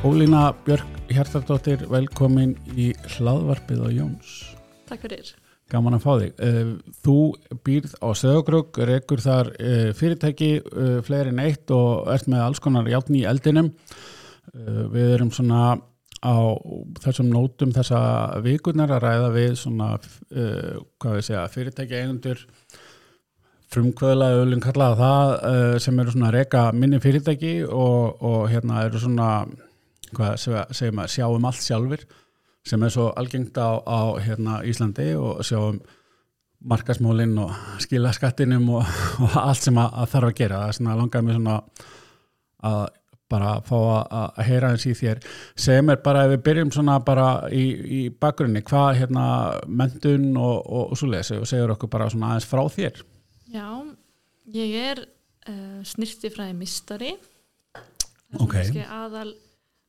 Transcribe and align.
Ólína 0.00 0.54
Björk 0.64 0.86
Hjartardóttir, 1.12 1.82
velkomin 1.90 2.54
í 2.72 2.86
hlaðvarpið 3.18 3.82
á 3.84 3.88
Jóns. 3.92 4.30
Takk 4.88 5.02
fyrir. 5.04 5.28
Gaman 5.68 5.98
að 5.98 6.06
fá 6.06 6.12
þig. 6.22 6.40
Eh, 6.40 6.70
Þú 7.04 7.16
býrð 7.66 7.92
á 8.00 8.08
Söðagrögg, 8.16 8.80
rekur 8.88 9.20
þar 9.20 9.50
eh, 9.60 9.90
fyrirtæki 9.92 10.50
eh, 10.62 10.96
fleiri 11.04 11.34
en 11.34 11.44
eitt 11.44 11.68
og 11.76 12.08
ert 12.14 12.32
með 12.32 12.46
alls 12.46 12.64
konar 12.64 12.88
játn 12.88 13.20
í 13.20 13.26
eldinum. 13.28 13.68
Við 14.50 15.12
erum 15.18 15.28
svona 15.36 15.76
á 16.24 16.36
þessum 17.04 17.28
nótum 17.30 17.76
þessa 17.76 18.00
vikurnar 18.42 18.96
að 18.96 19.04
ræða 19.04 19.28
við 19.36 19.52
svona, 19.60 19.92
hvað 20.32 21.18
við 21.20 21.26
segja, 21.28 21.44
fyrirtæki 21.52 22.00
eigundur 22.00 22.42
frumkvöðlaði 23.70 24.42
öllum 24.42 24.64
kallaða 24.64 24.96
það 24.98 25.78
sem 25.84 26.02
eru 26.02 26.16
svona 26.16 26.32
reka 26.34 26.64
minni 26.74 26.98
fyrirtæki 27.04 27.60
og, 27.68 28.18
og 28.26 28.48
hérna 28.50 28.88
eru 28.88 29.04
svona 29.04 29.28
hvað 30.16 30.36
segja 30.42 30.92
maður, 30.96 31.14
sjáum 31.14 31.48
allt 31.50 31.64
sjálfur 31.64 32.04
sem 32.70 32.82
er 32.84 32.92
svo 32.92 33.08
algengt 33.16 33.56
á, 33.56 33.70
á 33.80 34.00
hérna 34.20 34.60
Íslandi 34.68 35.10
og 35.16 35.40
sjáum 35.46 35.80
markasmólinn 36.60 37.38
og 37.40 37.54
skila 37.80 38.12
skattinum 38.12 38.68
og, 38.76 38.88
og 39.24 39.36
allt 39.40 39.64
sem 39.64 39.78
að, 39.80 39.94
að 40.02 40.10
þarf 40.14 40.30
að 40.30 40.38
gera 40.42 40.62
það 40.62 40.72
er 40.72 40.78
svona 40.80 40.96
langar 40.98 41.24
mig 41.24 41.38
svona 41.38 41.60
að 42.70 42.82
bara 43.30 43.52
fá 43.62 43.76
að, 43.78 44.00
að 44.18 44.40
heyra 44.48 44.72
eins 44.74 44.84
í 44.90 44.92
þér 44.98 45.20
sem 45.64 45.92
er 45.94 46.00
bara 46.02 46.24
ef 46.26 46.32
við 46.34 46.42
byrjum 46.48 46.72
svona 46.74 46.96
bara 47.06 47.28
í, 47.54 47.62
í 47.70 48.00
bakgrunni 48.10 48.64
hvað 48.66 48.98
hérna 48.98 49.24
mentun 49.70 50.32
og, 50.34 50.56
og, 50.66 50.90
og 50.90 50.98
svo 50.98 51.08
lesi 51.12 51.38
og 51.38 51.46
segur 51.48 51.76
okkur 51.76 51.92
bara 51.94 52.10
svona 52.10 52.32
aðeins 52.32 52.48
frá 52.50 52.64
þér 52.74 53.00
Já, 53.50 53.66
ég 54.54 54.74
er 54.78 55.00
uh, 55.50 55.80
snirtifræði 55.86 56.54
mistari. 56.54 57.14
Það 57.74 58.36
er 58.36 58.44
Ok. 58.44 58.52
kannski 58.54 58.84
aðal 58.86 59.32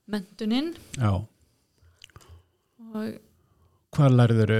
mentuninn 0.09 0.71
Já, 0.97 1.11
og 2.91 3.11
hvað 3.95 4.15
lærður 4.17 4.53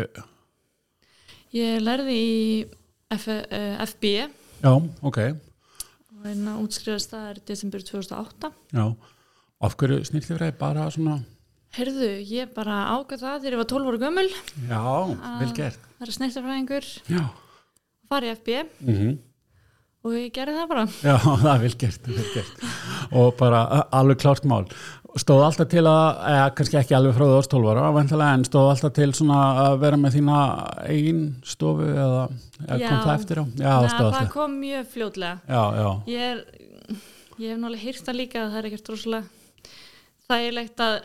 ég 1.55 1.79
lærði 1.83 2.17
í 2.17 2.35
F, 3.11 3.25
uh, 3.27 3.81
FB 3.87 4.11
Já, 4.61 4.71
ok, 5.01 5.17
og 6.13 6.27
hérna 6.27 6.57
útskrifast 6.61 7.11
það 7.15 7.29
er 7.31 7.41
desember 7.49 7.83
2008. 7.83 8.51
já. 8.77 8.85
Af 9.61 9.75
hverju 9.77 10.05
snillifræði 10.05 10.57
bara 10.57 10.87
svona? 10.93 11.19
Herðu, 11.71 12.11
ég 12.27 12.51
bara 12.53 12.83
ágæð 12.97 13.21
það 13.23 13.41
þegar 13.41 13.55
ég 13.55 13.61
var 13.61 13.69
12 13.71 13.89
ára 13.91 13.99
gömul, 14.05 14.29
Já, 14.69 14.85
vel 15.41 15.51
gert. 15.57 15.83
það 15.97 16.07
er 16.07 16.15
snirtifræðingur, 16.17 16.87
Já, 17.09 17.25
var 18.11 18.27
í 18.27 18.33
FB 18.35 18.57
mm 18.85 19.19
og 20.01 20.15
ég 20.17 20.31
gerði 20.33 20.55
það 20.57 20.69
bara. 20.71 20.83
já 21.05 21.15
það 21.43 21.51
er 21.51 21.59
vel 21.61 21.75
gert, 21.83 22.07
vel 22.09 22.29
gert. 22.33 22.63
Og 23.17 23.27
bara 23.37 23.59
alveg 23.93 24.21
klárt 24.23 24.47
mál 24.49 24.65
Stóð 25.19 25.41
alltaf 25.43 25.67
til 25.67 25.81
að, 25.83 26.05
eða 26.31 26.43
kannski 26.55 26.77
ekki 26.79 26.95
alveg 26.95 27.17
frá 27.17 27.25
þú 27.27 27.33
ást 27.41 27.51
12 27.51 27.71
ára, 27.73 27.87
vendilega 27.97 28.35
en 28.37 28.45
stóð 28.47 28.69
alltaf 28.71 28.93
til 28.95 29.09
svona 29.17 29.39
að 29.65 29.73
vera 29.81 29.97
með 29.99 30.13
þína 30.15 30.37
eigin 30.85 31.19
stofu 31.43 31.89
eða, 31.91 32.21
eða 32.63 32.77
kom 32.77 32.95
Já. 32.95 33.01
það 33.03 33.11
eftir 33.17 33.41
á? 33.41 33.43
Já, 33.43 33.67
það 33.73 33.87
stóð 33.89 33.99
það 33.99 34.07
alltaf 34.11 34.31
kom 34.37 34.55
mjög 34.61 34.87
fljótlega. 34.93 35.33
Já, 35.51 35.63
já, 35.81 35.89
Ég 36.13 36.23
er, 36.29 36.41
ég 37.41 37.51
hef 37.51 37.59
náttúrulega 37.59 37.83
hýrt 37.83 38.07
það 38.07 38.19
líka 38.21 38.39
að 38.45 38.49
það 38.55 38.61
er 38.61 38.69
ekkert 38.71 38.93
rosalega 38.93 39.67
þægilegt 40.31 40.85
að 40.87 40.97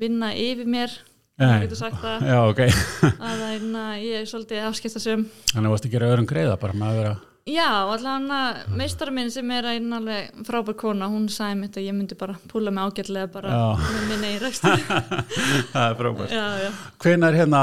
vinna 0.00 0.32
yfir 0.48 0.72
mér, 0.78 0.98
það 1.38 1.56
getur 1.66 1.82
sagt 1.84 2.00
það, 2.00 2.28
já, 2.32 2.38
ok 2.48 2.60
að 2.64 3.24
það 3.42 3.48
er, 3.52 3.70
na, 3.76 3.86
ég 4.00 4.22
er 4.22 4.28
svolítið 4.32 4.68
afskiptasum. 4.70 5.28
Þannig 5.52 5.74
varst 5.76 5.88
að 5.90 5.98
gera 5.98 6.12
öðrum 6.14 6.30
greiða 6.32 6.56
bara 6.64 6.80
með 6.80 6.88
að 6.94 7.02
vera 7.02 7.16
Já, 7.48 7.68
allavega 7.88 8.66
meistara 8.76 9.12
minn 9.14 9.30
sem 9.32 9.50
er 9.56 9.68
einn 9.72 9.92
alveg 9.96 10.42
frábær 10.46 10.76
kona, 10.78 11.08
hún 11.08 11.28
sagði 11.32 11.60
mitt 11.62 11.78
að 11.80 11.86
ég 11.88 11.96
myndi 11.96 12.18
bara 12.18 12.36
púla 12.50 12.72
mig 12.74 12.84
ágætlega 12.84 13.30
bara 13.32 13.54
Já. 13.54 13.86
með 13.94 14.08
minni 14.10 14.32
í 14.34 14.40
rekstur. 14.42 14.82
Það 15.72 15.84
er 15.84 15.96
frábært 16.02 16.34
já, 16.34 16.44
já. 16.66 16.70
Hvenær 17.04 17.38
hérna 17.38 17.62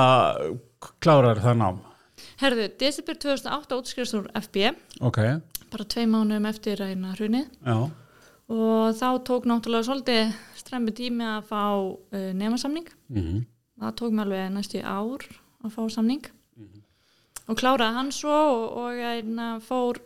klárar 1.03 1.43
það 1.43 1.59
nám? 1.61 1.81
Herðu, 2.41 2.69
desember 2.81 3.19
2008 3.21 3.79
útskrifst 3.79 4.17
úr 4.17 4.29
FB, 4.41 4.71
Ok, 5.05 5.19
bara 5.71 5.87
tvei 5.91 6.05
mánuðum 6.09 6.49
eftir 6.49 6.81
eina 6.83 7.13
hrunið 7.15 7.45
já, 7.45 7.77
og 8.55 8.95
þá 8.99 9.07
tók 9.27 9.47
náttúrulega 9.49 9.87
svolítið 9.87 10.33
stremmi 10.59 10.93
tími 10.95 11.25
að 11.27 11.51
fá 11.51 11.61
uh, 11.65 12.31
nemasamning. 12.37 12.89
mhm 13.11 13.43
það 13.81 13.95
tók 13.99 14.13
mér 14.15 14.25
alveg 14.29 14.51
næstu 14.55 14.81
ár 14.81 15.25
að 15.65 15.73
fá 15.73 15.81
samning 15.91 16.27
og 17.45 17.59
kláraði 17.59 17.97
hann 17.99 18.11
svo 18.15 18.35
og, 18.35 18.65
og 18.81 18.99
ég 18.99 19.29
na, 19.29 19.55
fór 19.63 19.99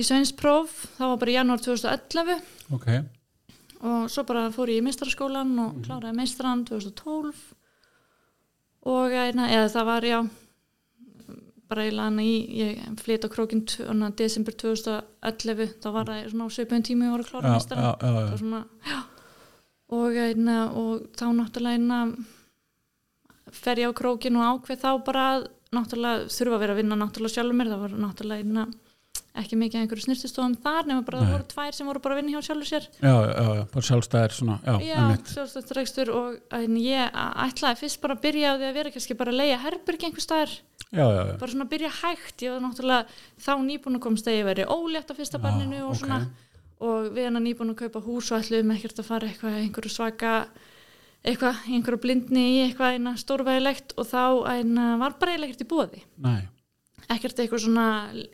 í 0.00 0.06
sveinspróf. 0.06 0.74
Það 0.98 1.12
var 1.12 1.20
bara 1.22 1.32
í 1.32 1.36
janúar 1.36 1.62
2011 1.62 2.38
ok, 2.74 2.88
og 3.82 4.06
svo 4.12 4.26
bara 4.28 4.48
fór 4.54 4.72
ég 4.72 4.82
í 4.82 4.86
meistaraskólan 4.86 5.52
og 5.62 5.82
kláraði 5.86 6.18
meistaran 6.18 6.64
2012 6.68 7.42
og 8.92 9.14
ég, 9.14 9.34
na, 9.38 9.48
eða 9.52 9.68
það 9.76 9.90
var 9.92 10.08
já 10.08 10.18
bara 11.72 11.86
eiginlega 11.86 12.08
hann 12.10 12.20
í 12.20 12.32
ég 12.58 13.00
flyt 13.00 13.24
á 13.24 13.28
krókin 13.32 13.62
desember 14.18 14.54
2011 14.60 15.78
þá 15.80 15.88
var 15.94 16.10
það 16.10 16.28
svona 16.32 16.48
á 16.50 16.56
söpun 16.58 16.84
tími 16.84 17.08
og 17.08 17.14
voru 17.14 17.24
að 17.24 17.30
klára 17.30 17.54
já, 17.54 17.90
Það 18.02 18.18
var 18.18 18.38
svona, 18.42 18.62
já. 18.90 19.00
Og, 19.92 20.18
og 20.82 21.06
þá 21.16 21.26
náttúrulega 21.36 22.02
fer 23.52 23.82
ég 23.82 23.92
á 23.92 23.92
krókin 23.96 24.38
og 24.40 24.48
ákveð 24.48 24.84
þá 24.84 24.90
bara 25.06 25.24
að 25.36 25.48
náttúrulega 25.76 26.30
þurfa 26.32 26.56
að 26.56 26.64
vera 26.64 26.74
að 26.74 26.80
vinna 26.82 26.98
náttúrulega 27.00 27.36
sjálfur 27.36 27.58
mér. 27.58 27.70
Það 27.72 27.84
var 27.84 27.94
náttúrulega 28.02 28.44
einna, 28.44 28.64
ekki 29.42 29.58
mikið 29.60 29.78
af 29.78 29.84
einhverju 29.86 30.04
snirtistofum 30.06 30.56
þar 30.64 30.90
nema 30.90 31.04
bara 31.06 31.20
Nei. 31.20 31.24
það 31.24 31.32
voru 31.36 31.46
tvær 31.52 31.76
sem 31.78 31.88
voru 31.88 32.02
bara 32.04 32.16
að 32.16 32.20
vinna 32.20 32.34
hjá 32.34 32.46
sjálfur 32.48 32.68
sér. 32.68 32.88
Já, 33.00 33.14
já, 33.14 33.46
já, 33.56 33.64
bara 33.72 33.88
sjálfstæðir 33.88 34.36
svona, 34.36 34.58
já, 34.66 34.74
já, 34.84 35.00
rekstur 35.78 36.12
og 36.12 36.36
ég 36.76 37.18
ætlaði 37.46 37.80
fyrst 37.80 38.02
bara 38.04 38.18
að 38.18 38.22
byrja 38.26 38.52
á 38.52 38.54
því 38.60 38.68
að 38.68 38.78
vera 38.78 38.92
kannski 38.92 39.18
bara 39.22 39.32
að 39.32 39.40
leia 39.40 39.62
herbyrgi 39.64 40.08
einhver 40.10 40.26
staðar. 40.26 40.54
Já, 40.92 41.06
já, 41.08 41.22
já, 41.24 41.34
bara 41.40 41.54
svona 41.54 41.64
að 41.64 41.72
byrja 41.72 41.92
hægt. 42.02 42.44
Ég 42.44 42.52
var 42.52 42.64
náttúrulega 42.66 43.20
þá 43.40 43.52
nýbúin 43.64 43.96
að 43.96 44.04
komst 44.04 44.28
að 44.28 44.36
ég 44.36 44.48
veri 44.50 44.68
ólétt 44.68 45.08
á 45.08 45.14
fyrsta 45.16 45.40
barninu 45.40 45.80
og 45.86 45.94
ok. 45.94 46.02
svona 46.02 46.18
og 46.82 47.12
við 47.14 47.28
hann 47.28 47.40
nýbúin 47.44 47.72
að 47.72 47.84
kaupa 47.84 48.02
hús 48.04 48.30
og 48.32 48.42
ætluðum 48.42 48.74
ekkert 48.74 49.00
að 49.00 49.08
fara 49.08 49.30
eitthvað 49.30 49.58
einhverju 49.60 49.92
svaka 49.94 50.32
eitthvað, 51.22 51.60
einhverju 51.70 52.00
blindni 52.02 52.44
í 52.56 52.62
eitthvað 52.66 52.96
eina 52.96 53.12
stórvægilegt 53.20 53.94
og 53.98 54.08
þá 54.10 54.22
eina, 54.56 54.86
var 55.02 55.14
bara 55.20 55.34
eiginlega 55.36 55.52
ekkert 55.52 55.66
í 55.66 55.70
bóði 55.70 56.00
nei, 56.24 56.40
ekkert 57.12 57.42
eitthvað 57.44 57.62
svona 57.66 57.86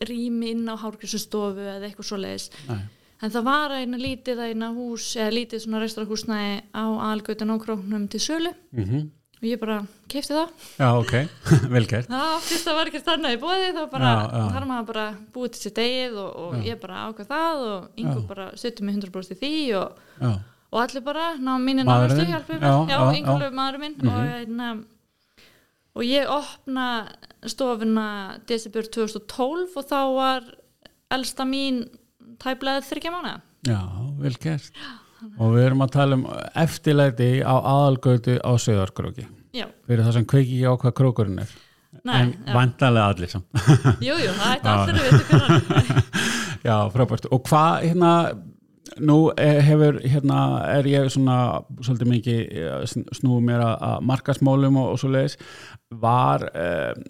rými 0.08 0.54
inn 0.54 0.64
á 0.70 0.74
hárgrísustofu 0.80 1.66
eða 1.66 1.88
eitthvað 1.90 2.08
svoleiðis. 2.12 2.48
Nei, 2.68 2.80
en 3.24 3.32
það 3.34 3.46
var 3.48 3.76
eina 3.80 3.98
lítið 4.00 4.42
eina 4.46 4.72
hús 4.76 5.10
eða 5.18 5.34
lítið 5.36 5.64
svona 5.64 5.80
restarhúsnæði 5.84 6.58
á 6.76 6.84
algautan 7.10 7.52
á 7.52 7.56
króknum 7.60 8.04
til 8.12 8.20
sölu. 8.22 8.52
Mhm, 8.72 9.08
og 9.38 9.46
ég 9.46 9.58
bara 9.60 9.80
keipti 10.10 10.34
það. 10.36 10.52
Já, 10.78 10.88
ok, 10.98 11.12
vel 11.74 11.86
gert. 11.90 12.08
Já, 12.10 12.22
fyrst 12.46 12.68
það 12.68 12.78
var 12.80 12.92
ekkert 12.92 13.10
annað 13.14 13.36
í 13.36 13.40
bóði 13.42 13.72
þá 13.76 13.82
bara, 13.92 14.12
þar 14.54 14.68
maður 14.70 14.86
bara 14.92 15.06
búið 15.34 15.52
til 15.56 15.64
sér 15.64 15.74
degið 15.80 16.20
og, 16.24 16.30
og 16.44 16.68
ég 16.68 16.80
bara 16.84 17.02
ákvað 17.08 17.32
það 17.34 17.66
og 17.72 18.00
yngur 18.04 18.24
bara 18.30 18.48
setjum 18.58 18.88
mig 18.88 19.00
100% 19.02 19.36
í 19.36 19.40
því 19.42 19.52
og, 19.82 20.00
Já, 20.22 20.32
og 20.72 20.80
allir 20.82 21.00
bara 21.04 21.26
ná 21.40 21.54
Maðurinn 21.56 21.86
náðustu 21.88 22.20
þinn? 22.20 22.32
hjálpum 22.34 22.60
Já, 22.60 22.60
mér, 22.60 22.88
já, 22.88 22.98
já, 22.98 23.18
yngur 23.18 23.50
maðurinn 23.58 23.80
minn 23.80 23.96
Mhm. 23.98 24.08
og, 24.08 24.32
einna, 24.38 24.68
og 25.96 26.02
ég 26.02 26.28
opna 26.28 26.86
stofuna 27.46 28.06
desember 28.46 28.82
2012 28.82 29.76
og 29.76 29.84
þá 29.88 29.98
var 30.14 30.42
elsta 31.10 31.44
mín 31.48 31.84
tæplega 32.38 32.82
þryggja 32.84 33.12
mánuða 33.14 33.40
já, 33.66 33.78
vel 34.20 34.36
gert. 34.42 34.70
Og 35.38 35.54
við 35.56 35.64
erum 35.66 35.80
að 35.82 35.90
tala 35.90 36.14
um 36.14 36.26
eftirlæti 36.54 37.30
á 37.42 37.54
aðalgötu 37.58 38.36
á 38.38 38.54
Söðarkróki. 38.54 39.24
Já, 39.52 39.66
Fyrir 39.88 40.04
það 40.06 40.12
sem 40.14 40.24
kveiki 40.30 40.60
ekki 40.60 40.68
á 40.70 40.74
hvað 40.78 40.94
krókurinn 40.94 41.40
er. 41.42 41.48
Nei, 42.04 42.14
en 42.20 42.30
já. 42.46 42.52
vantarlega 42.54 43.08
allir 43.10 43.28
samt. 43.32 43.46
jú, 44.04 44.14
jú, 44.14 44.30
það 44.38 44.52
ætti 44.54 44.68
Já. 44.68 44.76
allir 44.78 44.94
að 44.94 45.06
vita 45.08 45.24
hvernig 45.32 46.04
Já, 46.68 46.76
frábært. 46.94 47.26
Og 47.34 47.42
hvað 47.48 47.82
hérna, 47.88 48.12
nú 49.04 49.16
eh, 49.38 49.60
hefur, 49.66 50.00
hérna, 50.04 50.40
er 50.78 50.88
ég 50.90 51.08
svona 51.12 51.38
svolítið 51.80 52.10
mikið 52.12 52.38
eh, 52.44 52.76
sn- 52.88 53.08
snúið 53.18 53.46
mér 53.48 53.64
að, 53.64 53.74
að 53.88 54.06
markasmálum 54.10 54.78
og, 54.82 54.92
og 54.94 55.00
svo 55.02 55.10
leiðis, 55.14 55.38
var 56.02 56.44
um, 56.50 57.02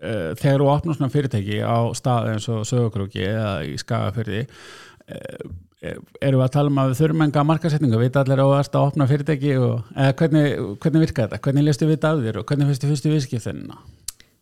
uh, 0.00 0.30
þegar 0.40 0.62
þú 0.62 0.70
opnar 0.72 0.98
svona 0.98 1.12
fyrirtæki 1.12 1.60
á 1.60 1.76
stað 1.98 2.30
eins 2.32 2.48
og 2.52 2.64
sögurkróki 2.68 3.24
eða 3.28 3.52
í 3.68 3.76
skagafyrði, 3.80 4.44
uh, 5.12 5.54
erum 6.24 6.40
við 6.40 6.46
að 6.46 6.54
tala 6.54 6.72
um 6.72 6.78
að 6.80 6.92
við 6.92 7.00
þurfum 7.02 7.24
enga 7.26 7.44
markasetningu, 7.44 7.98
vita 8.00 8.22
allir 8.24 8.40
á 8.40 8.46
að 8.46 8.60
að 8.62 8.78
opna 8.86 9.08
fyrirtæki 9.10 9.56
og, 9.60 9.90
eða 9.92 10.14
hvernig, 10.20 10.46
hvernig 10.80 11.04
virka 11.04 11.26
þetta, 11.26 11.40
hvernig 11.44 11.66
lestu 11.68 11.88
við 11.88 11.98
þetta 11.98 12.12
af 12.14 12.22
þér 12.24 12.38
og 12.40 12.46
hvernig 12.48 12.70
fyrstu 12.70 12.92
fyrstu 12.92 13.12
viðskiptunina? 13.12 13.82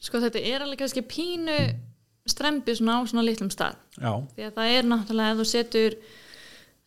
Sko 0.03 0.21
þetta 0.23 0.43
er 0.53 0.63
alveg 0.63 0.83
kannski 0.83 1.03
pínu 1.07 1.59
strempi 2.31 2.75
svona 2.79 3.01
á 3.03 3.07
svona 3.11 3.25
litlum 3.27 3.51
stað. 3.51 3.79
Já, 3.99 4.13
því 4.37 4.47
að 4.47 4.59
það 4.59 4.77
er 4.77 4.89
náttúrulega 4.91 5.35
ef 5.35 5.41
þú 5.41 5.47
setur 5.51 5.97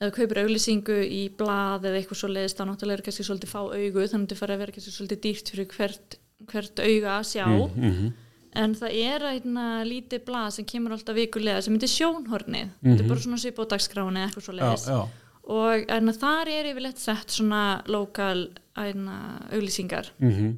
þú 0.03 0.11
kaupir 0.15 0.41
auglýsingu 0.43 0.97
í 1.07 1.21
blað 1.39 1.87
eða 1.87 2.01
eitthvað 2.01 2.19
svo 2.19 2.29
leiðist 2.31 2.59
þá 2.59 2.65
náttúrulega 2.67 2.99
er 2.99 3.05
kannski 3.05 3.25
svolítið 3.25 3.51
fá 3.53 3.59
augu 3.63 4.03
þannig 4.03 4.13
að 4.13 4.25
þetta 4.25 4.39
fara 4.41 4.55
að 4.55 4.61
vera 4.63 4.75
kannski 4.75 4.93
svolítið 4.95 5.21
dýrt 5.23 5.51
fyrir 5.53 5.69
hvert, 5.71 6.17
hvert 6.51 6.81
auga 6.83 7.13
að 7.15 7.27
sjá. 7.31 7.45
Mm 7.47 7.91
-hmm. 7.91 8.09
en 8.55 8.75
það 8.75 8.97
er 9.03 9.25
einna 9.29 9.67
lítið 9.83 10.25
blað 10.25 10.49
sem 10.55 10.65
kemur 10.65 10.91
alltaf 10.95 11.15
vikulega 11.15 11.61
sem 11.61 11.73
heitir 11.73 11.91
sjónhornið. 11.91 12.67
Þetta 12.83 13.03
er 13.03 13.09
bara 13.09 13.19
svona 13.19 13.37
svip 13.37 13.59
á 13.59 13.63
dagskráni 13.71 14.19
eða 14.19 14.27
eitthvað 14.27 14.45
svo 14.45 14.53
já, 14.53 14.59
leiðist 14.59 14.87
já, 14.87 14.99
og 15.43 15.89
en 15.89 16.13
þar 16.13 16.47
er 16.49 16.69
yfirleitt 16.71 16.99
sett 16.99 17.29
svona 17.31 17.81
lokal 17.87 18.49
auglýsingar. 18.75 20.11
Mm 20.19 20.31
-hmm. 20.31 20.57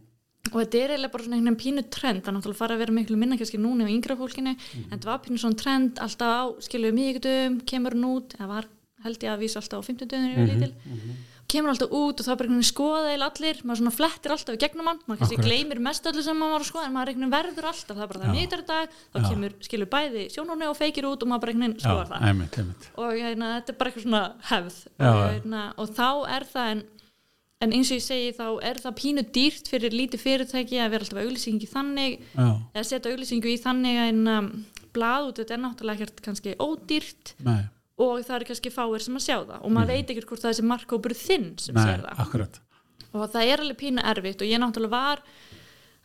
og 0.51 0.57
þetta 0.61 0.77
er 0.77 0.89
eiginlega 0.89 1.11
bara 1.13 1.23
svona 1.23 1.35
einhvern 1.37 1.61
pínu 1.61 1.83
trend. 1.89 2.23
Það 2.23 2.33
náttúrulega 2.33 2.61
fara 2.63 2.73
að 2.75 2.79
vera 2.79 2.93
miklu 2.93 3.17
minna 3.17 3.37
kannski 3.37 3.57
núna 3.57 3.85
á 3.85 3.93
yngra 3.93 4.15
fólkinu. 4.17 4.55
En 4.89 4.97
þetta 4.97 5.05
var 5.05 5.19
pínu 5.19 5.37
svona 5.37 5.57
trend 5.57 5.99
alltaf 5.99 6.29
á 6.33 6.43
skiluðu 6.61 6.93
miðugdum, 6.93 7.61
kemur 7.65 7.93
hún 7.93 8.05
út 8.17 8.33
eða 8.39 8.47
var 8.47 8.65
held 9.05 9.23
ég 9.23 9.33
að 9.33 9.43
vísa 9.43 9.61
alltaf 9.61 9.83
á 9.83 9.87
50 9.87 10.09
döðunir 10.09 10.37
mm 10.37 10.45
-hmm. 10.47 10.53
lítil 10.53 10.73
kemur 11.47 11.71
alltaf 11.71 11.93
út 11.95 12.19
og 12.19 12.25
það 12.25 12.33
er 12.33 12.39
bara 12.39 12.49
einhvern 12.49 12.67
skoða 12.67 13.11
eða 13.13 13.27
allir, 13.31 13.59
maður 13.63 13.79
svona 13.79 13.93
flettir 13.95 14.33
alltaf 14.33 14.57
í 14.57 14.59
gegnum 14.59 14.89
hann 14.89 14.99
maður 15.07 15.21
kannski 15.21 15.45
gleymir 15.45 15.79
mest 15.83 16.09
öllu 16.09 16.23
sem 16.25 16.35
maður 16.35 16.57
var 16.57 16.65
að 16.65 16.69
skoða 16.71 16.87
en 16.89 16.95
maður 16.95 17.11
einhvern 17.11 17.31
veginn 17.31 17.35
verður 17.37 17.67
alltaf, 17.71 17.93
það 17.93 18.03
er 18.03 18.11
bara 18.11 18.21
það 18.23 18.27
Já. 18.27 18.35
miður 18.35 18.63
dag 18.67 18.97
þá 18.97 19.19
Já. 19.19 19.27
kemur, 19.29 19.55
skilur 19.67 19.89
bæði 19.93 20.25
sjónurni 20.33 20.67
og 20.67 20.75
feikir 20.77 21.07
út 21.07 21.23
og 21.23 21.31
maður 21.31 21.43
bara 21.45 21.53
einhvern 21.53 21.67
veginn 21.67 21.85
skoðar 21.85 22.11
það. 22.11 22.27
einmitt, 22.27 22.59
einmitt. 22.59 22.89
Og 22.97 23.15
hérna, 23.15 23.53
þetta 23.55 23.73
er 23.73 23.79
bara 23.79 23.91
eitthvað 23.91 24.07
svona 24.07 24.23
hefð. 24.51 24.77
Já, 24.91 25.07
og, 25.07 25.23
hérna, 25.37 25.63
og 25.77 25.95
þá 25.95 26.09
er 26.35 26.47
það 26.51 26.73
en, 26.73 26.83
en 27.63 27.77
eins 27.79 27.93
og 27.93 27.97
ég 28.01 28.05
segi 28.09 28.35
þá 28.35 28.47
er 28.67 28.81
það 28.83 28.97
pínu 28.99 29.25
dýrt 29.39 29.71
fyrir 29.71 29.95
lítið 29.95 30.23
fyrirtæki 30.25 30.83
að 30.83 30.91
vera 30.97 31.07
alltaf 31.07 31.23
auglýsingi 31.23 31.71
þannig 31.71 32.19
Já, 32.35 32.47
eða 32.75 32.85
setja 32.91 33.15
auglýsingu 33.15 33.53
í 33.53 33.57
þannig 33.63 34.03
en 34.03 34.21
um, 34.35 34.51
blað 34.91 35.31
út, 35.31 35.39
þetta 35.39 35.55
er 35.55 35.63
náttúrulega 35.63 36.03
ekkert 36.03 36.23
kannski 36.27 36.57
ódýrt. 36.59 37.35
Nei, 37.47 37.63
og 37.97 38.23
það 38.25 38.35
er 38.37 38.47
kannski 38.51 38.73
fáir 38.73 39.03
sem 39.03 39.17
að 39.17 39.25
sjá 39.25 39.37
það. 39.41 39.59
Og 39.63 39.73
maður 39.73 39.93
veit 39.95 40.13
ekkert 40.13 40.31
hvort 40.31 40.45
það 40.45 40.53
er 40.53 40.57
sem 40.59 40.71
markkópur 40.71 41.17
þinn 41.17 41.51
sem 41.61 41.77
sér 41.77 42.03
það. 42.05 42.23
akkurat. 42.25 42.59
Og 43.13 43.29
það 43.33 43.53
er 43.53 43.63
alveg 43.63 43.79
pínu 43.79 44.03
erfitt. 44.05 44.43
Og 44.43 44.51
ég 44.51 44.61
náttúrulega 44.61 44.93
var 44.93 45.23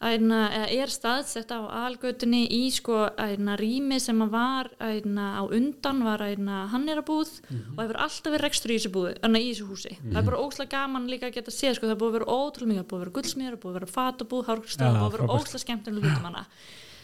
æna, 0.02 0.38
er 0.72 0.90
staðsett 0.90 1.52
á 1.54 1.60
algötunni 1.86 2.42
í 2.50 2.62
sko 2.74 3.04
æna, 3.20 3.54
rými 3.60 4.00
sem 4.02 4.18
að 4.24 4.32
var 4.34 4.70
æna, 4.82 5.26
á 5.38 5.42
undan 5.46 6.02
var 6.02 6.24
hannirabúð 6.72 7.30
og 7.44 7.76
það 7.76 7.84
hefur 7.84 8.00
alltaf 8.06 8.32
verið 8.32 8.44
rekstur 8.46 8.72
í 8.72 8.78
þessu 8.80 8.92
búði 8.96 9.14
en 9.22 9.38
í 9.38 9.44
þessu 9.52 9.68
húsi, 9.70 9.94
það 10.02 10.18
er 10.18 10.28
bara 10.30 10.42
óslega 10.42 10.72
gaman 10.74 11.06
líka 11.10 11.30
að 11.30 11.36
geta 11.38 11.54
séð 11.54 11.78
sko, 11.78 11.90
það 11.90 12.00
búið 12.02 12.10
að 12.10 12.18
vera 12.18 12.38
ótrúlega 12.38 12.72
mikið, 12.72 12.82
það 12.82 12.90
búið 12.90 12.98
að 12.98 13.04
vera 13.04 13.16
guldsmýður, 13.18 13.54
það 13.54 13.62
búið 13.62 13.72
að 13.72 13.78
vera 13.78 13.92
fatabúð, 13.94 14.46
það 14.48 14.64
búið 14.82 15.04
að 15.06 15.14
vera 15.16 15.30
óslega 15.38 15.64
skemmtilega 15.66 16.46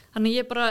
þannig 0.09 0.39
ég 0.39 0.49
bara 0.49 0.67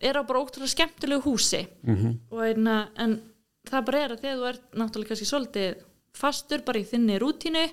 er 0.00 0.16
á 0.16 0.22
bara 0.24 0.40
ótrúlega 0.40 0.72
skemmtilegu 0.72 1.22
húsi. 1.26 1.66
Mm 1.84 2.14
og 2.30 2.40
einna, 2.46 2.88
en 2.96 3.20
það 3.68 3.88
bara 3.90 4.04
er 4.04 4.14
að 4.14 4.22
þegar 4.24 4.38
þú 4.40 4.46
ert 4.50 4.78
náttúrulega 4.80 5.12
kannski 5.12 5.28
svolítið 5.28 5.82
fastur 6.20 6.62
bara 6.66 6.80
í 6.80 6.86
þinni 6.88 7.18
rútínu 7.22 7.64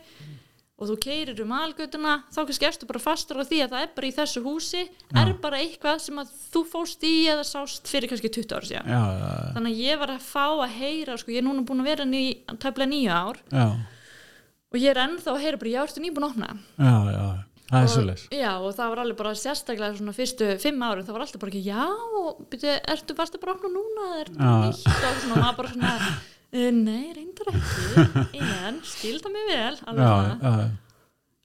og 0.78 0.92
þú 0.92 0.96
keirir 1.02 1.40
um 1.42 1.54
algötuna 1.58 2.12
þá 2.30 2.40
kannski 2.44 2.68
ertu 2.68 2.86
bara 2.90 3.02
fastur 3.02 3.40
á 3.42 3.50
því 3.50 3.62
að 3.66 3.72
það 3.74 3.86
er 3.86 3.94
bara 3.96 4.10
í 4.10 4.14
þessu 4.14 4.44
húsi 4.46 4.84
er 5.18 5.32
bara 5.42 5.62
eitthvað 5.64 6.04
sem 6.04 6.20
að 6.22 6.34
þú 6.54 6.62
fóst 6.70 7.06
í 7.08 7.14
eða 7.32 7.46
sást 7.50 7.90
fyrir 7.90 8.12
kannski 8.12 8.30
20 8.30 8.54
ára 8.54 8.70
síðan. 8.70 8.92
Já, 8.94 9.02
já, 9.18 9.32
þannig 9.56 9.74
að 9.74 9.82
ég 9.88 10.02
var 10.04 10.14
að 10.14 10.28
fá 10.28 10.46
að 10.52 10.76
heyra 10.78 11.18
sko, 11.18 11.34
ég 11.34 11.42
er 11.42 11.48
núna 11.48 11.66
búin 11.66 11.82
að 11.82 11.90
vera 11.90 12.06
ný, 12.06 12.24
tæplega 12.62 12.92
nýju 12.94 13.10
ár 13.18 13.42
já, 13.50 13.66
og 14.70 14.78
ég 14.84 14.90
er 14.94 15.02
ennþá 15.08 15.34
að 15.34 15.44
heyra 15.48 15.62
bara, 15.64 15.74
já, 15.74 15.82
ertu 15.88 16.04
nýbúin 16.06 16.28
að 16.28 16.36
opna 16.36 16.52
Það 17.68 17.84
Og- 17.84 17.92
Já, 18.32 18.52
og 18.64 18.72
það 18.78 18.90
var 18.94 19.00
alveg 19.04 19.18
bara 19.20 19.32
sérstaklega 19.36 19.98
svona 19.98 20.14
fyrstu 20.16 20.46
fimm 20.64 20.84
árum, 20.88 21.04
það 21.04 21.16
var 21.18 21.24
alltaf 21.26 21.42
bara 21.42 21.52
ekki 21.52 21.64
já, 21.68 21.84
byrju, 22.54 22.76
ertu 22.96 23.16
varstu 23.18 23.42
bara 23.42 23.56
opna 23.58 23.72
núna 23.74 24.06
ertu 24.22 24.38
nýtt? 24.40 24.86
Og 24.88 25.22
svona, 25.24 25.42
maður 25.44 25.58
bara 25.58 25.72
svona 25.74 25.92
uh, 25.98 26.72
nei, 26.72 27.14
reyndar 27.18 27.50
ekki 27.52 28.44
en 28.70 28.80
skilda 28.88 29.34
mig 29.34 29.50
vel 29.52 29.76
alveg 29.84 30.06
já, 30.08 30.70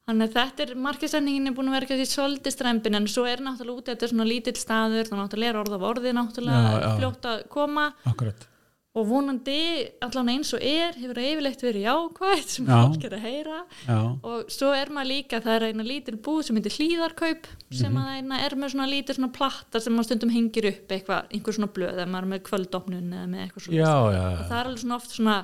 þannig 0.06 0.28
að 0.28 0.36
þetta 0.38 0.64
er 0.66 0.72
markasendingin 0.86 1.50
er 1.50 1.56
búin 1.58 1.70
að 1.72 1.76
vera 1.80 1.90
kannski 1.90 2.08
svolítið 2.14 2.54
strempin 2.54 2.98
en 2.98 3.10
svo 3.10 3.26
er 3.26 3.42
náttúrulega 3.42 3.82
út 3.82 3.90
þetta 3.90 4.06
er 4.06 4.10
svona 4.14 4.26
lítill 4.30 4.56
staður 4.58 5.10
þá 5.10 5.14
náttúrulega 5.18 5.52
er 5.56 5.60
orð 5.62 5.76
af 5.78 5.84
orði 5.90 6.14
náttúrulega 6.18 6.62
Já, 6.62 6.80
já. 6.86 6.88
fljótt 6.98 7.28
að 7.32 7.44
koma. 7.54 7.84
Akkurat 8.10 8.46
og 8.92 9.06
vonandi 9.08 9.60
allan 10.04 10.28
eins 10.34 10.50
og 10.52 10.60
er 10.60 10.92
hefur 11.00 11.20
yfirleitt 11.22 11.62
verið 11.64 11.86
jákvægt 11.86 12.50
sem 12.52 12.66
Já. 12.68 12.74
fólk 12.76 13.06
er 13.08 13.14
að 13.16 13.22
heyra. 13.24 13.60
Já, 13.86 14.00
og 14.28 14.50
svo 14.52 14.72
er 14.76 14.92
maður 14.92 15.08
líka, 15.08 15.40
það 15.40 15.54
er 15.54 15.64
eina 15.70 15.86
lítil 15.86 16.18
búð 16.26 16.42
sem 16.48 16.58
heitir 16.60 16.76
hlýðarkaup 16.76 17.48
sem 17.72 17.96
að 18.02 18.10
eina 18.18 18.42
er 18.44 18.56
með 18.60 18.74
svona 18.74 18.90
lítil 18.90 19.16
svona 19.16 19.32
platta 19.38 19.80
sem 19.80 19.96
maður 19.96 20.10
stundum 20.10 20.34
hengir 20.34 20.68
upp 20.74 20.92
eitthvað, 20.92 21.32
einhver 21.32 21.56
svona 21.56 21.70
blöð 21.72 21.94
eða 21.94 22.10
maður 22.12 22.28
er 22.28 22.32
með 22.34 22.44
kvöldopnun 22.50 23.16
eða 23.16 23.30
með 23.32 23.46
eitthvað 23.46 23.66
svona 23.66 23.80
já, 23.80 24.28
það 24.42 24.58
er 24.58 24.66
alveg 24.66 24.84
svona 24.84 25.00
oft 25.00 25.16
svona 25.16 25.38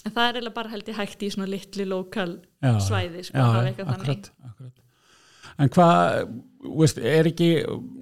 það 0.00 0.24
er 0.24 0.40
eiginlega 0.40 0.56
bara 0.56 0.72
held 0.72 0.88
ég 0.88 1.00
hægt 1.02 1.22
í 1.26 1.32
svona 1.36 1.52
litli 1.52 1.88
lokal 1.88 2.30
svæði 2.86 3.28
sko, 3.28 3.44
akkurat, 3.44 4.32
akkurat. 4.48 4.76
En 5.60 5.68
hvað, 5.68 6.30
er 7.04 7.28
ekki 7.28 7.48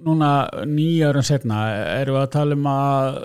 núna 0.05 0.29
nýjárum 0.63 1.25
setna, 1.27 1.65
erum 1.99 2.15
við 2.15 2.23
að 2.23 2.35
tala 2.37 2.55
um 2.55 2.69
að 2.71 3.17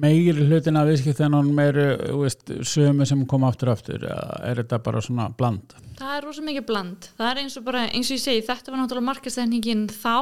meiri 0.00 0.32
hlutin 0.46 0.76
af 0.80 0.86
viðskiptinunum 0.88 1.58
eru 1.64 1.86
veist, 2.22 2.46
sömu 2.66 3.06
sem 3.08 3.26
koma 3.30 3.50
aftur 3.52 3.72
aftur 3.74 4.00
eða 4.06 4.40
er 4.50 4.62
þetta 4.62 4.78
bara 4.86 5.00
svona 5.04 5.28
bland? 5.36 5.74
það 6.00 6.14
er 6.16 6.24
rosa 6.28 6.42
mikið 6.46 6.66
bland 6.70 7.10
það 7.18 7.30
er 7.32 7.42
eins 7.44 7.56
og 7.60 7.64
bara, 7.66 7.84
eins 7.90 8.08
og 8.10 8.16
ég 8.16 8.24
segi, 8.24 8.46
þetta 8.48 8.72
var 8.72 8.80
náttúrulega 8.82 9.10
markastækningin 9.10 9.88
þá 9.92 10.16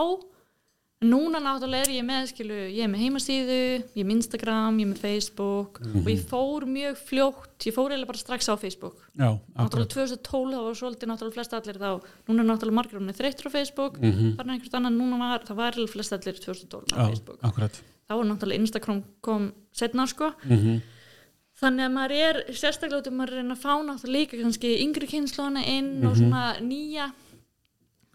núna 0.98 1.38
náttúrulega 1.38 1.86
er 1.86 1.92
ég 1.94 2.06
með 2.08 2.24
skilu, 2.32 2.56
ég 2.74 2.80
er 2.82 2.88
með 2.90 3.02
heimasíðu, 3.04 3.58
ég 3.94 4.00
er 4.02 4.06
með 4.08 4.16
Instagram 4.16 4.80
ég 4.80 4.88
er 4.88 4.90
með 4.90 5.02
Facebook 5.04 5.78
og 5.94 6.08
ég 6.10 6.24
fór 6.26 6.66
mjög 6.66 6.96
fljótt, 7.06 7.52
ég 7.68 7.76
fór 7.76 7.92
eiginlega 7.94 8.10
bara 8.10 8.18
strax 8.18 8.50
á 8.50 8.54
Facebook 8.58 8.96
Já, 9.14 9.28
náttúrulega 9.54 9.86
akkurat. 9.86 9.94
2012 9.94 10.56
þá 10.56 10.64
var 10.66 10.80
svolítið 10.80 11.12
náttúrulega 11.12 11.36
flest 11.38 11.54
allir 11.54 11.78
þá, 11.78 11.90
núna 12.26 12.42
er 12.42 12.48
náttúrulega 12.50 12.78
margir 12.80 12.98
hún 12.98 13.14
þreyttur 13.14 13.46
á 13.46 13.50
Facebook, 13.54 14.00
Mm 14.02 14.10
-hmm. 14.10 14.34
farin 14.36 14.50
einhvert 14.56 14.74
annan 14.74 14.98
núna 14.98 15.18
var, 15.22 15.46
það 15.46 15.56
var 15.62 15.70
eiginlega 15.72 15.92
flest 15.94 16.12
allir 16.12 16.34
2012 16.34 16.90
á 16.90 16.98
Já, 16.98 17.06
Facebook, 17.14 17.38
akkurat. 17.42 17.80
Þá 18.08 18.14
var 18.16 18.24
náttúrulega 18.24 18.60
Instagram 18.64 19.02
kom 19.22 19.52
setna 19.72 20.06
sko, 20.06 20.32
Mm 20.44 20.58
-hmm. 20.58 20.80
þannig 21.60 21.84
að 21.86 21.92
maður 21.92 22.12
er 22.28 22.36
sérstaklega 22.54 22.98
út 23.02 23.06
um 23.10 23.16
maður 23.18 23.32
er 23.32 23.36
reyna 23.42 23.54
að 23.54 23.62
fá 23.64 23.72
náttúrulega 23.84 24.18
líka 24.18 24.42
kannski 24.42 24.76
yngri 24.84 25.06
kynnslóna 25.06 25.62
inn 25.66 26.04
og 26.06 26.14
Mhm. 26.16 26.18
svona 26.18 26.60
nýja 26.60 27.12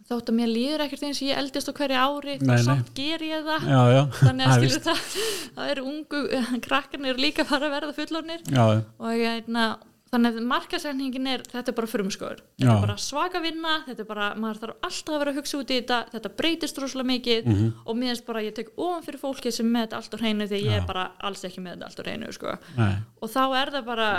þótt 0.10 0.30
að 0.30 0.36
mér 0.36 0.50
líður 0.52 0.82
ekkert 0.84 1.04
eins 1.04 1.22
og 1.22 1.28
ég 1.30 1.38
eldist 1.38 1.70
á 1.70 1.74
hverju 1.74 1.98
ári 1.98 2.34
Nei, 2.42 2.58
þá 2.58 2.64
samt 2.66 2.94
ger 2.94 3.20
ég 3.24 3.44
það 3.48 3.62
Já, 3.64 3.82
já. 3.96 4.04
þannig 4.20 4.46
að 4.48 4.52
er 4.52 4.70
skilur 4.70 4.84
það 4.84 5.00
það 5.56 5.72
eru 5.72 5.84
ungu, 5.86 6.20
krakkarnir 6.68 7.16
líka 7.18 7.46
fara 7.46 7.68
að 7.70 7.76
verða 7.82 7.94
fullornir. 7.94 8.42
Já, 8.52 8.84
og 9.00 9.12
hérna, 9.16 9.78
þannig 10.14 10.38
að 10.38 10.46
markasendingin 10.52 11.28
er 11.34 11.42
þetta 11.50 11.72
er 11.74 11.76
bara 11.80 11.90
frumskóður, 11.90 12.42
þetta 12.62 12.76
er 12.78 12.84
bara 12.86 12.98
svaka 13.02 13.42
vinna 13.44 13.74
þetta 13.88 14.04
er 14.06 14.10
bara, 14.10 14.28
maður 14.40 14.62
þarf 14.64 14.88
alltaf 14.88 15.16
að 15.16 15.20
vera 15.24 15.34
að 15.34 15.40
hugsa 15.42 15.58
út 15.60 15.74
í 15.74 15.80
þetta 15.82 16.00
þetta 16.14 16.32
breytist 16.42 16.78
rosalega 16.84 17.10
mikið 17.12 17.46
Mhm. 17.50 17.74
og 17.86 17.98
mér 17.98 18.14
finnst 18.14 18.26
bara 18.30 18.44
ég 18.46 18.54
tek 18.56 18.70
ofan 18.78 19.04
fyrir 19.08 19.20
fólki 19.26 19.52
sem 19.52 19.66
með 19.74 19.88
þetta 19.88 19.98
allt 20.00 20.14
á 20.14 20.18
hreinu 20.22 20.48
ég 20.48 20.64
Já. 20.70 20.78
er 20.78 20.86
bara 20.88 21.06
alls 21.20 21.44
ekki 21.44 21.62
með 21.66 21.76
þetta 21.78 21.86
allt 21.90 22.00
á 22.00 22.04
hreinu 22.08 22.32
sko. 22.34 22.58
nei, 22.78 22.96
og 23.22 23.30
þá 23.30 23.44
er 23.62 23.72
það 23.78 23.86
bara 23.86 24.10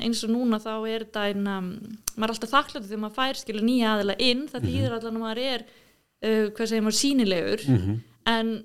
eins 0.00 0.24
og 0.24 0.30
núna 0.32 0.56
þá 0.58 0.70
er 0.88 1.04
þetta 1.04 1.22
ein, 1.28 1.46
um, 1.46 1.66
maður 2.16 2.30
er 2.30 2.34
alltaf 2.34 2.50
þakkláttur 2.56 2.88
þegar 2.88 3.02
maður 3.04 3.18
fær 3.20 3.36
skilur 3.42 3.62
nýja 3.68 3.90
aðila 3.94 4.14
inn, 4.18 4.46
það 4.48 4.64
þýðir 4.64 4.94
allan 4.96 5.16
að 5.16 5.24
maður 5.24 5.40
er 5.44 5.64
uh, 6.24 6.46
hvað 6.56 6.66
segir 6.72 6.82
maður 6.86 7.00
sínilegur 7.02 7.66
Mhm. 7.68 7.98
en 8.26 8.64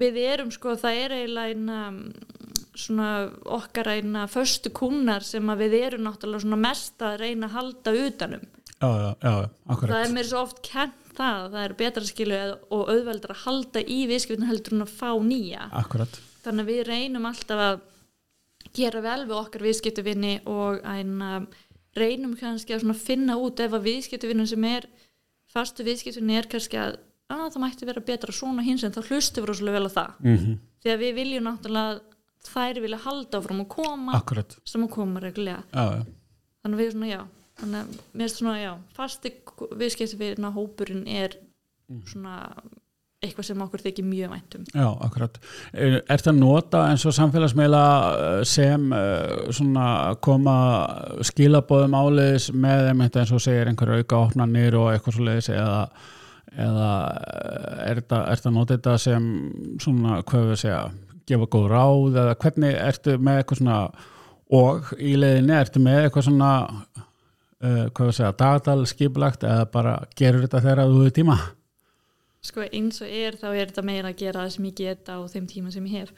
við 0.00 0.16
erum 0.32 0.50
sko, 0.50 0.76
það 0.80 0.96
er 1.04 1.10
eiginlega 1.10 1.50
eina 1.50 1.78
svona 2.78 3.10
okkar 3.44 3.90
eina 3.96 4.26
föstu 4.30 4.70
kúnar 4.74 5.24
sem 5.26 5.46
að 5.50 5.64
við 5.64 5.76
erum 5.80 6.06
náttúrulega 6.06 6.44
svona 6.44 6.60
mest 6.60 7.02
að 7.02 7.18
reyna 7.24 7.48
að 7.48 7.56
halda 7.56 7.94
utanum 8.06 8.44
já, 8.44 8.88
já, 8.88 9.10
já, 9.20 9.32
akkurat. 9.66 9.92
það 9.92 10.04
er 10.04 10.14
mér 10.14 10.28
svo 10.30 10.42
oft 10.44 10.62
kent 10.66 10.98
það 11.16 11.40
að 11.40 11.54
það 11.54 11.64
er 11.64 11.76
betra 11.80 12.04
skilu 12.06 12.38
og 12.70 12.92
auðveldar 12.94 13.34
að 13.34 13.42
halda 13.44 13.82
í 13.82 13.98
viðskiptin 14.10 14.48
heldur 14.48 14.76
en 14.76 14.86
að 14.86 14.94
fá 15.00 15.10
nýja 15.24 15.66
Akkurat. 15.82 16.20
þannig 16.44 16.64
að 16.64 16.72
við 16.72 16.82
reynum 16.88 17.28
alltaf 17.30 17.64
að 17.66 17.82
gera 18.76 19.04
vel 19.04 19.20
við 19.26 19.36
okkar 19.40 19.66
viðskiptuvinni 19.66 20.34
og 20.48 20.80
að 20.86 21.46
reynum 21.98 22.36
kannski 22.38 22.76
að 22.76 22.90
finna 23.02 23.36
út 23.40 23.60
ef 23.60 23.74
að 23.74 23.86
viðskiptuvinnin 23.88 24.46
sem 24.48 24.66
er 24.68 24.86
fastu 25.50 25.82
viðskiptuvinni 25.82 26.38
er 26.38 26.46
kannski 26.46 26.78
að, 26.78 27.00
að 27.26 27.48
það 27.50 27.62
mætti 27.64 27.88
vera 27.88 28.08
betra 28.12 28.32
svona 28.32 28.62
hins 28.62 28.84
en 28.86 28.94
þá 28.94 29.02
hlustum 29.08 29.42
við 29.42 29.50
rosalega 29.50 29.80
vel 29.80 29.90
á 29.90 29.96
það 29.98 30.20
Mm 30.22 30.58
því 30.80 30.92
að 30.94 31.02
við 31.04 31.16
viljum 31.18 31.46
náttúrulega 31.46 32.09
þær 32.48 32.80
vilja 32.84 33.02
halda 33.04 33.40
áfram 33.40 33.64
að 33.64 33.70
koma 33.76 34.16
Akkurat. 34.16 34.56
sem 34.64 34.84
að 34.86 34.92
koma 34.96 35.22
reglulega 35.22 35.62
Já, 35.74 36.00
já. 36.00 36.04
þannig 36.64 36.82
við 36.82 36.92
svona 36.94 37.10
já 37.10 37.20
þannig 37.60 37.80
að 37.80 37.96
mér 37.96 38.24
finnst 38.24 38.40
svona 38.40 38.58
já 38.60 38.70
fasti 38.96 39.34
viðskiptuvinna 39.80 40.52
hópurinn 40.54 41.06
er 41.10 41.36
svona 42.08 42.36
eitthvað 43.20 43.46
sem 43.50 43.62
okkur 43.64 43.82
þykir 43.84 44.06
mjög 44.08 44.30
væntum 44.32 44.62
Já, 44.72 44.86
akkurat. 45.04 45.34
Er 45.76 45.98
er 46.08 46.22
það 46.24 46.38
nota 46.38 46.84
eins 46.88 47.04
og 47.08 47.12
samfélagsmeila 47.16 47.82
eh, 48.12 48.44
sem 48.48 48.86
uh, 48.96 49.50
svona 49.52 49.88
koma 50.24 50.54
skilabóðum 51.28 51.98
áleiðis 51.98 52.48
með 52.56 52.88
eins 52.94 53.34
og 53.36 53.44
segir 53.44 53.68
einhverju 53.68 54.00
auka 54.00 54.22
opnanir 54.24 54.78
og 54.80 54.88
eitthvað 54.94 55.18
svo 55.18 55.26
leiðis 55.28 55.50
eða, 55.52 55.82
eða 56.56 56.88
eh, 57.34 57.84
er 57.90 58.02
er 58.22 58.44
það 58.46 58.56
nota 58.56 58.78
þetta 58.78 58.96
sem 59.04 59.28
svona, 59.84 60.22
hvað 60.24 60.48
við 60.54 60.62
segja, 60.64 60.82
gefa 61.28 61.50
góð 61.52 61.68
ráð 61.72 62.18
eða 62.22 62.38
hvernig 62.44 62.74
ertu 62.80 63.18
með 63.18 63.40
eitthvað 63.40 63.62
svona 63.62 63.78
og 64.60 64.90
í 64.98 65.14
leiðinni 65.18 65.56
ertu 65.56 65.82
með 65.82 66.04
eitthvað 66.04 66.26
svona 66.26 66.50
uh, 66.70 67.86
hvað 67.94 68.06
við 68.06 68.16
segja, 68.18 68.32
dagatal 68.42 68.80
skipulagt 68.90 69.46
eða 69.46 69.68
bara 69.72 69.96
gerur 70.18 70.46
þetta 70.46 70.64
þegar 70.64 70.86
þú 70.90 71.02
hefur 71.04 71.16
tíma? 71.20 71.38
sko 72.40 72.64
eins 72.64 73.02
og 73.04 73.12
er 73.12 73.36
þá 73.36 73.48
er 73.52 73.68
þetta 73.68 73.84
meira 73.84 74.10
að 74.10 74.20
gera 74.22 74.44
það 74.44 74.52
sem 74.54 74.66
ég 74.70 74.76
geta 74.80 75.16
á 75.16 75.20
þeim 75.28 75.46
tíma 75.50 75.72
sem 75.74 75.86
ég 75.90 76.00
hef 76.00 76.12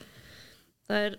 það 0.87 1.07
er 1.09 1.17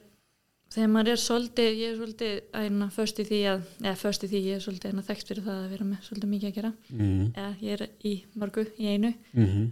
þegar 0.74 0.92
maður 0.94 1.12
er 1.14 1.22
svolítið, 1.22 1.70
ég 1.78 1.92
er 1.92 1.98
svolítið 2.00 2.62
æna 2.64 2.90
först 2.94 3.20
í 3.22 3.26
því 3.28 3.42
að, 3.52 3.66
eða 3.84 3.96
först 4.00 4.24
í 4.26 4.30
því 4.32 4.44
ég 4.48 4.58
er 4.58 4.64
svolítið 4.64 4.96
æna 4.96 5.06
þekkt 5.10 5.32
fyrir 5.32 5.48
það 5.48 5.60
að 5.60 5.72
vera 5.76 5.88
með 5.90 6.08
svolítið 6.08 6.34
mikið 6.34 6.50
að 6.50 6.58
gera 6.58 6.74
mm. 6.96 7.26
eða 7.34 7.52
ég 7.68 7.76
er 7.76 7.86
í 8.10 8.14
mörgu 8.40 8.66
í 8.78 8.94
einu 8.94 9.14
Mm 9.34 9.46
-hmm. 9.46 9.72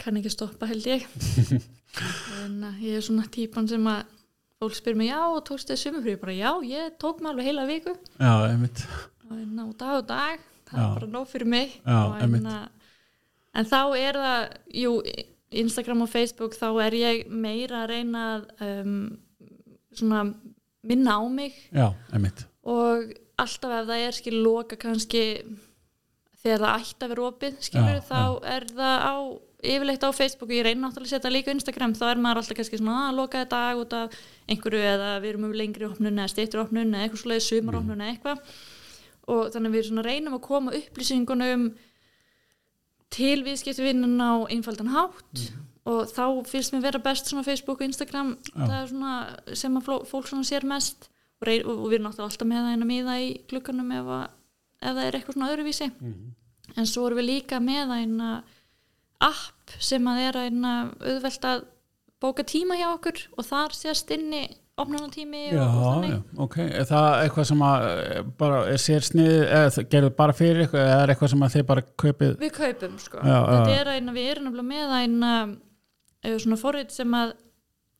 Kann 0.00 0.18
ekki 0.20 0.32
stoppa 0.32 0.68
held 0.70 0.86
ég. 0.90 1.06
En 2.42 2.56
að 2.66 2.80
ég 2.82 2.96
er 2.98 3.04
svona 3.06 3.28
típan 3.30 3.68
sem 3.70 3.84
að 3.86 4.00
fólk 4.58 4.74
spyr 4.74 4.96
mig, 4.98 5.12
já, 5.12 5.20
og 5.30 5.44
tókst 5.46 5.68
þið 5.70 5.78
sumufrí 5.78 6.14
bara, 6.18 6.34
já, 6.34 6.50
ég 6.66 6.96
tók 6.98 7.20
mig 7.22 7.30
alveg 7.30 7.46
heila 7.46 7.66
viku. 7.68 7.94
Já, 8.18 8.32
einmitt. 8.48 8.82
Og 9.28 9.36
en 9.38 9.60
dag 9.78 10.00
og 10.00 10.08
dag 10.08 10.42
það 10.68 10.80
Já. 10.80 10.84
er 10.86 10.96
bara 10.98 11.10
nóg 11.12 11.28
fyrir 11.30 11.50
mig. 11.50 11.76
Já, 11.84 12.00
einmitt. 12.18 12.48
að, 12.50 12.90
en 13.54 13.68
þá 13.70 13.80
er 14.00 14.18
það 14.24 14.44
jú, 14.80 14.92
Instagram 15.64 16.02
og 16.04 16.10
Facebook 16.10 16.56
þá 16.58 16.66
er 16.86 16.98
ég 16.98 17.28
meira 17.30 17.84
að 17.84 17.92
reyna 17.92 18.24
að 18.32 18.48
um, 18.66 18.96
svona 19.94 20.24
minna 20.84 21.18
á 21.18 21.22
mig. 21.30 21.58
Já, 21.70 21.92
einmitt. 22.12 22.46
Og 22.64 23.14
alltaf 23.40 23.78
ef 23.80 23.88
það 23.90 24.06
er 24.08 24.18
skil 24.18 24.36
loka 24.42 24.78
kannski 24.80 25.24
þegar 26.44 26.64
það 26.64 26.78
ætti 26.80 27.04
að 27.06 27.14
vera 27.14 27.28
opið 27.30 27.58
skilur 27.64 27.98
Já, 27.98 28.06
þá 28.10 28.22
er 28.56 28.66
það 28.74 28.96
á 29.04 29.16
yfirleitt 29.64 30.04
á 30.04 30.10
Facebook 30.14 30.50
og 30.50 30.56
ég 30.56 30.66
reyna 30.66 30.86
náttúrulega 30.86 31.08
að 31.08 31.16
setja 31.16 31.32
líka 31.32 31.52
Instagram 31.54 31.96
þá 31.96 32.04
er 32.10 32.20
maður 32.22 32.42
alltaf 32.42 32.58
kannski 32.58 32.80
svona 32.80 33.08
að 33.08 33.18
loka 33.20 33.42
þetta 33.42 33.60
dag 33.64 33.80
út 33.80 33.96
af 33.98 34.18
einhverju 34.50 34.84
eða 34.92 35.10
við 35.22 35.32
erum 35.32 35.48
um 35.48 35.56
lengri 35.56 35.88
opnun 35.88 36.18
eða 36.18 36.32
steyttur 36.32 36.62
opnun 36.64 36.92
eða 36.92 37.06
eitthvað 37.06 37.22
svoleiði 37.22 37.46
sumar 37.48 37.78
opnun 37.80 38.04
eða 38.04 38.14
eitthvað. 38.14 38.54
Og 39.34 39.42
þannig 39.54 39.74
við 39.74 39.86
svona 39.88 40.06
reynum 40.06 40.36
að 40.36 40.44
koma 40.44 40.74
upplýsingunum 40.78 41.66
til 43.14 43.38
viðskiptvinnin 43.46 44.20
á 44.20 44.32
einfaldan 44.52 44.92
hátt 44.92 45.44
og 45.84 46.08
þá 46.08 46.24
finnst 46.48 46.72
mér 46.74 46.86
vera 46.86 47.02
best 47.04 47.28
svona 47.28 47.44
Facebook 47.46 47.80
og 47.80 47.88
Instagram. 47.88 48.36
Það 48.54 48.78
er 48.78 48.88
svona 48.90 49.16
sem 49.60 49.76
að 49.80 49.90
fólk 50.08 50.30
svona 50.30 50.48
sér 50.48 50.64
mest 50.68 51.08
og, 51.40 51.46
rey, 51.48 51.60
og 51.60 51.86
við 51.88 51.98
erum 51.98 52.08
náttúrulega 52.08 52.30
alltaf 52.30 52.48
með 52.48 52.62
það 52.62 52.72
eina 52.72 52.88
miða 52.88 53.18
í 53.20 53.28
glukkanum 53.50 53.92
ef, 53.98 54.10
að, 54.18 54.24
ef 54.80 54.96
það 54.96 55.04
er 55.04 55.18
eitthvað 55.18 55.38
svona 55.38 55.50
öðruvísi. 55.52 55.90
En 56.74 56.88
svo 56.88 57.06
erum 57.06 57.20
við 57.20 57.28
líka 57.28 57.60
með 57.62 57.92
eina 57.98 58.30
app 59.22 59.76
sem 59.78 60.10
að 60.10 60.20
er 60.28 60.40
eina 60.46 60.74
auðvelt 61.00 61.48
að 61.48 61.64
bóka 62.22 62.44
tíma 62.46 62.76
hjá 62.78 62.88
okkur 62.94 63.24
og 63.36 63.46
þar 63.46 63.74
sést 63.76 64.10
inni 64.14 64.44
opnunatími 64.80 65.42
Já, 65.52 65.60
og, 65.62 65.74
og 65.74 65.84
þannig. 65.84 66.14
já, 66.14 66.38
ok. 66.44 66.56
Er 66.64 66.86
það 66.88 67.08
eitthvað 67.20 67.46
sem 67.50 67.62
að 67.68 67.84
eh, 67.90 68.22
bara 68.40 68.62
er 68.72 68.80
sér 68.82 69.06
snið 69.06 69.34
eða 69.44 69.70
það 69.76 69.88
gerðu 69.92 70.10
bara 70.18 70.34
fyrir 70.34 70.64
eitthvað 70.64 70.88
eða 70.88 71.02
er 71.04 71.12
eitthvað 71.14 71.32
sem 71.34 71.44
að 71.46 71.54
þið 71.54 71.66
bara 71.70 71.86
kaupið? 72.02 72.34
Við 72.42 72.52
kaupum 72.58 72.98
sko. 73.04 73.22
Já, 73.22 73.38
þetta 73.50 73.76
er 73.78 73.92
eina, 73.94 74.16
við 74.16 74.30
erum 74.32 74.58
með 74.72 74.96
eða 76.24 76.38
svona 76.40 76.58
forrið 76.58 76.94
sem 76.94 77.16
að 77.18 77.34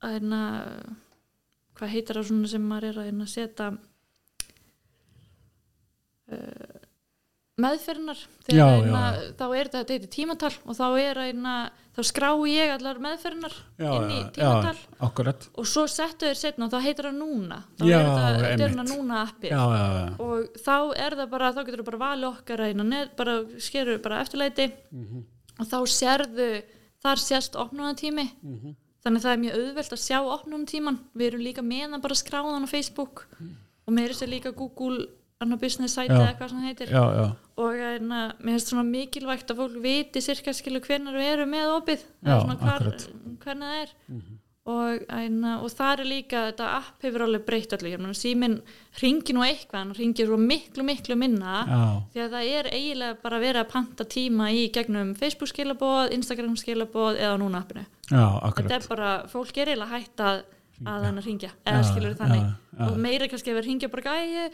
eina 0.04 0.40
hvað 1.78 1.92
heitir 1.94 2.18
það 2.18 2.28
svona 2.30 2.50
sem 2.50 2.64
maður 2.71 2.88
er 2.90 2.99
að 3.04 3.30
setja 3.30 3.66
uh, 6.35 6.74
meðferðinar 7.62 8.18
þá 9.38 9.44
er 9.54 9.68
þetta, 9.70 9.96
tímatal 10.11 10.50
og 10.66 10.75
þá 10.75 10.84
er 10.99 11.20
eina, 11.28 11.52
þá 11.94 12.00
skrá 12.08 12.30
ég 12.50 12.73
allar 12.75 12.99
meðferðinar 13.02 13.54
inn 13.78 14.08
í 14.11 14.16
já, 14.18 14.30
tímatal. 14.34 14.73
já, 14.75 15.34
og 15.62 15.68
svo 15.70 15.84
settu 15.90 16.26
þeir 16.26 16.40
setna 16.40 16.66
og 16.66 16.73
þá 16.75 16.80
heitir 16.82 17.08
það 17.08 17.18
núna. 17.20 17.61
Þá 17.78 17.84
Já, 17.87 17.99
er 18.00 18.40
þetta, 18.42 18.58
hérna 18.64 18.87
núna 18.90 19.20
appið. 19.28 19.54
Já, 19.54 19.62
já, 19.70 19.84
já, 19.94 20.06
og 20.26 20.58
þá 20.64 20.75
er 21.06 21.16
það 21.20 21.30
bara, 21.37 21.52
þá 21.54 21.61
getur 21.68 21.82
þú 21.84 21.87
bara 21.92 22.02
valið 22.04 22.30
okkar 22.32 22.64
bara 23.16 23.37
skerur 23.68 24.02
bara 24.02 24.20
eftirleiti 24.25 24.73
Mhm. 24.90 25.25
og 25.61 25.66
þá 25.70 25.78
sérðu 25.94 26.62
þar 27.04 27.18
sérst 27.23 27.54
opnunatími 27.54 28.30
Mhm. 28.42 28.75
þannig 29.04 29.20
að 29.20 29.25
það 29.25 29.32
er 29.32 29.42
mjög 29.44 29.54
auðvelt 29.61 29.92
að 29.94 30.02
sjá 30.02 30.18
opnunatíman 30.26 30.99
við 31.14 31.26
erum 31.30 31.40
líka 31.46 31.62
með 31.62 31.90
hann 31.90 32.00
bara 32.00 32.14
skráðan 32.14 32.66
á 32.66 32.68
Facebook. 32.68 33.26
Og 33.87 33.92
með 33.94 34.08
þessi 34.11 34.26
líka 34.28 34.50
Google 34.56 35.06
annar 35.44 35.60
business 35.62 35.96
site 35.96 36.14
eða 36.14 36.36
hvað 36.38 36.52
sem 36.52 36.60
það 36.60 36.70
heitir. 36.70 36.94
Já, 36.94 37.02
já, 37.18 37.26
og 37.64 37.74
hérna, 37.78 38.22
mér 38.40 38.56
finnst 38.56 38.72
svona 38.72 38.86
mikilvægt 38.88 39.52
að 39.52 39.60
fólk 39.62 39.82
viti 39.84 40.22
sirka 40.24 40.54
skilu 40.56 40.80
hvernig 40.84 41.14
við 41.14 41.34
erum 41.34 41.52
með 41.54 41.74
opið. 41.76 42.08
Svona 42.24 42.56
hvernig 42.58 43.68
það 43.68 43.76
er. 43.82 43.94
Og, 44.64 45.02
hérna, 45.10 45.58
og 45.60 45.68
það 45.76 45.90
er 45.92 46.08
líka 46.08 46.42
þetta 46.46 46.68
app 46.78 47.02
hefur 47.04 47.26
alveg 47.26 47.42
breytt 47.44 47.74
allir 47.76 48.04
síminn 48.16 48.54
ringi 48.96 49.34
nú 49.36 49.42
eitthvað 49.44 49.82
hann 49.82 49.90
ringir 49.98 50.30
svo 50.30 50.38
miklu 50.40 50.86
miklu 50.88 51.18
minna. 51.20 51.58
Já, 51.68 51.82
því 52.14 52.22
að 52.24 52.36
það 52.36 52.52
er 52.54 52.70
eiginlega 52.70 53.18
bara 53.26 53.42
verið 53.42 53.60
að 53.60 53.68
panta 53.74 54.06
tíma 54.08 54.48
í 54.56 54.64
gegnum 54.72 55.12
Facebook 55.20 55.52
skilaboð, 55.52 56.14
Instagram 56.16 56.56
skilaboð 56.56 57.20
eða 57.20 57.36
núna 57.44 57.60
appinu. 57.60 57.84
Já, 58.08 58.24
þetta 58.56 58.78
er 58.78 58.88
bara, 58.88 59.12
fólk 59.28 59.60
er 59.60 59.74
eiginlega 59.74 59.98
hægt 59.98 60.24
að 60.24 60.44
að 60.82 61.06
hann 61.06 61.20
að 61.20 61.28
ringja, 61.28 61.52
eða 61.68 61.84
skilur 61.86 62.16
þannig. 62.18 62.42
já, 62.42 62.78
já. 62.78 62.88
og 62.88 62.98
meira 63.04 63.28
kannski 63.30 63.52
að 63.52 63.58
vera 63.60 63.68
ringja 63.68 63.90
bara 63.92 64.14
gæi, 64.14 64.48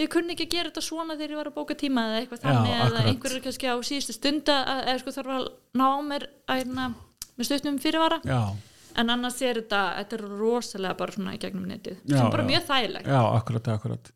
ég, 0.00 0.08
kunni 0.12 0.32
ekki 0.36 0.46
að 0.48 0.54
gera 0.56 0.70
þetta 0.72 0.84
svona 0.86 1.16
þegar 1.18 1.34
ég 1.34 1.40
var 1.42 1.50
að 1.52 1.56
bóka 1.60 1.76
tíma 1.78 2.06
eða 2.08 2.20
eitthvað 2.22 2.40
Já, 2.40 2.46
þannig 2.48 2.74
eða 2.76 2.86
akkurat. 2.86 3.10
einhverju 3.12 3.42
kannski 3.46 3.72
á 3.72 3.76
síðustu 3.90 4.16
stunda 4.16 4.58
eða 4.86 4.98
sko 5.02 5.16
þarf 5.18 5.34
að 5.36 5.46
ná 5.82 5.88
mér 6.08 6.28
að, 6.46 6.62
hérna, 6.62 6.88
með 7.36 7.50
stutnum 7.50 7.78
fyrirvara 7.82 8.20
Já, 8.24 8.40
en 9.02 9.12
annars 9.16 9.38
er 9.42 9.60
þetta, 9.62 9.82
þetta 10.00 10.18
er 10.18 10.24
rosalega 10.40 10.98
bara 11.02 11.12
svona 11.18 11.36
í 11.36 11.38
gegnum 11.44 11.68
netið, 11.68 12.00
Já, 12.04 12.16
sem 12.18 12.34
bara 12.34 12.42
já. 12.46 12.50
mjög 12.54 12.66
þægilegt 12.72 13.14
já, 13.14 13.20
akkurat, 13.36 13.72
akkurat 13.76 14.12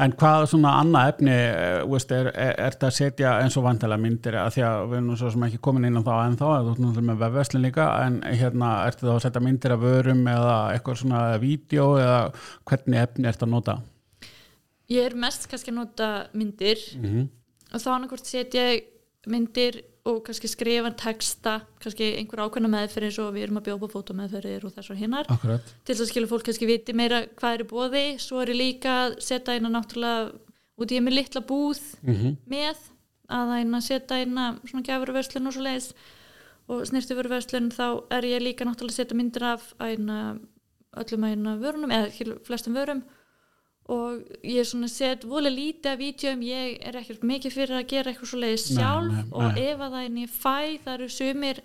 En 0.00 0.14
hvað 0.16 0.46
svona 0.48 0.70
annað 0.80 1.08
efni 1.10 1.32
eh, 1.34 1.82
veist, 1.90 2.12
er, 2.14 2.30
er, 2.32 2.54
er 2.62 2.72
þetta 2.72 2.86
að 2.88 2.94
setja 2.96 3.32
eins 3.42 3.56
og 3.60 3.64
vantilega 3.66 4.00
myndir 4.00 4.36
að 4.40 4.54
því 4.54 4.62
að 4.64 4.84
við 4.86 4.96
erum 4.96 5.16
svo 5.20 5.32
sem 5.34 5.42
ekki 5.44 5.58
komin 5.66 5.84
inn 5.90 5.98
á 6.00 6.02
þá 6.06 6.12
en 6.22 6.36
þá, 6.40 6.44
þú 6.46 6.70
ert 6.70 6.80
náttúrulega 6.80 7.08
með 7.10 7.18
vefverslin 7.24 7.64
líka 7.66 7.88
en 8.06 8.16
hérna, 8.24 8.70
ertu 8.88 9.04
þá 9.04 9.10
að 9.12 9.20
setja 9.26 9.42
myndir 9.44 9.74
af 9.74 9.82
vörum 9.82 10.22
eða 10.32 10.54
eitthvað 10.72 11.00
svona 11.02 11.20
vídeo 11.42 11.88
eða 12.00 12.16
hvernig 12.70 13.02
efni 13.02 13.28
ertu 13.28 13.44
að 13.44 13.52
nota? 13.58 13.76
Ég 14.90 15.06
er 15.06 15.14
mest 15.14 15.46
kannski 15.50 15.72
að 15.72 15.78
nota 15.78 16.10
myndir. 16.32 16.80
Mm 16.96 17.04
-hmm. 17.04 17.28
og 17.72 17.80
þá 17.80 17.90
annarkvort 17.94 18.26
setja 18.26 18.80
myndir 19.26 19.82
og 20.08 20.22
kannski 20.24 20.48
skrifa 20.48 20.90
texta 20.96 21.58
kannski 21.82 22.14
einhver 22.16 22.40
ákveðna 22.46 22.70
meðferð 22.72 23.08
eins 23.08 23.18
og 23.20 23.34
við 23.34 23.46
erum 23.46 23.58
að 23.60 23.66
bjópa 23.68 23.88
fótomeðferðir 23.92 24.64
og 24.64 24.72
þess 24.72 24.92
og 24.94 25.00
hinnar 25.00 25.28
Akkurat, 25.28 25.72
til 25.84 25.94
þess 25.94 26.04
að 26.06 26.10
skilja 26.12 26.30
fólk 26.30 26.46
kannski 26.48 26.68
viti 26.70 26.94
meira 26.96 27.20
hvað 27.36 27.56
er 27.56 27.64
í 27.64 27.68
bóði 27.68 28.04
svo 28.22 28.40
er 28.40 28.52
ég 28.54 28.60
líka 28.60 28.94
að 29.04 29.18
setja 29.26 29.56
eina 29.56 29.72
náttúrulega 29.72 30.30
út 30.80 30.94
í 30.94 30.96
ég 30.96 31.04
með 31.04 31.18
litla 31.18 31.44
búð 31.44 31.82
mm 32.00 32.36
með 32.48 32.80
að 33.30 33.52
eina 33.60 33.80
setja 33.84 34.16
eina 34.18 34.46
svona 34.64 34.86
gjafurverslun 34.88 35.46
og 35.46 35.54
svo 35.54 35.62
leiðis 35.62 35.92
og 36.70 36.80
snirtifurverslun 36.88 37.70
þá 37.70 37.86
er 38.16 38.26
ég 38.26 38.42
líka 38.42 38.64
náttúrulega 38.64 38.96
að 38.96 39.00
setja 39.02 39.18
myndir 39.18 39.44
af 39.52 39.74
eina 39.78 40.38
öllum 40.98 41.26
eina 41.28 41.54
vörunum 41.60 41.92
eða 41.94 42.40
flestum 42.46 42.74
vörum 42.74 43.04
og 43.90 44.20
ég 44.46 44.60
er 44.62 44.68
svona 44.70 44.88
set 44.92 45.24
voðlega 45.26 45.56
lítið 45.56 45.90
af 45.92 45.98
vídjum, 45.98 46.42
ég 46.46 46.78
er 46.86 46.98
ekkert 47.00 47.24
mikið 47.26 47.54
fyrir 47.56 47.78
að 47.80 47.88
gera 47.90 48.12
eitthvað 48.12 48.30
svo 48.32 48.40
leiðis 48.44 48.68
Nei, 48.70 48.78
sjálf. 48.78 49.12
nei, 49.16 49.24
og 49.32 49.46
nei. 49.48 49.64
ef 49.66 49.82
að 49.86 49.94
það 49.96 50.06
er 50.06 50.18
ég 50.22 50.34
fæ 50.36 50.56
það 50.84 50.94
eru 50.96 51.08
sumir 51.16 51.60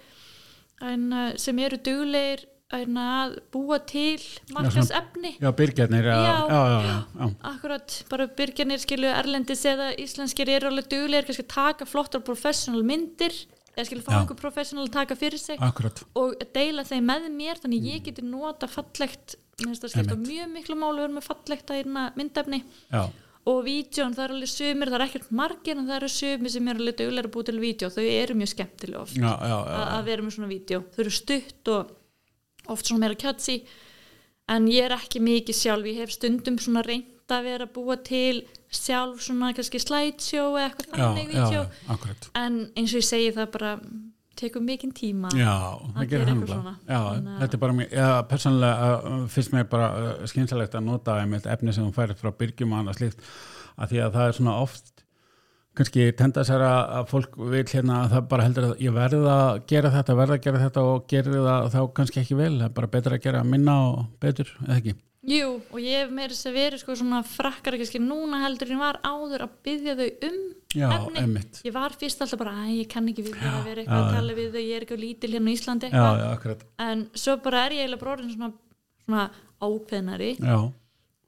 eina, 0.81 1.23
sem 1.39 1.59
eru 1.63 1.77
duglegir 1.85 2.45
eina, 2.75 3.03
að 3.23 3.35
búa 3.53 3.77
til 3.87 4.17
markasefni 4.55 5.35
já, 5.37 5.49
byrgjarnir 5.55 6.07
já, 6.09 6.15
Já, 6.25 6.37
já, 6.49 6.79
já, 7.21 7.27
akkurat, 7.51 7.97
bara 8.09 8.25
byrjanir 8.39 8.81
skilu 8.81 9.11
erlendis 9.13 9.61
eða 9.69 9.91
íslenskir 10.01 10.49
eru 10.57 10.71
alveg 10.71 10.89
duglegir 10.91 11.29
kannski 11.29 11.45
taka 11.53 11.85
flottar 11.87 12.25
professional 12.25 12.81
myndir 12.83 13.37
eða 13.75 13.87
skilu 13.89 14.05
fá 14.05 14.13
einhver 14.19 14.39
professional 14.39 14.87
að 14.87 14.93
taka 14.95 15.17
fyrir 15.19 15.41
sig 15.41 15.59
akkurat. 15.59 16.01
og 16.15 16.35
deila 16.55 16.85
þeim 16.87 17.11
með 17.11 17.29
mér 17.35 17.61
þannig 17.63 17.89
ég 17.91 18.07
geti 18.07 18.25
nota 18.25 18.69
fallegt 18.71 19.37
mjög 19.63 20.49
miklu 20.51 20.75
málu 20.75 21.03
vera 21.03 21.13
með 21.15 21.29
fallegt 21.29 21.69
að 21.71 21.83
einna 21.83 22.09
myndefni. 22.17 22.63
Já, 22.91 23.05
og 23.45 23.59
vídjón, 23.65 24.15
það 24.17 24.23
eru 24.25 24.35
alveg 24.39 24.49
sumir, 24.49 24.89
það 24.89 24.97
er 24.97 25.03
ekkert 25.05 25.27
margir 25.37 25.77
en 25.77 25.85
það 25.85 25.97
eru 25.99 26.09
sumir 26.09 26.51
sem 26.51 26.69
eru 26.71 26.81
alveg 26.81 27.19
að 27.21 27.31
búa 27.35 27.45
til 27.45 27.59
vídjó 27.61 27.89
þau 27.93 28.03
eru 28.03 28.37
mjög 28.39 28.51
skemmtilega 28.55 29.01
oft. 29.03 29.17
Já, 29.19 29.31
já, 29.45 29.57
að 29.85 30.07
vera 30.09 30.25
með 30.25 30.35
svona 30.35 30.49
vídjó 30.49 30.79
þau 30.95 31.01
eru 31.05 31.13
stutt 31.13 31.71
og 31.75 32.71
oft 32.73 32.89
svona 32.89 33.03
meira 33.05 33.19
kjatsi 33.21 33.59
en 34.49 34.69
ég 34.71 34.87
er 34.87 34.95
ekki 34.97 35.21
mikið 35.21 35.59
sjálf 35.59 35.89
ég 35.91 36.01
hef 36.01 36.15
stundum 36.15 36.57
svona 36.61 36.83
reynd 36.85 37.35
að 37.35 37.47
vera 37.51 37.67
að 37.69 37.73
búa 37.77 37.97
til 38.05 38.41
sjálf 38.77 39.21
svona 39.25 39.53
kannski 39.57 39.79
slideshow 39.83 40.55
eða 40.59 40.67
eitthvað 40.69 40.99
þannig 40.99 41.37
akkurat 41.95 42.29
en 42.41 42.59
eins 42.75 42.93
og 42.95 43.01
ég 43.01 43.07
segi 43.09 43.31
það 43.37 43.49
bara 43.55 43.71
tekur 44.35 44.59
mikinn 44.67 44.91
tíma 44.91 45.29
Já, 45.31 45.53
að 45.95 46.09
gera 46.11 46.25
eitthvað 46.27 46.49
svona. 46.51 46.73
Já, 46.89 46.97
að- 47.11 47.29
þetta 47.39 47.55
er 47.55 47.61
bara 47.61 47.75
mér, 47.77 47.93
já, 47.95 48.07
persónulega 48.27 48.89
uh, 48.97 49.21
finnst 49.31 49.53
mér 49.55 49.69
bara 49.71 49.85
uh, 49.95 50.25
skynsalegt 50.27 50.75
að 50.75 50.83
nota 50.89 51.15
einmitt 51.21 51.47
efni 51.47 51.71
sem 51.75 51.85
hún 51.87 51.95
færir 51.95 52.17
frá 52.19 52.33
byrgjum 52.35 52.73
og 52.75 52.81
annað 52.81 52.97
slíkt, 52.99 53.23
að 53.79 53.93
því 53.93 54.01
að 54.03 54.17
það 54.17 54.27
er 54.31 54.37
svona 54.41 54.57
oft 54.65 54.91
kannski 55.75 56.05
tenda 56.19 56.43
sér 56.47 56.61
að 56.63 56.91
að 56.99 57.07
fólk 57.11 57.33
vil 57.51 57.63
hérna 57.67 58.01
að 58.05 58.13
það 58.15 58.27
bara 58.31 58.43
heldur 58.47 58.67
að 58.69 58.83
ég 58.83 58.93
verði 58.95 59.17
að 59.31 59.57
gera 59.71 59.89
þetta, 59.95 60.13
verði 60.19 60.35
að 60.37 60.43
gera 60.45 60.61
þetta 60.65 60.83
og 60.91 61.07
gerir 61.11 61.33
það 61.47 61.65
þá 61.73 61.79
kannski 61.97 62.21
ekki 62.21 62.37
vel, 62.39 62.51
það 62.59 62.67
er 62.69 62.75
bara 62.77 62.91
betra 62.93 63.17
að 63.17 63.25
gera 63.25 63.41
minna 63.43 63.75
og 63.89 64.05
betur, 64.23 64.51
eða 64.67 64.77
ekki? 64.81 64.93
Jú, 65.25 65.47
og 65.73 65.79
ég 65.81 66.03
hef 66.03 66.11
meira 66.13 66.29
þess 66.35 66.45
að 66.51 66.57
verið 66.59 66.81
sko 66.83 66.95
svona 66.99 67.23
frakkar 67.25 67.77
kannski 67.81 68.01
núna 68.03 68.43
heldur 68.43 68.69
ég 68.75 68.77
var 68.81 68.99
áður 69.01 69.45
að 69.47 69.55
byggja 69.65 69.95
þau 69.97 70.09
um 70.29 70.37
Já, 70.75 70.85
efni. 70.91 71.17
einmitt. 71.23 71.61
Ég 71.65 71.73
var 71.73 71.95
fyrst 71.97 72.21
alltaf 72.21 72.39
bara, 72.43 72.53
að 72.65 72.73
ég 72.75 72.89
kann 72.91 73.07
ekki 73.09 73.23
við 73.25 73.37
það 73.39 73.47
Já, 73.47 73.55
að 73.57 73.67
vera 73.69 73.81
eitthvað 73.81 73.97
já, 73.97 74.05
að 74.05 74.11
já. 74.11 74.15
tala 74.19 74.37
við 74.37 74.49
þau, 74.53 74.61
ég 74.65 74.75
er 74.75 74.85
ekki 74.85 74.97
á 74.99 75.03
lítil 75.05 75.31
hérna 75.33 75.49
á 75.49 75.55
Íslandi 75.55 75.87
Já, 75.87 75.91
eitthvað. 75.95 76.21
já, 76.21 76.27
akkurat. 76.37 76.65
En 76.85 77.03
svo 77.23 77.35
bara 77.45 77.61
er 77.65 77.75
ég 77.77 77.85
eiginlega 77.85 78.01
bara 78.03 78.15
orðin 78.17 78.33
svona, 78.35 78.51
svona 79.05 79.25
ákveðnari 79.65 80.31
já, 80.39 80.57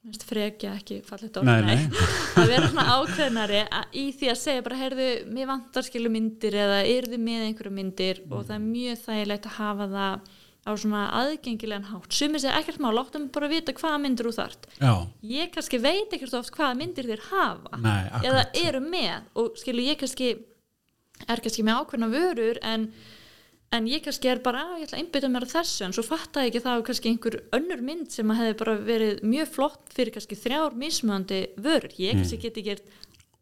Mér 0.07 0.13
finnst 0.13 0.23
frekja 0.29 0.73
ekki 0.77 0.97
fallet 1.03 1.37
orð 1.41 1.47
Nei, 1.49 1.61
nei. 1.67 2.03
að 2.39 2.51
vera 2.53 2.67
svona 2.69 2.85
ákveðnari 2.99 3.61
í 3.97 4.03
því 4.15 4.29
að 4.31 4.37
segja 4.43 4.65
bara, 4.67 4.77
heyrðu, 4.83 5.07
mér 5.35 5.49
vantar 5.49 5.87
skilu 5.87 6.11
myndir 6.13 6.55
eða 6.63 6.77
yrðu 6.87 7.17
með 7.19 7.47
einhverju 7.49 7.73
myndir 7.75 8.21
og 8.29 8.45
það 8.47 8.53
er 8.59 8.67
mjög 8.67 9.01
þægilegt 9.07 9.49
að 9.49 9.57
hafa 9.57 9.89
það 9.95 10.29
á 10.67 10.71
svona 10.75 11.05
aðgengilegan 11.21 11.88
hátt. 11.88 12.12
Sumir 12.13 12.43
segja 12.43 12.57
ekkert 12.59 12.81
má, 12.83 12.89
láttum 12.91 13.29
bara 13.31 13.47
vita 13.51 13.71
hvaða 13.74 14.01
myndir 14.03 14.27
þú 14.27 14.33
þart 14.38 14.67
já, 14.83 14.93
ég 15.24 15.51
kannski 15.55 15.79
veit 15.81 16.12
ekkert 16.13 16.36
oft 16.41 16.51
hvaða 16.55 16.77
myndir 16.81 17.07
þér 17.07 17.24
hafa 17.31 17.79
Nei, 17.79 18.03
eða 18.27 18.43
eru 18.65 18.81
með. 18.83 19.29
Og 19.39 19.55
skilu 19.62 19.86
ég 19.88 19.97
kannski 20.03 20.33
er 21.27 21.41
kannski 21.41 21.63
með 21.65 21.79
ákveðna 21.81 22.09
vörur 22.13 22.59
en, 22.62 22.83
en 23.74 23.88
ég 23.89 24.03
kannski 24.05 24.29
er 24.29 24.43
bara 24.45 24.62
"Á, 24.67 24.77
ég 24.77 24.86
ætla 24.88 25.00
að 25.00 25.03
einbytta 25.05 25.31
mér 25.33 25.47
að 25.47 25.55
þessu. 25.55 25.86
En 25.88 25.95
svo 25.97 26.03
fatta 26.05 26.43
ég 26.45 26.51
ekki 26.53 26.62
það 26.67 26.77
að 26.77 26.86
kannski 26.91 27.09
einhver 27.12 27.39
önnur 27.57 27.81
mynd 27.81 28.12
sem 28.13 28.29
að 28.31 28.39
hefði 28.43 28.57
bara 28.62 28.75
verið 28.91 29.24
mjög 29.24 29.47
flott 29.55 29.89
fyrir 29.95 30.13
kannski 30.13 30.38
þrjár 30.38 30.77
mismöðandi 30.77 31.41
vörur. 31.57 31.91
Ég 31.97 32.13
kannski 32.19 32.38
geti 32.45 32.63
gert 32.69 32.86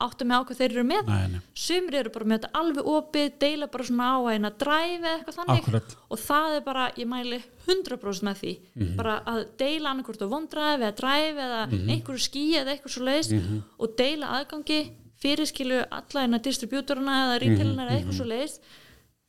áttu 0.01 0.25
með 0.27 0.35
á 0.35 0.41
hvað 0.45 0.57
þeir 0.59 0.71
eru 0.75 0.83
með 0.83 1.03
Mm. 1.05 1.15
nei, 1.15 1.27
nei, 1.31 1.41
sumir 1.55 1.95
eru 1.95 2.09
bara 2.11 2.25
með 2.25 2.39
þetta 2.39 2.51
alveg 2.59 2.85
opið 2.85 3.39
deila 3.39 3.67
bara 3.71 3.83
svona 3.83 4.07
á 4.11 4.19
eina 4.33 4.49
dræfi 4.51 4.99
eða 4.99 5.13
eitthvað 5.19 5.37
þannig 5.39 5.61
Akkúrat. 5.63 5.95
og 6.11 6.17
það 6.19 6.55
er 6.57 6.61
bara, 6.61 6.91
ég 6.97 7.07
mæli 7.07 7.43
100% 7.65 8.23
með 8.27 8.35
því 8.41 8.59
Mhm. 8.75 8.95
bara 8.97 9.21
að 9.25 9.45
deila 9.57 9.89
annarkvort 9.93 10.21
á 10.21 10.27
vondræfi 10.27 10.83
eða 10.83 10.95
dræfi 10.95 11.39
eða 11.39 11.61
Mhm. 11.71 11.89
einhverju 11.89 12.23
skí 12.27 12.43
eða 12.59 12.71
eitthvað 12.75 12.91
svo 12.91 13.03
leiðist 13.05 13.61
og 13.79 13.95
deila 13.97 14.27
aðgangi 14.43 14.91
fyrirskilu 15.21 15.85
alla 15.91 16.21
eina 16.27 16.39
distribútoruna 16.39 17.13
eða 17.23 17.39
retailina 17.41 17.87
eða 17.87 17.91
Mhm. 17.91 17.97
eitthvað 18.03 18.19
svo 18.19 18.25
leiðist 18.25 18.59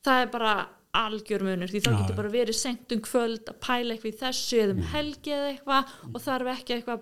það 0.03 0.21
er 0.23 0.27
bara 0.27 0.67
algjör 0.93 1.41
munur 1.43 1.67
því 1.69 1.81
Já, 1.83 1.91
getur 1.97 2.15
bara 2.15 2.29
verið 2.29 2.55
sent 2.55 2.91
um 2.91 2.99
kvöld 3.01 3.45
að 3.45 3.59
pæla 3.61 3.93
eitthvað 3.95 4.13
í 4.13 4.19
þessu 4.19 4.57
eða 4.63 4.71
um 4.71 4.77
Mhm. 4.77 4.91
helgi 4.91 5.31
eða 5.31 5.57
eitthvað 5.57 5.85
og 6.13 6.21
þarf 6.21 6.47
ekki 6.57 6.83
eitthvað 6.83 7.01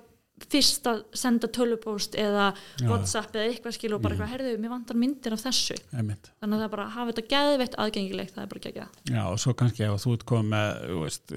fyrst 0.52 0.88
að 0.92 1.04
senda 1.16 1.48
tölupóst 1.56 2.18
eða 2.20 2.50
Já. 2.82 2.90
whatsapp 2.90 3.38
eða 3.38 3.46
eitthvað 3.52 3.78
skil 3.78 3.94
og 3.96 4.02
bara 4.04 4.18
eitthvað, 4.18 4.34
herðu, 4.34 4.58
mér 4.60 4.74
vantar 4.74 5.00
myndir 5.00 5.36
af 5.36 5.46
þessu 5.46 5.78
einmitt 5.96 6.32
þannig 6.42 6.58
að 6.58 6.66
það 6.66 6.74
bara 6.74 6.88
hafa 6.96 7.14
þetta 7.14 7.30
geðveitt 7.36 7.78
aðgengilegt 7.86 8.36
það 8.36 8.44
er 8.44 8.52
bara 8.52 8.66
geggjað 8.66 9.14
Já, 9.16 9.22
og 9.30 9.40
svo 9.42 9.56
kannski 9.56 9.88
ef 9.88 10.04
þú 10.04 10.18
ert 10.18 10.28
komið 10.28 10.52
með, 10.52 10.84
veist, 11.06 11.36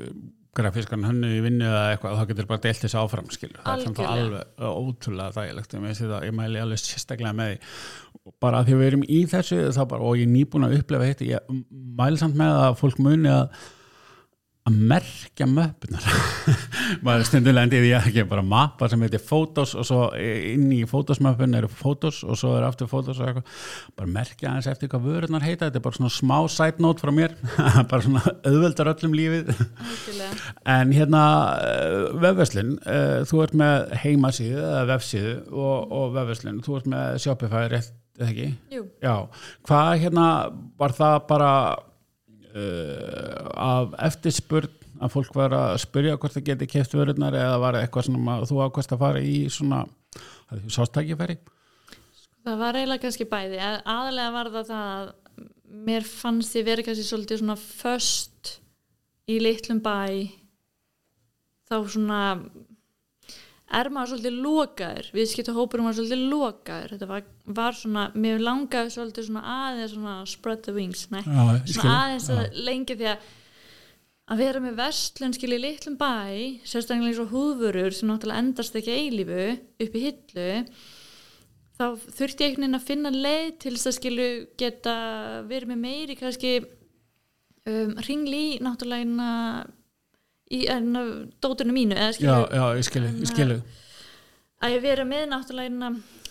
grafískan 0.58 1.06
hönnu 1.06 1.30
í 1.36 1.40
vinnu 1.44 1.66
eða 1.68 1.84
eitthvað, 1.92 2.18
þá 2.18 2.30
getur 2.32 2.48
bara 2.50 2.62
deilt 2.64 2.82
þessu 2.82 2.98
áfram, 2.98 3.30
skilur. 3.30 3.60
Það 3.62 3.72
er 3.74 3.84
samt 3.86 4.02
alveg 4.02 4.66
ótrúlega 4.66 5.34
þægilegt. 5.36 5.76
Ég, 5.78 5.98
það, 6.00 6.26
ég 6.26 6.36
mæli 6.38 6.62
alveg 6.62 6.82
sérstaklega 6.82 7.34
með 7.38 7.52
því. 7.52 7.72
Bara 8.42 8.60
að 8.60 8.68
því 8.68 8.78
við 8.80 8.90
erum 8.90 9.04
í 9.06 9.20
þessu, 9.30 9.60
bara, 9.92 10.04
og 10.04 10.18
ég 10.18 10.26
er 10.26 10.32
nýbúin 10.32 10.66
að 10.66 10.78
upplefa 10.80 11.10
þetta, 11.12 11.28
ég 11.28 11.52
mæli 12.00 12.20
samt 12.20 12.38
með 12.38 12.62
að 12.64 12.78
fólk 12.82 13.02
muni 13.04 13.30
að 13.32 13.66
að 14.68 14.78
merkja 14.92 15.48
möppunar 15.50 16.04
maður 17.04 17.26
stundulega 17.28 17.66
endið 17.66 17.86
ég 17.88 18.08
ekki 18.08 18.24
bara 18.28 18.44
mappa 18.44 18.88
sem 18.90 19.02
heitir 19.04 19.22
Photos 19.22 19.74
og 19.78 19.86
svo 19.88 20.00
inn 20.18 20.68
í 20.74 20.82
Photos-möppun 20.88 21.56
eru 21.58 21.70
Photos 21.72 22.20
og 22.24 22.38
svo 22.40 22.54
er 22.58 22.66
aftur 22.66 22.90
Photos 22.90 23.20
og 23.20 23.28
eitthvað. 23.28 23.58
Bara 23.98 24.12
merkja 24.14 24.52
aðeins 24.52 24.70
eftir 24.72 24.90
hvað 24.92 25.08
vörunar 25.08 25.44
heita 25.44 25.68
þetta 25.68 25.80
er 25.80 25.84
bara 25.84 25.98
svona 25.98 26.14
smá 26.14 26.36
side 26.52 26.84
note 26.84 27.04
frá 27.04 27.12
mér. 27.14 27.36
Bara 27.90 28.02
svona 28.04 28.22
auðveldar 28.46 28.92
öllum 28.94 29.16
lífið. 29.18 29.54
En 30.68 30.90
hérna 30.92 31.22
uh, 31.64 32.18
vefverslun, 32.20 32.74
uh, 32.84 33.22
þú 33.28 33.40
ert 33.44 33.54
með 33.56 33.94
heimasíðu 34.02 34.58
eða 34.60 34.82
vefsíðu 34.90 35.32
og, 35.48 35.94
og 35.94 36.12
vefverslun, 36.16 36.60
þú 36.66 36.76
ert 36.78 36.90
með 36.92 37.20
Shopify 37.24 37.64
rétt 37.72 37.94
eða 38.18 38.28
ekki? 38.32 38.48
Jú, 38.74 38.84
Já, 39.02 39.14
hvað 39.68 39.92
hérna 40.02 40.26
var 40.80 40.94
það 40.98 41.16
bara 41.30 41.52
af 43.58 43.94
eftirspurn 44.08 44.74
að 44.98 45.12
fólk 45.14 45.34
var 45.38 45.54
að 45.54 45.76
spyrja 45.84 46.16
hvort 46.18 46.34
það 46.34 46.46
geti 46.48 46.66
keft 46.72 46.94
vörurnar 46.98 47.36
eða 47.38 47.58
var 47.62 47.78
eitthvað 47.78 48.08
svona 48.08 48.38
að 48.40 48.48
þú 48.50 48.58
ákvæmst 48.66 48.94
að 48.96 49.02
fara 49.04 49.20
í 49.22 49.36
svona 49.52 49.84
sástækifæri? 50.74 51.36
það 52.48 52.58
var 52.62 52.78
eiginlega 52.80 53.02
kannski 53.04 53.26
bæði 53.28 53.58
að- 53.60 53.82
aðalega 53.84 54.32
var 54.32 54.50
það 54.54 54.70
að 54.78 55.08
mér 55.88 56.06
fannst 56.08 56.54
ég 56.56 56.64
verið 56.66 56.86
kannski 56.88 57.04
svolítið 57.10 57.42
svona 57.42 57.56
föst 57.60 58.54
í 59.28 59.36
litlum 59.44 59.82
bæ 59.84 60.32
þá 61.68 61.74
svona 61.92 62.20
er 63.76 63.90
maður 63.92 64.14
svolítið 64.14 64.38
lokaður? 64.44 65.10
Viðskipta 65.16 65.56
hópurum 65.56 65.88
var 65.88 65.96
svolítið 65.98 66.22
lokaður. 66.32 66.94
Þetta 66.94 67.08
var, 67.10 67.26
var 67.58 67.76
svona, 67.76 68.06
mér 68.16 68.40
langaði 68.40 68.94
svolítið 68.94 69.28
svona 69.28 69.56
aðeins 69.56 69.96
svona 69.96 70.14
spread 70.30 70.64
the 70.64 70.76
wings 70.76 71.04
Já, 71.10 71.42
svona 71.74 71.98
aðeins 72.04 72.30
að 72.32 72.62
lengi 72.68 72.96
því 72.96 73.12
að 73.12 73.28
að 74.28 74.42
vera 74.42 74.60
með 74.60 74.78
vestlun 74.82 75.34
skil 75.36 75.54
í 75.56 75.60
litlum 75.62 75.96
bæ 76.00 76.60
sérstaklega 76.68 77.12
eins 77.12 77.20
og 77.22 77.30
húðvörur 77.32 77.94
sem 77.96 78.10
náttúrulega 78.10 78.42
endast 78.42 78.76
ekki 78.76 78.96
eilífu 78.96 79.44
upp 79.56 79.96
í 79.96 80.02
hillu 80.04 80.48
þá 81.78 81.86
þurfti 82.18 82.44
ég 82.44 82.50
einhvern 82.50 82.66
veginn 82.66 82.78
að 82.78 82.88
finna 82.90 83.12
leið 83.14 83.50
til 83.62 83.72
þess 83.76 83.90
að 83.90 83.96
skilu 83.96 84.28
geta 84.60 84.96
verið 85.48 85.72
með 85.72 85.80
meiri 85.86 86.18
kannski 86.18 86.52
um, 86.60 87.94
ringli 88.04 88.42
í 88.50 88.60
náttúrulega 88.64 89.64
í 90.50 90.62
enna 90.72 91.02
dóturinu 91.44 91.72
mínu 91.76 91.94
eða 91.96 92.12
Já, 92.12 92.14
skilu 92.14 92.36
já, 92.58 92.64
ég 92.78 92.84
skilu, 92.88 93.08
ég 93.22 93.32
skilu 93.32 93.58
að 94.62 94.72
ég 94.76 94.82
vera 94.82 95.04
með 95.04 95.26
náttúrulega 95.32 95.68
einna 95.70 95.90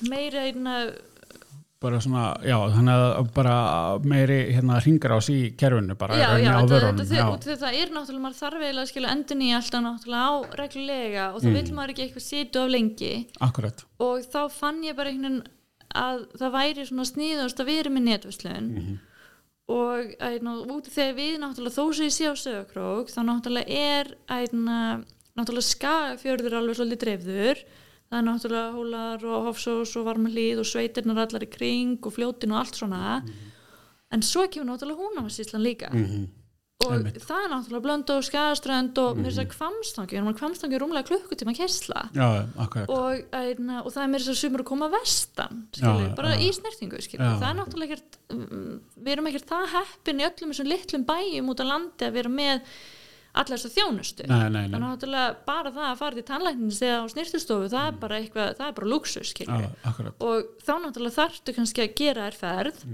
meira 0.09 0.41
einna 0.47 0.73
bara 1.79 1.99
svona, 2.01 2.31
já, 2.41 2.55
þannig 2.73 3.01
að 3.19 3.27
bara 3.35 3.55
meiri 4.01 4.37
hérna 4.55 4.79
ringar 4.81 5.13
ás 5.19 5.27
í 5.29 5.35
kerfinu 5.59 5.93
bara 5.99 6.15
já, 6.17 6.31
já, 6.41 6.49
á 6.57 6.65
vörunum, 6.65 6.97
þetta, 7.03 7.19
já, 7.19 7.25
þetta, 7.35 7.51
þetta 7.51 7.69
er 7.77 7.91
náttúrulega 7.93 8.23
maður 8.23 8.39
þarf 8.39 8.63
eiginlega 8.63 8.81
að 8.81 8.89
skilja 8.89 9.11
endun 9.13 9.43
í 9.45 9.49
alltaf 9.53 9.83
náttúrulega 9.85 10.25
á 10.25 10.33
reglulega 10.63 11.27
og 11.35 11.43
þá 11.43 11.47
Mm. 11.51 11.57
vil 11.59 11.75
maður 11.77 11.93
ekki 11.93 12.03
eitthvað 12.07 12.25
situ 12.25 12.59
af 12.63 12.71
lengi. 12.73 13.11
Akkurat. 13.39 13.85
Og 14.01 14.25
þá 14.25 14.39
fann 14.51 14.81
ég 14.83 14.95
bara 14.97 15.09
einhvern 15.13 15.43
að 15.93 16.25
það 16.41 16.51
væri 16.57 16.87
svona 16.89 17.05
sníðast 17.05 17.61
að 17.61 17.65
vera 17.69 17.89
með 17.93 18.03
netverslun 18.09 18.67
Mhm. 18.73 18.97
Og 19.67 20.13
ætna, 20.23 20.53
út 20.63 20.87
af 20.87 20.95
þegar 20.95 21.17
við 21.17 21.33
náttúrulega 21.43 21.75
þó 21.75 21.83
sem 21.97 22.07
ég 22.07 22.15
sé 22.15 22.29
á 22.31 22.35
sögakrók 22.39 23.11
þá 23.11 23.19
náttúrulega 23.27 23.67
er 23.67 24.13
ætna, 24.31 24.77
náttúrulega 25.35 25.71
skagafjörður 25.73 26.57
alveg 26.61 26.79
svolítið 26.79 27.03
dreifður. 27.03 27.61
Það 28.07 28.19
er 28.21 28.25
náttúrulega 28.29 28.75
hólar 28.77 29.27
og 29.27 29.47
hofsós 29.49 29.93
og 29.99 30.07
varmahlíð 30.07 30.63
og 30.63 30.69
sveitirnar 30.69 31.25
allar 31.25 31.43
í 31.43 31.51
kring 31.51 31.99
og 31.99 32.15
fljótin 32.15 32.55
og 32.55 32.61
allt 32.61 32.79
svona. 32.79 33.19
En 34.15 34.23
svo 34.23 34.45
kemur 34.47 34.71
náttúrulega 34.71 35.03
húnavarsíslan 35.03 35.65
líka. 35.67 35.91
Mm 35.91 36.27
og 36.85 36.91
Einmitt. 36.93 37.15
það 37.25 37.43
er 37.43 37.49
náttúrulega 37.51 37.83
blönd 37.87 38.11
og 38.13 38.25
skagaströnd 38.27 38.99
og 39.01 39.17
mér 39.17 39.31
er 39.31 39.33
þess 39.33 39.41
að 39.41 39.53
kvamstangi 39.55 40.19
og 40.21 40.35
kvamstangi 40.37 40.77
er 40.77 40.83
rúmlega 40.83 41.07
klukkutíma 41.09 41.55
kessla 41.57 42.03
já, 42.13 42.27
akkurat. 42.61 42.91
Og, 42.93 43.23
æna, 43.33 43.79
og 43.81 43.89
það 43.95 44.03
er 44.03 44.11
mér 44.13 44.23
þess 44.25 44.33
að 44.35 44.39
sumur 44.43 44.63
að 44.63 44.69
koma 44.69 44.91
vestan 44.93 45.63
skilur, 45.73 46.03
Já, 46.05 46.13
bara 46.19 46.35
já. 46.35 46.43
í 46.45 46.51
snertingu 46.53 47.01
það 47.01 47.47
er 47.49 47.57
náttúrulega 47.57 47.97
ekkert 47.97 48.19
mm, 48.35 48.77
við 49.01 49.15
erum 49.15 49.31
ekkert 49.31 49.49
það 49.55 49.65
heppin 49.73 50.21
í 50.21 50.27
öllum 50.29 50.53
þessum 50.53 50.69
litlum 50.69 51.07
bæjum 51.09 51.51
út 51.55 51.65
á 51.65 51.71
landi 51.71 52.07
að 52.07 52.15
vera 52.21 52.33
með 52.37 52.71
allar 53.37 53.57
þess 53.57 53.67
að 53.67 53.75
þjónustu. 53.77 54.29
Nei, 54.29 54.47
nei, 54.49 54.63
nei, 54.71 55.25
bara 55.45 55.73
það 55.73 55.89
að 55.89 55.99
fara 55.99 56.17
til 56.17 56.25
tannlæknins 56.29 56.79
eða 56.85 57.03
á 57.05 57.11
snirtustofu, 57.13 57.67
það 57.73 57.89
er 57.89 57.99
bara 58.01 58.21
eitthvað 58.21 58.55
það 58.57 58.69
er 58.69 58.77
bara 58.79 58.93
luxus 58.93 59.33
og 59.37 60.47
þá 60.65 60.73
náttúrulega 60.85 61.17
þarftu 61.19 61.57
kannski 61.57 61.85
að 61.85 61.93
gera 61.99 62.29
þér 62.29 62.39
ferð 62.41 62.87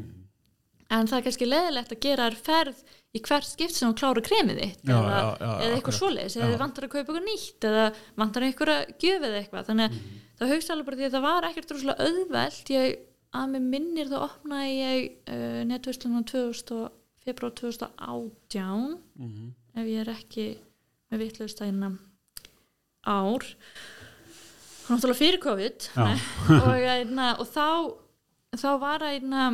en 0.94 1.08
það 1.10 1.18
er 1.20 1.26
kannski 1.28 1.48
leðilegt 1.48 1.96
að 1.96 2.04
gera 2.04 2.28
þér 2.28 2.42
ferð 2.48 2.84
í 3.14 3.22
hvert 3.22 3.46
skipt 3.46 3.76
sem 3.78 3.92
þú 3.92 3.96
klára 4.00 4.22
kremið 4.26 4.60
þitt 4.64 4.88
Já, 4.90 4.96
eða, 4.98 5.18
já, 5.22 5.26
já, 5.40 5.50
eða 5.68 5.76
eitthvað 5.78 5.98
svoleiðis 6.00 6.36
eða 6.40 6.48
þið 6.52 6.62
vantar 6.64 6.84
að 6.88 6.92
kaupa 6.94 7.02
eitthvað 7.04 7.26
nýtt 7.28 7.68
eða 7.70 7.84
vantar 8.24 8.46
eitthvað 8.48 8.72
að 8.74 8.94
gjöf 9.04 9.26
eða 9.28 9.40
eitthvað. 9.44 9.66
Þannig 9.70 9.86
að 9.86 9.94
Mhm. 9.94 10.22
það 10.40 10.54
hugst 10.54 10.72
alveg 10.74 10.86
bara 10.88 10.98
því 10.98 11.06
að 11.10 11.14
það 11.18 11.26
var 11.28 11.48
ekkert 11.50 11.72
rosalega 11.76 12.08
auðvelt. 12.08 12.72
Ég, 12.74 12.98
að 13.34 13.50
mér 13.54 13.64
minnir 13.74 14.08
þá 14.10 14.18
opnaði 14.30 14.74
ég 14.80 15.12
uh, 15.30 15.64
netverslunum 15.70 16.26
2000 16.26 16.72
og 16.80 16.92
februar 17.24 17.54
2018 17.54 18.98
Mhm. 19.20 19.54
ef 19.76 19.86
ég 19.86 20.00
er 20.02 20.14
ekki 20.14 20.48
með 21.12 21.22
vitlaustæðina 21.28 21.92
ár. 23.06 23.46
Náttúrulega 24.90 25.16
fyrir 25.22 25.40
COVID. 25.40 25.90
Og, 26.50 26.82
einna, 26.84 27.36
og 27.40 27.48
þá 27.48 27.94
þá 28.58 28.70
var 28.82 29.00
einna 29.08 29.46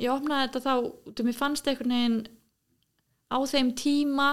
ég 0.00 0.10
opnaði 0.10 0.48
þetta 0.48 0.62
þá, 0.64 0.74
þú 1.14 1.24
mér 1.26 1.36
fannst 1.36 1.66
einhvern 1.70 1.92
veginn 1.94 2.18
á 3.28 3.38
þeim 3.44 3.74
tíma 3.76 4.28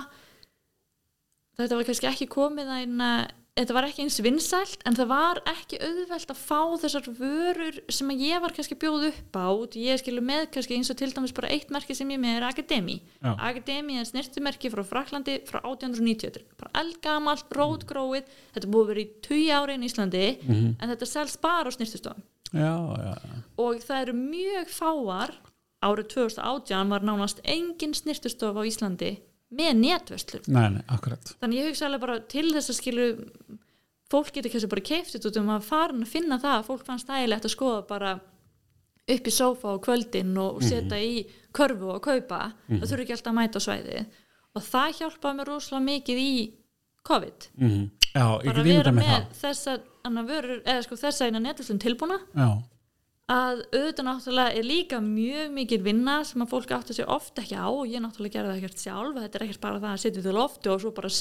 þetta 1.60 1.77
var 1.79 1.88
kannski 1.88 2.10
ekki 2.12 2.27
komið 2.31 2.69
að 2.71 2.81
einna 2.84 3.10
þetta 3.55 3.71
var 3.77 3.86
ekki 3.88 4.03
eins 4.03 4.17
vinsælt 4.19 4.81
en 4.84 4.97
það 4.97 5.08
var 5.08 5.39
ekki 5.47 5.77
auðvelt 5.79 6.31
að 6.34 6.39
fá 6.41 6.58
þessar 6.81 7.05
vörur 7.15 7.77
sem 7.95 8.10
að 8.12 8.23
ég 8.25 8.41
var 8.43 8.51
kannski 8.55 8.75
bjóð 8.81 9.05
upp 9.13 9.38
á 9.39 9.47
ég 9.79 10.01
skilu 10.01 10.23
með 10.27 10.49
kannski 10.51 10.75
eins 10.75 10.91
og 10.91 10.97
til 10.99 11.08
dæmis 11.15 11.31
bara 11.38 11.51
eitt 11.55 11.71
merki 11.71 11.95
sem 11.95 12.12
ég 12.12 12.19
með 12.19 12.41
er 12.41 12.47
Akademi. 12.49 12.97
Já. 13.23 13.31
Akademi 13.47 13.95
er 14.01 14.10
snirtumerki 14.10 14.71
frá 14.73 14.84
Fraklandi 14.84 15.38
frá 15.47 15.62
1890, 15.63 16.27
þetta 16.27 16.43
er 16.43 16.60
bara 16.60 16.84
eldgamalt 16.84 17.55
rótgróið, 17.55 18.27
þetta 18.51 18.67
er 18.67 18.73
búið 18.75 18.91
vera 18.91 19.05
í 19.05 19.10
20 19.29 19.55
ári 19.55 19.77
í 19.79 19.88
Íslandi, 19.88 20.25
Mhm. 20.43 20.75
en 20.81 20.89
þetta 20.91 21.08
selst 21.08 21.39
bara 21.41 21.71
á 21.71 21.75
snirtustofum 21.75 22.23
og 23.58 23.79
það 23.84 24.01
eru 24.01 24.13
mjög 24.19 24.67
fáar 24.71 25.31
árið 25.86 26.10
2018 26.15 26.89
var 26.93 27.06
nánast 27.06 27.39
engin 27.43 27.93
snirtustof 27.98 28.58
á 28.58 28.62
Íslandi 28.65 29.12
með 29.56 29.74
netverslun 29.80 30.48
nei, 30.52 30.69
nei, 30.74 30.82
þannig 31.39 31.60
ég 31.62 31.69
hugsa 31.69 31.86
alveg 31.88 32.02
bara 32.02 32.19
til 32.32 32.48
þess 32.56 32.74
að 32.74 32.80
skilu 32.82 33.08
fólk 34.12 34.32
getur 34.36 34.52
kannski 34.54 34.69
bara 34.71 34.86
keiftið 34.86 35.28
út 35.30 35.38
um 35.41 35.50
að 35.56 35.63
fara 35.65 35.93
að 35.95 36.08
finna 36.08 36.38
það. 36.41 36.60
Að 36.60 36.67
fólk 36.69 36.84
fannst 36.86 37.10
ægilegt 37.10 37.48
að 37.48 37.54
skoða 37.56 37.80
bara 37.89 38.12
upp 39.15 39.28
í 39.30 39.34
sófa 39.34 39.74
á 39.74 39.76
kvöldin 39.82 40.38
og 40.38 40.60
Mhm. 40.62 40.67
setja 40.69 41.00
í 41.02 41.26
körfu 41.54 41.89
og 41.95 42.02
kaupa. 42.06 42.54
Það 42.69 42.86
þurfi 42.89 43.02
ekki 43.06 43.15
alltaf 43.17 43.32
að 43.34 43.39
mæta 43.39 43.60
svæði 43.65 44.06
og 44.56 44.62
það 44.62 44.95
hjálpaði 45.00 45.36
mér 45.39 45.50
rosalega 45.50 45.86
mikið 45.89 46.17
í 46.21 46.54
COVID. 47.06 47.48
Mm 47.58 47.91
já, 48.15 48.26
ég 48.41 48.45
bara 48.45 48.62
að 48.62 48.69
vera 48.69 48.91
með 48.91 49.04
með 49.10 49.26
þessa 49.41 49.80
annað 50.06 50.30
vörur, 50.30 50.62
eða 50.63 50.84
sko 50.86 50.95
þessa 50.95 51.26
eina 51.26 51.39
netverslun 51.39 51.80
tilbúna. 51.80 52.19
Já, 52.36 52.50
að 53.31 53.63
auðvitað 53.73 54.05
náttúrulega 54.05 54.59
er 54.59 54.67
líka 54.67 55.01
mjög 55.01 55.55
mikil 55.55 55.81
vinna 55.81 56.19
sem 56.27 56.43
að 56.45 56.51
fólk 56.51 56.75
átt 56.75 56.91
að 56.93 56.99
segja 56.99 57.09
oft 57.09 57.39
ekki 57.41 57.57
á 57.57 57.65
og 57.65 57.88
ég 57.89 58.03
náttúrulega 58.03 58.38
gerði 58.38 58.51
það 58.51 58.59
ekkert 58.61 58.83
sjálf 58.83 59.17
þetta 59.17 59.39
er 59.39 59.45
ekkert 59.47 59.63
bara 59.63 59.81
það 59.81 59.95
að 59.95 60.03
setja 60.03 60.25
til 60.25 60.35
lofti 60.38 60.69
og 60.69 60.81
svo 60.83 60.91
bara 60.93 61.11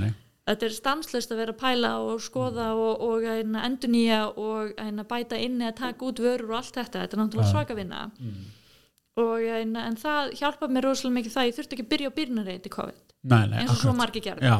nei 0.00 0.12
þetta 0.50 0.66
er 0.66 0.74
stanslust 0.74 1.32
að 1.32 1.40
vera 1.42 1.54
að 1.54 1.60
pæla 1.60 1.90
og 2.04 2.22
skoða 2.24 2.70
og, 2.78 3.02
og 3.06 3.26
endur 3.28 3.92
nýja 3.92 4.20
og 4.40 4.72
bæta 5.10 5.38
inni 5.40 5.68
að 5.68 5.78
taka 5.82 6.08
út 6.08 6.22
vörur 6.22 6.50
og 6.50 6.56
allt 6.60 6.78
þetta, 6.78 7.04
þetta 7.04 7.16
er 7.16 7.22
náttúrulega 7.22 7.52
svaka 7.52 7.76
vinna. 7.78 8.00
Og 9.20 9.36
að, 9.42 9.74
en 9.84 9.96
það 10.00 10.34
hjálpaði 10.38 10.76
mér 10.76 10.86
rosalega 10.86 11.16
mikið 11.18 11.34
það, 11.34 11.48
ég 11.48 11.56
þurfti 11.58 11.76
ekki 11.76 11.86
að 11.86 11.90
byrja 11.92 12.10
á 12.10 12.18
byrjunarreiti 12.18 12.72
COVID, 12.72 13.00
nei, 13.20 13.42
nei, 13.50 13.58
eins 13.60 13.72
og 13.74 13.76
svo 13.76 13.90
akkurat. 13.90 14.00
margir 14.00 14.24
gerði 14.24 14.48
já, 14.48 14.56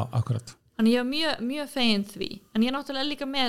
þannig 0.76 0.94
ég 0.94 1.00
var 1.00 1.08
mjög, 1.10 1.44
mjög 1.50 1.70
fegin 1.70 2.06
því. 2.10 2.30
En 2.54 2.64
ég 2.64 2.70
er 2.70 2.76
náttúrulega 2.76 3.08
líka 3.08 3.30
með, 3.30 3.48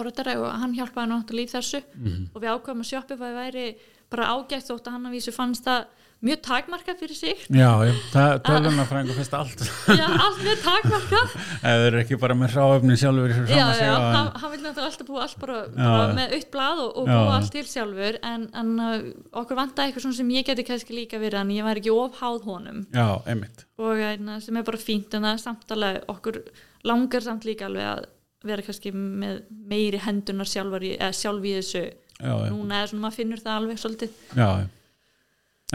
forritara 0.00 0.36
og 0.40 0.50
hann 0.64 0.76
hjálpaði 0.76 1.12
náttúrulega 1.12 1.50
í 1.50 1.54
þessu. 1.54 1.84
Mhm. 1.94 2.28
og 2.34 2.42
við 2.42 2.52
ákvæmum 2.56 2.84
að 2.84 2.90
Shopify 2.90 3.32
væri 3.38 3.66
bara 4.10 4.30
ágætt 4.34 4.66
þótt 4.66 4.88
að 4.88 4.94
hann 4.96 5.06
að 5.06 5.18
vísu 5.18 5.32
fannst 5.34 5.68
það 5.68 5.84
mjög 6.20 6.40
takmarkað 6.44 6.98
fyrir 7.00 7.16
sig. 7.16 7.44
Já, 7.48 7.70
það 8.12 8.34
tölun 8.44 8.80
að 8.82 8.88
frængu 8.90 9.14
fyrst 9.16 9.36
allt. 9.36 9.62
Já, 9.88 10.04
allt 10.04 10.42
mjög 10.44 10.58
takmarkað. 10.66 11.36
Þeir 11.62 11.84
eru 11.86 12.00
ekki 12.02 12.18
bara 12.20 12.36
með 12.36 12.56
ráöfni 12.58 12.96
sjálfur 13.00 13.34
já, 13.48 13.62
já, 13.78 13.94
hann, 13.96 14.28
hann 14.42 14.52
vil 14.52 14.60
náttúrulega 14.60 14.90
alltaf 14.90 15.08
búa 15.08 15.24
allt 15.24 15.40
bara, 15.40 15.58
bara 15.78 16.12
með 16.18 16.36
aukt 16.36 16.52
blað 16.52 16.84
og, 16.84 16.92
og 16.92 17.08
búa 17.08 17.38
allt 17.38 17.54
til 17.56 17.64
sjálfur. 17.70 18.20
En, 18.32 18.46
en 18.60 18.72
uh, 18.76 19.08
okkur 19.40 19.60
vantaði 19.62 19.88
eitthvað 19.88 20.06
svona 20.06 20.20
sem 20.20 20.36
ég 20.36 20.48
geti 20.50 20.66
kannski 20.68 20.98
líka 20.98 21.20
verið 21.22 21.40
en 21.40 21.56
ég 21.56 21.68
væri 21.70 21.84
ekki 21.84 21.96
ofháð 21.96 22.40
honum. 22.50 22.84
Já, 22.92 23.08
einmitt. 23.24 23.64
Og 23.80 23.96
uh, 23.96 24.38
sem 24.44 24.60
er 24.60 24.68
bara 24.68 24.84
fínt 24.84 25.16
en 25.16 25.24
það 25.24 25.38
er 25.38 25.44
samt 25.46 25.76
alveg 25.76 26.02
okkur 26.12 26.42
langar 26.90 27.24
samt 27.24 27.48
líka 27.48 27.70
alveg 27.70 27.94
að 27.94 28.08
vera 28.46 28.64
kannski 28.64 28.92
með 28.96 29.42
meiri 29.70 30.00
hendunar 30.00 30.48
sjálfar 30.48 30.86
í, 30.86 30.94
eða 30.96 31.16
sjálf 31.16 31.46
í 31.46 31.54
þessu. 31.58 31.84
Já, 32.20 32.34
núna 32.52 32.82
er 32.82 32.90
svona 32.90 33.06
maður 33.06 33.18
finnur 33.20 33.40
það 33.40 33.58
alveg 33.60 33.80
svolítið. 33.80 34.18
Já, 34.36 34.48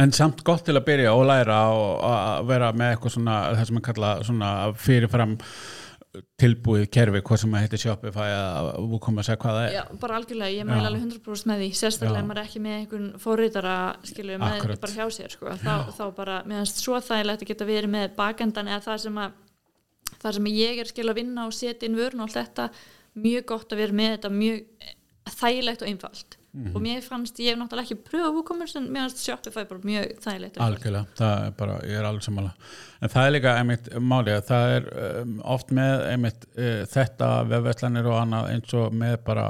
en 0.02 0.14
samt 0.14 0.44
gott 0.46 0.66
til 0.68 0.76
að 0.76 0.86
byrja 0.90 1.16
og 1.16 1.26
læra 1.30 1.62
og 1.74 2.06
að 2.10 2.52
vera 2.52 2.74
með 2.76 2.94
eitthvað 2.94 3.16
svona 3.16 3.40
það 3.56 3.66
sem 3.70 3.80
er 3.82 3.86
kallað 3.90 4.24
svona 4.30 4.52
fyrirfram 4.82 5.36
tilbúið 6.40 6.86
kerfi, 6.94 7.22
hvað 7.28 7.40
sem 7.42 7.56
að 7.56 7.64
heitir 7.66 7.82
Shopify 7.82 8.28
að 8.32 8.70
þú 8.76 9.00
komið 9.04 9.22
að 9.22 9.28
segja 9.28 9.40
hvað 9.42 9.58
það 9.58 9.66
er. 9.66 9.74
Já, 9.76 9.82
bara 10.02 10.20
algjörlega, 10.20 10.54
ég 10.56 10.68
mæla 10.70 10.90
alveg 10.90 11.04
100% 11.06 11.50
með 11.50 11.64
því. 11.64 11.70
Sérstaklega 11.80 12.22
ef 12.22 12.28
maður 12.30 12.42
er 12.42 12.50
ekki 12.50 12.62
með 12.64 12.78
einhvern 12.80 13.10
fórritara 13.24 13.76
skilju 14.08 14.38
með 14.42 14.56
Akkurat. 14.60 14.82
bara 14.86 14.96
hjá 14.96 15.16
sér 15.18 15.36
sko. 15.36 15.56
þá, 15.64 15.74
þá 15.98 16.06
bara, 16.16 16.38
meðanst 16.48 16.80
svo 16.84 17.00
þægilegt 17.04 17.44
að 17.46 17.52
geta 17.52 17.68
verið 17.68 17.94
með 17.96 18.16
bakendan 18.20 18.72
eða 18.72 18.86
það 18.88 19.02
sem 19.06 19.20
að 19.26 19.36
það 20.22 20.38
sem 20.38 20.52
ég 20.54 20.82
er 20.82 20.92
skil 20.92 21.10
að 21.10 21.20
vinna 21.22 21.48
og 21.50 21.56
setja 21.56 21.90
inn 21.90 22.00
vörun 22.00 22.24
og 22.24 22.30
allt 22.30 22.40
þetta, 22.40 22.70
mjög 23.26 23.46
gott 23.52 23.76
að 23.76 23.84
vera 23.84 24.00
með 24.02 24.16
þetta 24.16 24.34
mjög 24.36 24.90
þægilegt 25.36 25.86
og 25.86 25.92
einfalt. 25.92 26.42
Mhm. 26.56 26.72
og 26.72 26.82
mér 26.82 27.02
fannst, 27.04 27.40
ég 27.44 27.52
hef 27.52 27.58
náttúrulega 27.60 27.84
ekki 27.84 28.04
pröfa 28.08 28.32
WooCommerce 28.32 28.78
en 28.80 28.86
mér 28.88 29.04
fannst 29.04 29.26
Shopify 29.26 29.66
bara 29.68 29.80
mjög 29.84 30.14
þægilegt. 30.24 30.60
Algjörlega, 30.64 31.06
það 31.20 31.48
er 31.48 31.56
bara, 31.60 31.74
ég 31.84 32.00
er 32.00 32.08
alveg 32.08 32.24
samanlega 32.24 32.70
en 33.02 33.12
það 33.12 33.26
er 33.28 33.34
líka 33.36 33.56
einmitt 33.60 33.90
málið 34.00 34.38
að 34.38 34.46
það 34.48 34.76
er 34.78 34.88
um, 35.04 35.34
oft 35.56 35.74
með 35.76 36.04
einmitt 36.14 36.48
uh, 36.56 36.86
þetta 36.94 37.30
vefverslanir 37.52 38.08
og 38.08 38.20
annað 38.22 38.52
eins 38.54 38.76
og 38.80 38.96
með 38.96 39.18
bara 39.28 39.50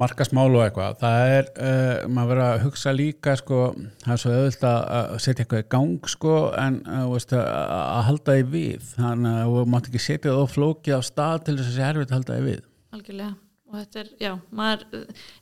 markasmál 0.00 0.48
og 0.50 0.62
eitthvað. 0.64 0.98
Það 1.00 1.32
er, 1.36 1.48
uh, 1.56 2.08
maður 2.12 2.30
verður 2.32 2.44
að 2.46 2.64
hugsa 2.66 2.92
líka 2.96 3.36
sko, 3.40 3.60
það 4.04 4.12
er 4.14 4.22
svo 4.22 4.34
auðvitað 4.36 4.78
að 4.98 5.16
setja 5.24 5.44
eitthvað 5.46 5.64
í 5.64 5.68
gang 5.76 6.10
sko 6.12 6.36
en 6.60 6.78
uh, 6.84 7.06
veist, 7.14 7.34
að, 7.36 7.48
að 7.86 8.04
halda 8.10 8.36
því 8.36 8.46
við. 8.52 8.92
Þannig 8.98 9.40
að 9.40 9.56
þú 9.56 9.64
mátt 9.74 9.90
ekki 9.90 10.04
setja 10.06 10.30
það 10.30 10.44
og 10.44 10.54
flókið 10.54 10.96
á 10.96 11.02
stað 11.10 11.42
til 11.48 11.56
þess 11.58 11.72
að 11.72 11.76
sé 11.78 11.88
erfitt 11.90 12.12
að 12.12 12.18
halda 12.20 12.38
því 12.38 12.46
við. 12.50 12.62
Algjörlega. 12.96 13.34
Og 13.66 13.80
þetta 13.80 13.98
er, 13.98 14.10
já, 14.22 14.30
maður 14.54 14.82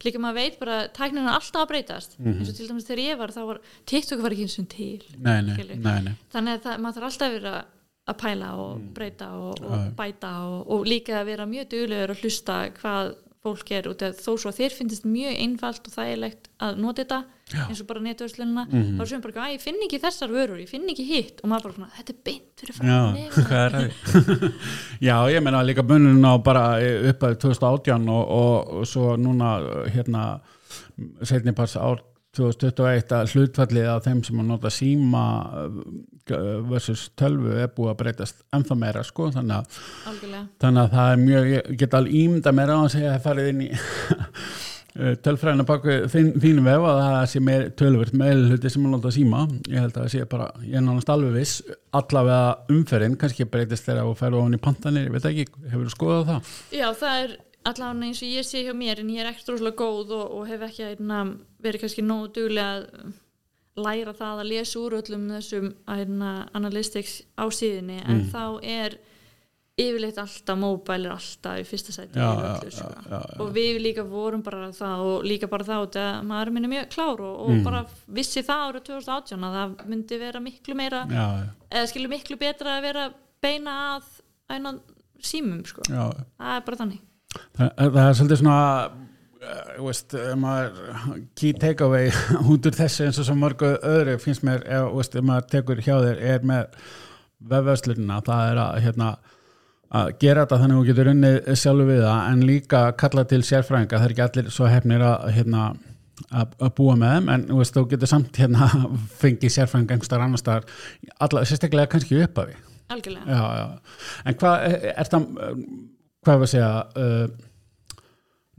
líka 0.07 0.21
maður 0.25 0.39
veit 0.41 0.55
bara, 0.63 0.77
tæknin 0.97 1.27
er 1.27 1.35
alltaf 1.35 1.61
að 1.61 1.71
breytast. 1.75 2.15
Mhm. 2.19 2.39
eins 2.41 2.49
og 2.49 2.57
til 2.57 2.69
dæmis 2.71 2.87
þegar 2.89 3.03
ég 3.05 3.19
var, 3.21 3.33
þá 3.35 3.41
var 3.51 3.59
TikTok 3.91 4.23
var 4.25 4.33
ekki 4.33 4.47
eins 4.47 4.55
og 4.63 4.69
til 4.73 5.03
nei, 5.19 5.35
nei, 5.45 5.59
nei, 5.77 5.99
nei. 6.07 6.15
þannig 6.33 6.57
að 6.57 6.63
það, 6.65 6.79
maður 6.81 6.97
þarf 6.97 7.09
alltaf 7.11 7.27
að 7.29 7.37
vera 7.37 7.53
að 8.05 8.17
pæla 8.21 8.49
og 8.61 8.81
breyta 8.97 9.29
og, 9.37 9.61
og 9.61 9.75
Mm. 9.75 9.93
Bæta 9.99 10.31
og, 10.49 10.57
og 10.73 10.89
líka 10.89 11.19
að 11.21 11.29
vera 11.31 11.47
mjög 11.49 11.69
duglegur 11.73 12.15
að 12.15 12.25
hlusta 12.25 12.57
hvað 12.81 13.13
fólk 13.45 13.71
er 13.77 13.87
út 13.91 14.03
af 14.07 14.17
þó 14.25 14.31
svo 14.41 14.49
að 14.51 14.59
þér 14.63 14.73
finnst 14.79 15.05
mjög 15.05 15.35
einfalt 15.45 15.89
og 15.91 15.93
þægilegt 15.99 16.47
að 16.65 16.79
nota 16.81 17.03
þetta 17.05 17.19
Já. 17.53 17.65
eins 17.69 17.81
og 17.83 17.87
bara 17.91 18.01
netverslunina 18.01 18.63
Mhm. 18.71 18.95
þá 18.97 19.03
er 19.05 19.11
sem 19.11 19.21
bara, 19.21 19.35
að 19.45 19.53
ég 19.55 19.61
finn 19.61 19.83
ekki 19.85 20.01
þessar 20.01 20.33
vörur, 20.33 20.61
ég 20.63 20.69
finn 20.71 20.89
ekki 20.89 21.05
hitt 21.11 21.43
og 21.45 21.51
maður 21.53 21.63
bara, 21.69 21.75
svona, 21.75 21.91
þetta 21.99 22.15
er 22.15 22.21
beint 22.25 22.57
fyrir 22.57 22.75
Já, 22.75 22.81
fram 22.81 23.15
nefna." 23.19 23.45
hvað 23.51 23.65
er 23.67 23.77
það? 23.77 24.49
Já, 25.09 25.17
ég 25.35 25.43
meina 25.45 25.63
líka 25.69 25.85
bunin 25.87 26.25
á 26.25 26.33
bara 26.43 26.65
upp 27.11 27.21
að 27.29 27.37
2018 27.45 28.09
og, 28.09 28.25
og, 28.41 28.75
og 28.81 28.87
svo 28.89 29.13
núna 29.21 29.53
hérna 29.93 30.25
setni 31.23 31.53
pars 31.55 31.77
ár 31.77 32.01
2021 32.37 33.15
að 33.19 33.33
hlutfallið 33.35 33.89
af 33.93 34.05
þeim 34.07 34.21
sem 34.27 34.43
að 34.43 34.51
nota 34.51 34.73
síma 34.75 35.25
uh, 35.65 35.81
versus 36.71 37.09
tölvu 37.19 37.57
er 37.63 37.73
búið 37.75 37.95
að 37.95 37.99
breytast 38.03 38.45
ennþá 38.57 38.79
meira 38.81 39.07
sko 39.07 39.31
þannig 39.35 39.63
að, 39.63 39.81
þannig 40.63 40.83
að 40.85 40.95
það 40.99 41.11
er 41.15 41.25
mjög, 41.25 41.51
ég 41.55 41.75
get 41.83 41.99
alveg 41.99 42.21
ímynda 42.23 42.55
meira 42.57 42.79
á 42.79 42.81
að 42.83 42.95
segja 42.97 43.11
að 43.13 43.19
það 43.19 43.27
farið 43.29 43.53
inn 43.55 43.67
í 43.67 43.73
tölfræðina 44.95 45.65
baku 45.67 45.95
þín, 46.11 46.29
þínu 46.39 46.63
vef 46.69 46.85
að 46.87 47.01
það 47.03 47.25
sé 47.33 47.41
meir 47.43 47.65
tölvöld 47.79 48.13
með 48.19 48.45
hluti 48.51 48.71
sem 48.71 48.85
að 48.87 48.93
nota 48.93 49.11
síma. 49.15 49.41
Ég 49.67 49.83
held 49.83 49.97
að 49.97 50.05
það 50.05 50.13
sé 50.13 50.27
bara, 50.31 50.47
ég 50.63 50.77
er 50.79 50.85
nánast 50.87 51.11
alveg 51.11 51.35
viss. 51.35 51.57
Allavega 51.99 52.53
umferðin, 52.71 53.17
kannski 53.19 53.49
breytist 53.51 53.89
þegar 53.89 54.07
þú 54.07 54.15
ferðu 54.21 54.41
ofan 54.43 54.55
í 54.55 54.63
pantanir, 54.63 55.09
ég 55.09 55.17
veit 55.17 55.27
ekki 55.33 55.49
hefur 55.73 55.89
þú 55.89 55.97
skoðað 55.97 56.31
það? 56.31 56.55
já 56.79 56.87
það 57.01 57.25
er 57.25 57.35
allavega 57.65 58.07
eins 58.09 58.23
og 58.23 58.29
ég 58.29 58.45
sé 58.47 58.63
hjá 58.67 58.75
mér 58.77 59.01
en 59.01 59.09
ég 59.15 59.21
er 59.25 59.31
ekkert 59.33 59.49
rosalega 59.55 59.77
góð 59.81 60.11
og, 60.19 60.31
og 60.39 60.47
hef 60.51 60.61
ekki 60.69 60.85
einna, 60.93 61.23
verið 61.65 61.81
kannski 61.85 62.03
nógu 62.05 62.33
duglega 62.37 62.75
að 62.85 63.15
læra 63.85 64.13
það 64.15 64.43
að 64.45 64.51
lesa 64.53 64.79
úr 64.79 64.99
öllum 65.01 65.25
þessum 65.35 65.73
einna, 65.91 66.35
analytics 66.55 67.23
á 67.35 67.45
síðunni 67.51 68.01
en 68.05 68.21
Mm. 68.23 68.31
þá 68.31 68.45
er 68.63 68.99
yfirleitt 69.75 70.19
alltaf 70.23 70.59
móbæl 70.61 71.07
er 71.09 71.15
alltaf 71.17 71.57
í 71.59 71.65
fyrsta 71.67 71.91
sæti 71.97 72.15
Já, 72.21 72.29
öllu, 72.31 72.69
já, 72.71 72.71
sko. 72.71 72.91
já, 73.11 73.19
og 73.43 73.49
við 73.57 73.81
líka 73.83 74.05
vorum 74.07 74.43
bara 74.47 74.69
það 74.71 75.01
og 75.03 75.25
líka 75.27 75.49
bara 75.51 75.65
þá 75.67 75.75
að 75.99 76.21
maður 76.29 76.53
minn 76.55 76.65
er 76.69 76.73
mjög 76.77 76.91
klár 76.95 77.21
og, 77.27 77.41
og 77.41 77.51
Mm. 77.51 77.65
bara 77.65 77.81
vissi 78.07 78.43
það 78.47 78.63
árið 78.69 78.85
2018 78.93 79.43
að 79.49 79.57
það 79.59 79.87
myndi 79.91 80.19
vera 80.21 80.41
miklu 80.41 80.75
meira 80.79 81.01
eða 81.73 81.89
skilur 81.91 82.09
miklu 82.15 82.37
betra 82.39 82.79
að 82.79 82.83
vera 82.87 83.09
beina 83.43 83.75
að 83.97 84.05
einan 84.55 84.79
símum 85.21 85.67
sko. 85.67 85.83
það 85.91 86.55
er 86.57 86.61
bara 86.61 86.77
þannig 86.77 87.01
það, 87.57 87.71
það 87.79 88.03
er 88.05 88.19
svolítið 88.19 88.41
svona 88.43 88.59
uh, 88.85 89.63
þú 89.77 89.89
veist, 89.89 90.19
maður 90.41 90.83
key 91.39 91.55
takeaway 91.61 92.11
út 92.53 92.69
úr 92.71 92.79
þessu 92.81 93.09
eins 93.09 93.21
og 93.23 93.29
svo 93.29 93.39
mörgu 93.39 93.75
öðru 93.81 94.19
finnst 94.23 94.47
mér, 94.47 94.65
ef, 94.67 94.89
þú 94.89 95.01
veist, 95.01 95.19
ef 95.19 95.29
maður 95.31 95.49
tekur 95.55 95.85
hjá 95.85 95.95
þér 95.97 96.27
er 96.35 96.51
með 96.51 96.83
vefverslunina 97.45 98.21
það 98.25 98.51
er 98.51 98.61
að 98.65 98.83
hérna 98.87 99.15
að 99.95 100.13
gera 100.23 100.45
þetta 100.45 100.61
þannig 100.61 100.77
að 100.77 100.81
þú 100.81 100.87
getur 100.91 101.11
unnið 101.13 101.49
sjálfu 101.61 101.89
við 101.89 102.01
það 102.03 102.29
en 102.29 102.45
líka 102.49 102.85
kalla 102.99 103.25
til 103.31 103.41
sérfræðinga 103.47 103.99
það 103.99 104.07
er 104.07 104.15
ekki 104.15 104.25
allir 104.25 104.55
svo 104.55 104.71
hefnir 104.71 105.05
að 105.07 105.27
hérna 105.37 105.65
að 106.35 106.71
búa 106.79 106.95
með 106.99 107.17
þeim 107.17 107.33
en 107.35 107.47
veist, 107.59 107.75
þú 107.75 107.85
getur 107.91 108.11
samt 108.11 108.39
hérna 108.39 108.69
fengið 109.23 109.55
sérfræðinga 109.55 109.97
einhverstaðar 109.97 110.27
annar 110.27 110.43
staðar 110.43 111.49
sérstaklega 111.51 111.91
kannski 111.95 112.23
upp 112.25 112.41
af 112.43 112.51
því 112.51 112.61
algjörlega 112.95 113.39
já, 113.39 113.45
já. 113.59 113.67
en 114.25 114.39
hvað 114.41 114.67
er, 114.69 114.89
er 114.95 115.11
það 115.13 115.29
hvað 116.27 116.41
við 116.41 116.47
að 116.49 116.53
segja 116.55 116.73
uh, 117.05 118.03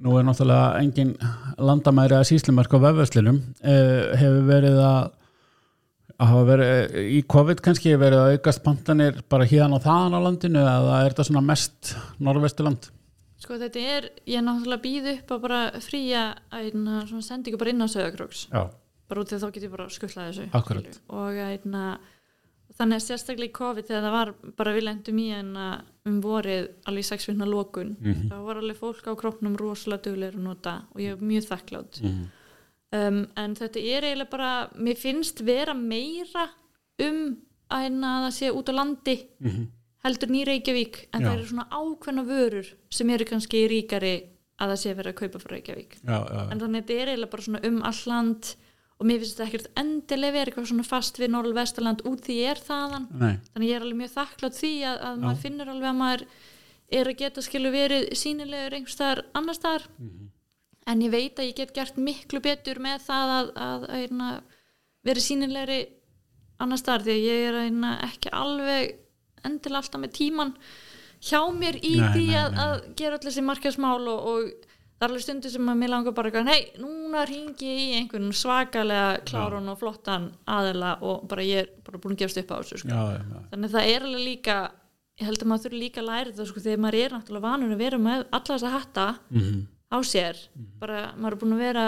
nú 0.06 0.16
er 0.20 0.26
náttúrulega 0.28 0.82
engin 0.82 1.14
landamæri 1.58 2.18
að 2.18 2.28
síslumark 2.32 2.74
á 2.76 2.80
vefverslinum 2.88 3.40
uh, 3.42 4.16
hefur 4.20 4.50
verið 4.50 4.82
að 4.84 5.14
að 6.16 6.30
hafa 6.32 6.44
verið 6.48 6.98
í 7.12 7.22
COVID 7.28 7.62
kannski 7.64 7.92
hefur 7.92 8.06
verið 8.06 8.22
að 8.22 8.36
aukast 8.38 8.64
pantanir 8.64 9.18
bara 9.32 9.48
hérna 9.50 9.80
og 9.80 9.84
þaðan 9.84 10.16
á 10.16 10.20
landinu 10.24 10.62
eða 10.62 11.00
er 11.02 11.12
þetta 11.12 11.28
svona 11.28 11.44
mest 11.44 11.92
norðvesturland? 12.24 12.88
Sko 13.44 13.60
þetta 13.60 13.84
er, 13.84 14.08
ég 14.24 14.40
er 14.40 14.46
náttúrulega 14.46 14.84
býð 14.86 15.10
upp 15.12 15.34
að 15.36 15.44
bara 15.44 15.62
fría 15.84 16.24
einna 16.56 17.04
svona 17.10 17.26
sendingu 17.26 17.60
bara 17.60 17.74
inn 17.74 17.84
á 17.84 17.88
sögakróks 17.92 18.46
já, 18.48 18.62
bara 19.12 19.26
út 19.26 19.32
því 19.32 19.42
þá 19.42 19.48
get 19.50 19.68
ég 19.68 19.74
bara 19.76 19.90
skutlað 19.92 20.30
þessu. 20.32 20.48
Skilju. 20.56 20.96
og 21.20 21.42
einna 21.50 21.84
þannig 22.80 23.00
að 23.00 23.06
sérstaklega 23.06 23.50
í 23.50 23.56
COVID 23.56 23.88
þegar 23.88 24.04
það 24.06 24.16
var 24.18 24.32
bara 24.58 24.74
við 24.76 24.84
lendum 24.84 25.20
í 25.20 25.28
en 25.32 25.52
um 26.06 26.18
vorið 26.22 26.66
alveg 26.90 27.06
sex 27.08 27.28
vinna 27.30 27.46
lokun 27.48 27.96
Mhm. 28.02 28.30
þá 28.32 28.36
var 28.46 28.58
alveg 28.62 28.78
fólk 28.78 29.06
á 29.08 29.14
króknum 29.16 29.56
rosalega 29.58 30.04
duglegur 30.10 30.36
að 30.40 30.44
nota 30.44 30.74
og 30.94 31.00
ég 31.02 31.12
er 31.14 31.18
mjög 31.24 31.48
þakklátt 31.52 32.02
Mhm. 32.04 32.26
um, 32.92 33.28
en 33.38 33.56
þetta 33.56 33.78
er 33.80 34.02
eiginlega 34.04 34.30
bara 34.30 34.70
mér 34.78 34.98
finnst 34.98 35.40
vera 35.46 35.74
meira 35.74 36.50
um 37.00 37.38
að 37.72 37.82
hérna 37.90 38.12
að 38.20 38.26
það 38.28 38.36
sé 38.40 38.52
út 38.54 38.70
á 38.70 38.74
landi 38.76 39.18
Mhm. 39.42 39.68
heldur 40.06 40.30
nýr 40.30 40.46
Reykjavík 40.48 41.08
en 41.14 41.22
Já. 41.22 41.28
það 41.28 41.34
eru 41.38 41.46
svona 41.48 41.70
ákveðna 41.72 42.26
vörur 42.28 42.74
sem 42.92 43.10
eru 43.10 43.26
kannski 43.26 43.68
ríkari 43.68 44.24
að 44.60 44.70
það 44.72 44.78
sé 44.84 44.94
verið 44.96 45.14
að 45.14 45.20
kaupa 45.22 45.40
frá 45.40 45.52
Reykjavík 45.56 45.96
já, 46.04 46.20
já, 46.30 46.52
en 46.52 46.60
þannig 46.60 46.84
að 46.84 46.86
þetta 46.86 47.02
er 47.02 47.08
eiginlega 47.08 47.32
bara 47.32 47.44
svona 47.44 47.66
um 47.66 47.82
all 47.84 48.04
land 48.06 48.56
og 48.96 49.08
mér 49.10 49.22
finnst 49.22 49.36
þetta 49.36 49.48
ekkert 49.50 49.80
endilega 49.82 50.36
verið 50.38 50.52
eitthvað 50.52 50.68
svona 50.72 50.88
fast 50.88 51.20
við 51.20 51.32
Norrl-Vesturland 51.34 52.04
út 52.08 52.22
því 52.26 52.38
ég 52.40 52.54
er 52.54 52.62
þaðan. 52.64 53.08
Nei, 53.12 53.34
þannig 53.52 53.72
ég 53.72 53.78
er 53.78 53.86
alveg 53.86 54.00
mjög 54.02 54.14
þakklátt 54.14 54.60
því 54.60 54.72
að, 54.92 55.02
að 55.10 55.20
maður 55.26 55.42
finnur 55.44 55.72
alveg 55.74 55.90
að 55.90 56.00
maður 56.00 56.26
er 56.96 57.10
að 57.12 57.20
geta 57.20 57.44
skilu 57.44 57.74
verið 57.74 58.08
sínilegur 58.16 58.78
einhvers 58.78 58.96
staðar 58.96 59.24
annar 59.36 59.58
staðar. 59.58 59.88
En 60.86 61.02
ég 61.02 61.12
veit 61.12 61.42
að 61.42 61.50
ég 61.50 61.58
get 61.58 61.74
gert 61.76 61.96
miklu 61.98 62.40
betur 62.46 62.80
með 62.84 63.04
það 63.08 63.36
að, 63.36 63.52
að, 63.68 63.86
að, 63.98 64.26
að 64.30 64.60
vera 65.10 65.26
sínilegri 65.28 65.80
annar 66.62 66.80
staðar 66.80 67.08
því 67.08 67.16
ég 67.20 67.48
er 67.50 67.60
að, 67.64 67.88
ekki 68.06 68.32
alveg 68.32 68.94
endilega 69.46 69.82
alltaf 69.84 70.02
með 70.02 70.14
tíman 70.16 70.54
hjá 71.26 71.42
mér 71.56 71.80
í 71.82 71.96
Nei, 72.00 72.08
því 72.14 72.26
nei, 72.30 72.40
að, 72.62 72.76
gera 72.98 73.18
allir 73.18 73.32
þessi 73.32 73.44
markasmál 73.46 74.02
og, 74.12 74.30
og 74.32 74.72
það 74.96 75.06
er 75.06 75.10
alveg 75.12 75.24
stundu 75.26 75.52
sem 75.52 75.70
að 75.72 75.80
mér 75.82 75.92
langar 75.92 76.16
bara 76.16 76.44
nei, 76.48 76.62
núna 76.80 77.26
ringi 77.28 77.68
ég 77.68 77.84
í 77.84 77.98
einhvern 78.00 78.32
svakalega 78.36 79.20
klárun 79.28 79.70
og 79.74 79.80
flottan 79.82 80.30
aðela 80.48 80.96
og 81.04 81.28
bara 81.28 81.44
ég 81.44 81.66
er 81.66 81.70
bara 81.84 82.00
búin 82.00 82.16
að 82.16 82.24
gefast 82.24 82.42
upp 82.42 82.52
á 82.52 82.58
þessu 82.62 82.82
sko. 82.84 82.90
já, 82.90 83.04
já, 83.18 83.22
já. 83.22 83.44
þannig 83.52 83.70
að 83.70 83.76
það 83.76 83.92
er 83.94 84.08
alveg 84.10 84.26
líka 84.30 84.58
ég 85.20 85.30
held 85.30 85.44
að 85.44 85.48
maður 85.52 85.64
þurfi 85.66 85.80
líka 85.84 86.02
að 86.02 86.10
læra 86.10 86.32
þetta 86.32 86.46
sko, 86.50 86.64
þegar 86.66 86.84
maður 86.86 87.00
er 87.04 87.16
náttúrulega 87.16 87.48
vanur 87.50 87.76
að 87.76 87.84
vera 87.86 87.98
með 88.08 88.26
alla 88.32 88.52
þessa 88.56 88.72
hatta 88.76 89.08
Mhm. 89.30 89.62
á 89.92 89.98
sér 90.04 90.36
bara 90.80 91.00
maður 91.16 91.34
er 91.36 91.42
búin 91.44 91.56
að 91.56 91.64
vera 91.66 91.86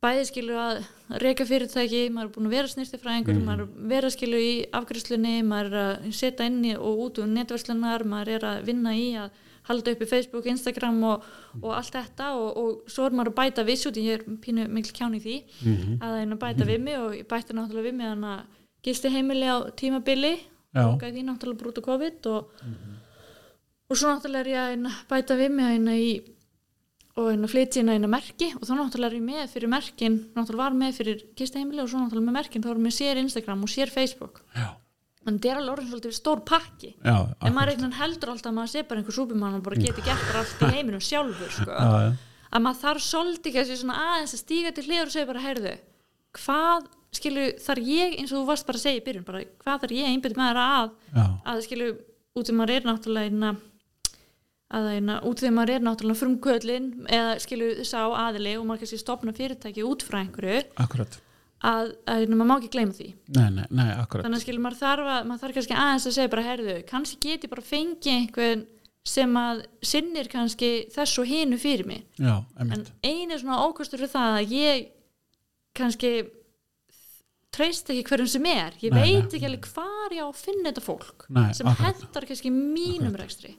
bæði 0.00 0.24
skilu 0.30 0.54
að 0.56 0.78
reyka 1.20 1.44
fyrirtæki 1.44 2.02
maður 2.12 2.28
er 2.30 2.34
búin 2.34 2.48
að 2.48 2.54
vera 2.56 2.68
snirtifræðingur 2.72 3.34
mm. 3.36 3.44
maður 3.44 3.60
er 3.60 3.66
að 3.68 3.88
vera 3.92 4.10
skilu 4.14 4.38
í 4.40 4.52
afgriðslunni 4.78 5.34
maður 5.44 5.74
er 5.76 5.80
að 5.82 6.12
setja 6.16 6.46
inn 6.48 6.62
í 6.64 6.72
og 6.78 7.02
út 7.04 7.20
úr 7.20 7.28
netverslunar 7.28 8.04
maður 8.08 8.30
er 8.38 8.46
að 8.48 8.62
vinna 8.70 8.94
í 8.96 9.10
að 9.20 9.30
halda 9.70 9.94
upp 9.94 10.02
í 10.04 10.08
Facebook, 10.10 10.46
Instagram 10.52 11.00
og, 11.14 11.24
og 11.62 11.72
allt 11.78 11.94
þetta 11.96 12.28
og, 12.36 12.48
og 12.60 12.90
svo 12.90 13.06
er 13.08 13.16
maður 13.16 13.32
að 13.32 13.38
bæta 13.40 13.64
við 13.70 13.78
svo 13.80 13.92
ég 13.96 14.18
er 14.18 14.24
pínu 14.44 14.68
mikil 14.68 14.92
kján 15.00 15.16
í 15.16 15.20
því 15.24 15.36
Mhm. 15.64 15.98
að 16.00 16.08
það 16.10 16.20
er 16.22 16.32
að 16.34 16.42
bæta 16.44 16.68
við 16.70 16.80
mig 16.88 16.98
og 17.00 17.12
ég 17.16 17.28
bæta 17.30 17.56
náttúrulega 17.56 17.88
við 17.88 17.94
mig 18.00 18.10
þannig 18.10 18.34
að 18.34 18.42
gisti 18.86 19.08
heimili 19.14 19.46
á 19.50 19.58
tímabili 19.76 20.34
og 20.94 21.00
því 21.16 21.22
náttúrulega 21.26 21.60
brúta 21.62 21.82
COVID 21.82 22.26
og, 22.30 22.52
og 23.90 23.96
svo 23.98 24.10
náttúrulega 24.12 24.44
er 24.44 24.52
ég 24.52 24.84
að 24.86 25.00
bæta 25.10 25.36
við 25.40 25.50
mig 25.56 25.66
í 25.98 26.10
og 27.20 27.26
flytja 27.50 27.82
inn 27.82 27.90
að 27.90 28.12
merki 28.14 28.46
og 28.54 28.62
þá 28.64 28.72
náttúrulega 28.78 29.10
er 29.10 29.16
ég 29.18 29.24
með 29.26 29.48
fyrir 29.52 29.68
merkin 29.72 30.14
náttúrulega 30.36 30.62
var 30.62 30.76
með 30.78 30.92
fyrir 31.00 31.24
gistaheimili 31.36 31.82
og 31.82 31.90
svo 31.90 31.98
náttúrulega 32.00 32.28
með 32.30 32.36
merkin 32.38 32.62
þá 32.64 32.70
erum 32.70 32.86
við 32.86 32.94
sér 33.00 33.18
Instagram 33.20 33.64
og 33.66 33.72
sér 33.72 33.90
Facebook. 33.92 34.40
Já, 34.54 34.68
þannig 35.24 35.40
þetta 35.40 35.50
er 35.50 35.60
alveg 35.60 35.74
orðin 35.74 35.90
svolítið 35.90 36.16
stór 36.16 36.42
pakki. 36.48 36.90
Já, 37.04 37.16
en 37.44 37.56
maður 37.56 37.74
einhvern 37.74 37.96
heldur 37.98 38.32
alltaf 38.32 38.50
að 38.50 38.56
maður 38.56 38.72
sé 38.72 38.84
bara 38.88 39.02
einhver 39.02 39.16
súpumann 39.16 39.58
og 39.58 39.64
bara 39.66 39.80
geti 39.80 40.04
gert 40.06 40.34
allt 40.40 40.64
í 40.64 40.70
heiminum 40.76 41.04
sjálfur 41.04 41.52
sko. 41.58 41.68
já, 41.70 41.90
já, 42.06 42.10
að 42.50 42.64
maður 42.64 42.80
þarf 42.84 43.04
svolítið 43.06 43.60
aðeins 43.60 44.34
að 44.34 44.42
stíga 44.42 44.72
til 44.76 44.86
hliður 44.88 45.10
og 45.10 45.14
segja 45.14 45.28
bara 45.28 45.44
heyrðu, 45.44 45.74
hvað 46.40 46.88
skilu 47.14 47.46
þar 47.60 47.82
ég, 47.84 48.18
eins 48.20 48.30
og 48.32 48.38
þú 48.40 48.44
varst 48.48 48.68
bara 48.68 48.78
að 48.78 48.84
segja 48.86 49.00
í 49.00 49.06
byrjun 49.06 49.26
bara, 49.26 49.42
hvað 49.64 49.82
þar 49.84 49.94
ég 49.96 50.10
einbyrði 50.10 50.38
með 50.38 50.50
þeirra 50.50 50.66
að? 50.76 50.92
Að 51.50 51.62
skilu, 51.66 51.88
út 52.38 52.48
því 52.50 52.56
maður 52.56 52.74
er 52.76 52.86
náttúrulega 52.86 53.30
einna, 53.30 53.50
að 54.70 54.90
einna, 54.94 55.16
út 55.26 55.42
því 55.42 55.50
maður 55.56 55.72
er 55.74 55.84
náttúrulega 55.88 56.20
frumkvöldin 56.20 56.86
eða 57.10 57.32
skilu 57.42 57.72
sá 57.88 57.98
aðili 58.06 58.54
og 58.60 58.68
maður 58.68 58.84
kannski 58.84 59.00
stopna 59.02 59.34
fyrirtæki 59.34 59.84
út 59.86 60.06
frá 60.06 60.20
einhverju. 60.22 60.62
Akkurat 60.78 61.18
að, 61.60 61.92
að 62.08 62.24
einna, 62.24 62.38
maður 62.38 62.50
má 62.50 62.56
ekki 62.56 62.72
gleyma 62.74 62.96
því. 62.96 63.08
Nei, 63.36 63.46
nei, 63.56 63.64
nei, 63.68 63.88
akkurat. 64.00 64.26
Þannig 64.26 64.40
að 64.40 64.44
skilu 64.46 64.64
maður 64.64 64.80
þarf 64.80 65.12
að 65.14 65.28
maður 65.28 65.42
þarf 65.44 65.58
kannski 65.58 65.78
aðeins 65.84 66.08
að 66.08 66.16
segja 66.16 66.32
bara 66.34 66.46
heyrðu, 66.48 66.76
kannski 66.88 67.20
get 67.26 67.46
ég 67.46 67.52
bara 67.52 67.66
fengið 67.66 68.12
einhvern 68.16 68.66
sem 69.10 69.38
að 69.40 69.62
sinnir 69.90 70.28
kannski 70.30 70.70
þessu 70.92 71.22
og 71.22 71.30
hinu 71.30 71.58
fyrir 71.60 71.88
mig. 71.88 72.04
Já, 72.20 72.34
en 72.60 72.84
einu 73.04 73.38
svona 73.40 73.62
ókostur 73.64 74.04
er 74.04 74.12
það 74.12 74.36
að 74.40 74.52
ég 74.58 74.90
kannski 75.76 76.12
treyst 77.54 77.90
ekki 77.90 78.04
hverjum 78.06 78.30
sem 78.30 78.46
er. 78.50 78.76
Ég 78.82 78.94
veit 78.94 79.32
ekki 79.32 79.48
alveg 79.48 79.66
hvar 79.72 80.14
ég 80.14 80.22
á 80.22 80.28
að 80.28 80.38
finna 80.38 80.70
þetta 80.70 80.84
fólk 80.84 81.26
sem 81.56 81.66
akkurat. 81.66 81.80
hendar 81.88 82.28
kannski 82.28 82.52
mínum 82.54 83.16
rekstri. 83.18 83.56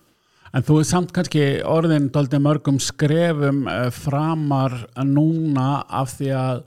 En 0.51 0.65
þú 0.67 0.81
er 0.81 0.87
samt 0.87 1.13
kannski 1.15 1.43
orðin 1.63 2.09
daldið 2.11 2.43
mörgum 2.43 2.79
skrefum 2.83 3.63
uh, 3.71 3.87
framar 3.95 4.75
núna 5.07 5.83
af 5.87 6.17
því 6.17 6.31
að 6.35 6.63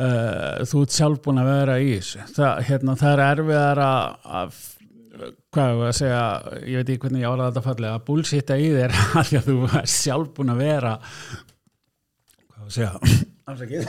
uh, 0.00 0.62
þú 0.68 0.84
ert 0.84 0.96
sjálf 0.96 1.22
búin 1.24 1.42
að 1.42 1.50
vera 1.50 1.78
í 1.82 1.90
þessu. 1.96 2.26
Það, 2.36 2.62
hérna, 2.68 2.96
það 3.00 3.14
er 3.14 3.24
erfiðar 3.26 3.82
að, 3.86 4.30
að 4.40 4.60
hvað 5.52 5.72
er 5.72 5.88
að 5.90 5.96
segja, 5.98 6.24
ég 6.64 6.80
veit 6.80 6.92
ekki 6.92 7.02
hvernig 7.04 7.24
ég 7.24 7.30
áraða 7.32 7.50
þetta 7.50 7.64
fallega, 7.66 7.94
að 7.98 8.04
bullshitta 8.08 8.58
í 8.58 8.68
þér 8.72 8.98
af 9.20 9.30
því 9.30 9.40
að 9.40 9.48
þú 9.50 9.56
er 9.68 9.90
sjálf 9.96 10.34
búin 10.38 10.54
að 10.54 10.62
vera 10.62 10.94
hvað 12.46 12.58
er 12.58 12.66
að 12.66 12.74
segja 12.76 12.92
afsakið, 13.52 13.82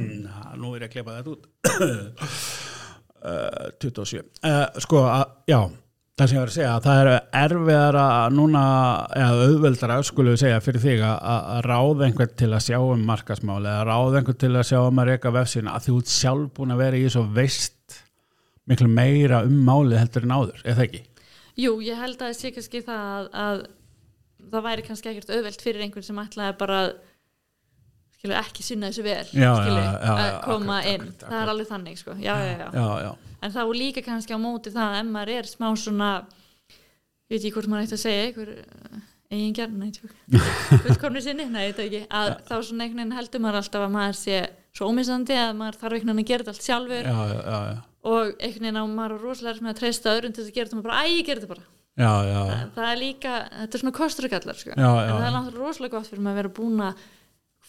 nú 0.60 0.74
er 0.74 0.84
ég 0.84 0.88
að 0.88 0.94
klepa 0.94 1.18
þetta 1.18 1.34
út. 1.34 1.42
Uh, 3.24 3.70
27 3.80 4.20
uh, 4.44 4.66
sko, 4.84 5.00
að, 5.08 5.22
já 5.48 5.58
það 6.14 6.28
sem 6.30 6.36
ég 6.36 6.42
var 6.42 6.50
að 6.50 6.54
segja, 6.54 6.72
að 6.74 6.84
það 6.84 7.00
er 7.00 7.08
erfiðar 7.40 7.96
að 7.98 8.34
núna, 8.38 8.64
eða 9.18 9.46
auðveldar 9.48 9.92
að 9.96 10.04
skulum 10.08 10.36
við 10.36 10.42
segja 10.44 10.60
fyrir 10.62 10.84
þig 10.84 11.00
að, 11.08 11.54
ráða 11.66 12.06
einhvern 12.06 12.36
til 12.38 12.50
að 12.54 12.66
sjá 12.68 12.78
um 12.78 13.02
markasmáli 13.08 13.70
eða 13.72 13.86
ráða 13.88 14.20
einhvern 14.20 14.40
til 14.44 14.52
að 14.54 14.68
sjá 14.70 14.78
um 14.84 15.00
að 15.02 15.10
reyka 15.10 15.32
vefsina 15.34 15.74
að 15.74 15.88
þú 15.88 15.96
ert 16.02 16.12
sjálf 16.14 16.52
búin 16.54 16.74
að 16.74 16.82
vera 16.84 17.00
í 17.00 17.08
og 17.18 17.32
veist 17.34 17.98
miklu 18.70 18.88
meira 18.88 19.42
um 19.48 19.56
málið 19.66 20.04
heldur 20.04 20.28
en 20.28 20.36
áður, 20.38 20.62
eða 20.62 20.86
ekki? 20.86 21.02
Jú, 21.64 21.74
ég 21.86 21.98
held 21.98 22.16
að 22.20 22.30
það 22.30 22.38
sé 22.38 22.54
kannski 22.54 22.84
það 22.86 23.02
að, 23.10 23.26
að 23.42 23.66
það 24.54 24.64
væri 24.68 24.86
kannski 24.86 25.10
ekkert 25.10 25.34
auðvelt 25.34 25.66
fyrir 25.66 25.84
einhvern 25.84 26.06
sem 26.06 26.22
ætlaði 26.22 26.56
bara 26.62 26.80
skilu, 28.14 28.38
ekki 28.38 28.64
sinna 28.64 28.90
þessu 28.90 29.04
vel 29.04 29.26
Já, 29.34 29.50
skilu, 29.58 29.82
já, 29.82 29.92
já, 29.98 30.14
að 30.14 30.26
já, 30.30 30.38
koma 30.46 30.78
akkurat, 30.78 30.90
inn 30.94 31.06
akkurat, 31.10 31.28
það 31.28 31.42
er 31.42 31.52
alveg 31.54 31.70
þannig 31.74 32.00
sko. 32.00 32.16
já, 32.22 32.34
já, 32.38 32.68
já. 33.02 33.12
En 33.44 33.52
þá 33.52 33.60
líka 33.76 34.04
kannski 34.04 34.36
á 34.36 34.40
móti 34.40 34.72
það 34.72 34.98
að 34.98 35.10
maður 35.12 35.32
er 35.38 35.50
smá 35.50 35.66
svona 35.76 36.10
ég 37.28 37.34
veit 37.34 37.40
ekki 37.42 37.54
hvort 37.56 37.70
maður 37.72 37.86
ætti 37.88 37.98
að 37.98 38.04
segja 38.04 38.26
einhver 38.28 38.52
ég 41.64 41.70
veit 41.70 41.82
ekki 41.84 42.02
að 42.08 42.30
þá 42.48 42.54
svona 42.60 42.86
einhvern 42.86 43.02
veginn 43.02 43.16
heldur 43.18 43.44
maður 43.44 43.60
alltaf 43.60 43.86
að 43.86 43.94
maður 43.96 44.18
sé 44.20 44.38
svo 44.74 44.90
ómissandi 44.90 45.36
að 45.38 45.52
maður 45.60 45.80
þarf 45.80 45.98
einhvern 45.98 46.12
veginn 46.12 46.24
að 46.24 46.30
gera 46.30 46.44
þetta 46.44 46.54
allt 46.54 46.68
sjálfur 46.68 47.08
já, 47.08 47.14
já, 47.14 47.38
já, 47.44 47.58
já. 47.68 47.78
og 48.10 48.34
einhvern 48.34 48.68
veginn 48.68 48.80
á 48.80 48.84
maður 48.90 49.16
er 49.16 49.24
rosalega 49.28 49.64
með 49.64 49.72
að 49.74 49.80
treysta 49.80 50.14
öðrum 50.14 50.36
til 50.36 50.44
að 50.44 50.52
gera 50.54 50.68
þetta 50.68 50.78
maður 50.78 50.88
bara, 50.90 51.00
æ, 51.00 51.04
ég 51.14 51.26
gera 51.28 51.42
þetta 51.44 51.54
bara 51.54 51.70
Já, 51.94 52.10
já, 52.26 52.30
já. 52.34 52.38
það, 52.50 52.70
það 52.74 52.88
er 52.90 52.96
líka, 52.98 53.32
þetta 53.54 53.76
er 53.76 53.82
svona 53.84 53.94
kostur 53.94 54.26
og 54.26 54.32
gallar 54.32 54.56
sko. 54.58 54.72
En 54.74 54.80
það 54.82 55.26
er 55.28 55.34
náttúrulega 55.36 55.60
rosalega 55.62 55.94
gott 55.94 56.08
fyrir 56.10 56.24
maður 56.24 56.32
að 56.34 56.40
vera 56.40 56.54
búin 56.56 56.80
að 56.82 57.04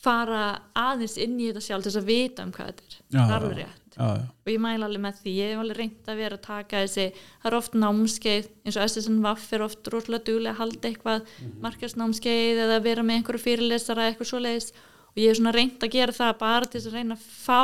fara 0.05 0.45
aðeins 0.81 1.17
inn 1.21 1.35
í 1.37 1.49
þetta 1.51 1.61
sjálf 1.61 1.85
til 1.85 1.91
þess 1.91 2.01
að 2.01 2.09
vita 2.09 2.45
um 2.45 2.53
hvað 2.55 2.71
þetta 2.71 2.87
er 2.87 2.95
það 3.13 3.35
er 3.35 3.35
alveg 3.37 3.61
já. 3.61 3.67
Rétt 3.95 4.01
já, 4.03 4.21
já. 4.21 4.27
og 4.45 4.51
ég 4.51 4.61
mæla 4.61 4.89
alveg 4.89 5.03
með 5.05 5.21
því, 5.21 5.35
ég 5.39 5.51
hef 5.53 5.61
alveg 5.63 5.79
reynd 5.79 6.09
að 6.11 6.19
vera 6.21 6.39
að 6.39 6.45
taka 6.45 6.81
þessi, 6.83 7.05
það 7.41 7.49
er 7.51 7.57
oft 7.59 7.77
námskeið 7.79 8.49
eins 8.65 8.77
og 8.77 8.89
SSN 8.89 9.21
Vaff 9.23 9.53
er 9.55 9.65
oft 9.65 9.91
rosalega 9.93 10.27
duglega 10.27 10.53
að 10.53 10.61
halda 10.61 10.89
eitthvað 10.89 11.31
markasnámskeið 11.63 12.61
eða 12.65 12.81
vera 12.85 13.05
með 13.05 13.21
einhverju 13.21 13.43
fyrirlesara 13.45 14.09
eitthvað 14.09 14.31
svoleiðis. 14.31 14.73
Og 15.15 15.21
ég 15.23 15.31
hef 15.31 15.39
svona 15.39 15.55
reynd 15.55 15.85
að 15.85 15.95
gera 15.95 16.15
það 16.15 16.33
bara 16.41 16.69
til 16.71 16.81
að 16.81 16.97
reyna 16.97 17.15
að 17.15 17.25
fá 17.31 17.61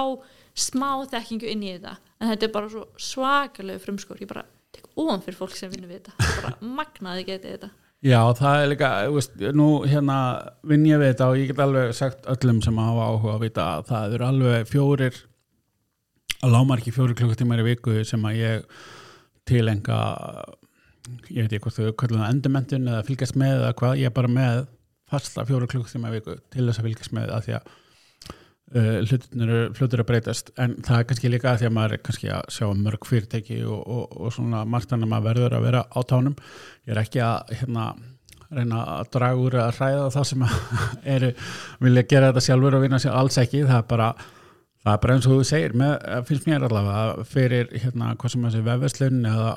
smá 0.55 0.89
þekkingu 1.11 1.51
inn 1.51 1.67
í 1.67 1.75
þetta. 1.75 1.97
En 2.21 2.31
þetta 2.31 2.47
er 2.47 2.55
bara 2.55 2.71
svo 2.71 2.87
svakalegu 3.01 3.83
frumskór 3.83 4.23
ég 4.23 4.31
bara 4.31 4.45
tek 4.71 4.87
ofan 4.95 5.23
fyrir 5.25 5.39
fólk 5.39 5.57
sem 5.57 5.71
vinnur 5.71 5.91
við 5.91 6.05
þetta. 6.05 6.31
Bara 6.45 6.53
magnaði 6.79 7.27
getið 7.27 7.55
þetta. 7.57 7.71
Já, 8.01 8.17
það 8.33 8.63
er 8.63 8.69
líka, 8.71 8.87
veist, 9.13 9.35
nú 9.53 9.65
hérna 9.85 10.15
vinn 10.65 10.87
ég 10.89 10.97
við 10.97 11.11
þetta 11.11 11.27
og 11.29 11.35
ég 11.37 11.51
get 11.51 11.59
alveg 11.61 11.91
sagt 11.93 12.23
öllum 12.33 12.61
sem 12.65 12.79
hafa 12.81 13.09
áhuga 13.11 13.35
að 13.35 13.43
vita 13.43 13.65
að 13.75 13.83
það 13.91 14.15
eru 14.15 14.25
alveg 14.25 14.71
fjórir 14.71 15.19
lámarki 16.47 16.93
fjórir 16.93 17.17
klukkutímar 17.19 17.61
í 17.61 17.67
viku 17.71 18.01
sem 18.07 18.23
að 18.25 18.39
ég 18.39 18.81
tilenga 19.49 19.99
ég 21.29 21.45
veit 21.45 21.53
ekki 21.53 21.63
hvort 21.65 21.77
þau 21.77 21.97
kallum 21.97 22.23
það 22.23 22.33
endurmentun 22.35 22.89
eða 22.89 23.05
fylgjast 23.07 23.37
með 23.39 23.55
eða 23.59 23.75
hvað, 23.81 23.99
ég 24.01 24.09
er 24.09 24.15
bara 24.15 24.31
með 24.31 24.65
fasta 25.11 25.45
fjórir 25.47 25.71
klukkutímar 25.71 26.13
í 26.13 26.19
viku 26.19 26.37
til 26.53 26.67
þess 26.67 26.81
að 26.81 26.87
fylgjast 26.89 27.15
með 27.17 27.33
að 27.35 27.47
því 27.47 27.55
að 27.57 27.71
uh, 28.75 28.97
hlutinir 29.07 29.51
eru 29.51 29.73
fljótur 29.77 30.03
að 30.03 30.09
breytast. 30.11 30.53
En 30.61 30.77
það 30.85 30.97
er 31.01 31.09
kannski 31.09 31.31
líka 31.31 31.51
að 31.51 31.61
því 31.61 31.69
að 31.69 31.75
maður 31.77 31.97
er 31.97 32.03
kannski 32.07 32.31
að 32.31 32.49
sjá 32.55 32.65
mörg 32.85 33.07
fyrirtæki 33.09 33.59
og, 33.65 33.81
og, 33.81 34.17
og 34.17 34.35
svona 34.35 34.63
margt 34.69 34.95
en 34.95 35.05
að 35.05 35.13
maður 35.13 35.29
verður 35.31 35.57
að 35.57 35.67
vera 35.67 35.85
á 35.89 35.99
tánum. 36.07 36.37
Ég 36.87 36.95
er 36.95 37.03
ekki 37.03 37.23
að 37.25 37.55
hérna 37.61 37.87
reyna 38.51 38.83
að 38.97 39.09
draga 39.15 39.39
úr 39.39 39.57
að 39.63 39.73
hræða 39.79 40.07
það 40.15 40.29
sem 40.31 40.45
eru, 41.15 41.33
vilja 41.83 42.07
gera 42.13 42.31
þetta 42.31 42.45
sjálfur 42.47 42.77
og 42.77 42.85
vinna 42.85 42.99
sér 43.01 43.17
alls 43.17 43.39
ekki, 43.39 43.65
það 43.67 43.79
er 43.79 43.89
bara 43.91 44.13
það 44.81 44.93
er 44.93 45.01
bara 45.03 45.17
eins 45.17 45.27
og 45.27 45.35
þú 45.35 45.49
segir, 45.51 45.75
með, 45.77 45.93
finnst 46.29 46.47
mér 46.49 46.65
allavega 46.67 47.03
að 47.03 47.25
fyrir 47.29 47.75
hérna 47.75 48.15
hvað 48.15 48.33
sem 48.35 48.47
þessi 48.47 48.63
vefverslun 48.65 49.27
eða 49.31 49.51